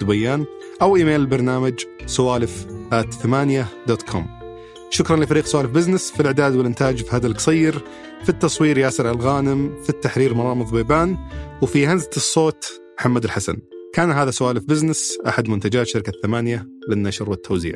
@دبيان 0.00 0.44
أو 0.82 0.96
إيميل 0.96 1.20
البرنامج 1.20 1.74
سوالف 2.06 2.66
ثمانية 3.22 3.66
dot 3.86 4.02
com. 4.02 4.26
شكرا 4.90 5.16
لفريق 5.16 5.44
سوالف 5.44 5.70
business 5.70 6.10
في 6.10 6.20
الإعداد 6.20 6.56
والإنتاج 6.56 7.04
هذا 7.10 7.26
القصير 7.26 7.84
في 8.22 8.28
التصوير 8.28 8.78
ياسر 8.78 9.10
الغانم 9.10 9.82
في 9.82 9.90
التحرير 9.90 10.34
مرام 10.34 10.62
ضبيبان 10.62 11.16
وفي 11.62 11.86
هندسه 11.86 12.10
الصوت 12.16 12.80
محمد 12.98 13.24
الحسن. 13.24 13.56
كان 13.94 14.10
هذا 14.10 14.30
سوالف 14.30 14.64
بزنس 14.64 15.18
أحد 15.28 15.48
منتجات 15.48 15.86
شركة 15.86 16.12
ثمانية 16.22 16.66
للنشر 16.88 17.30
والتوزيع. 17.30 17.74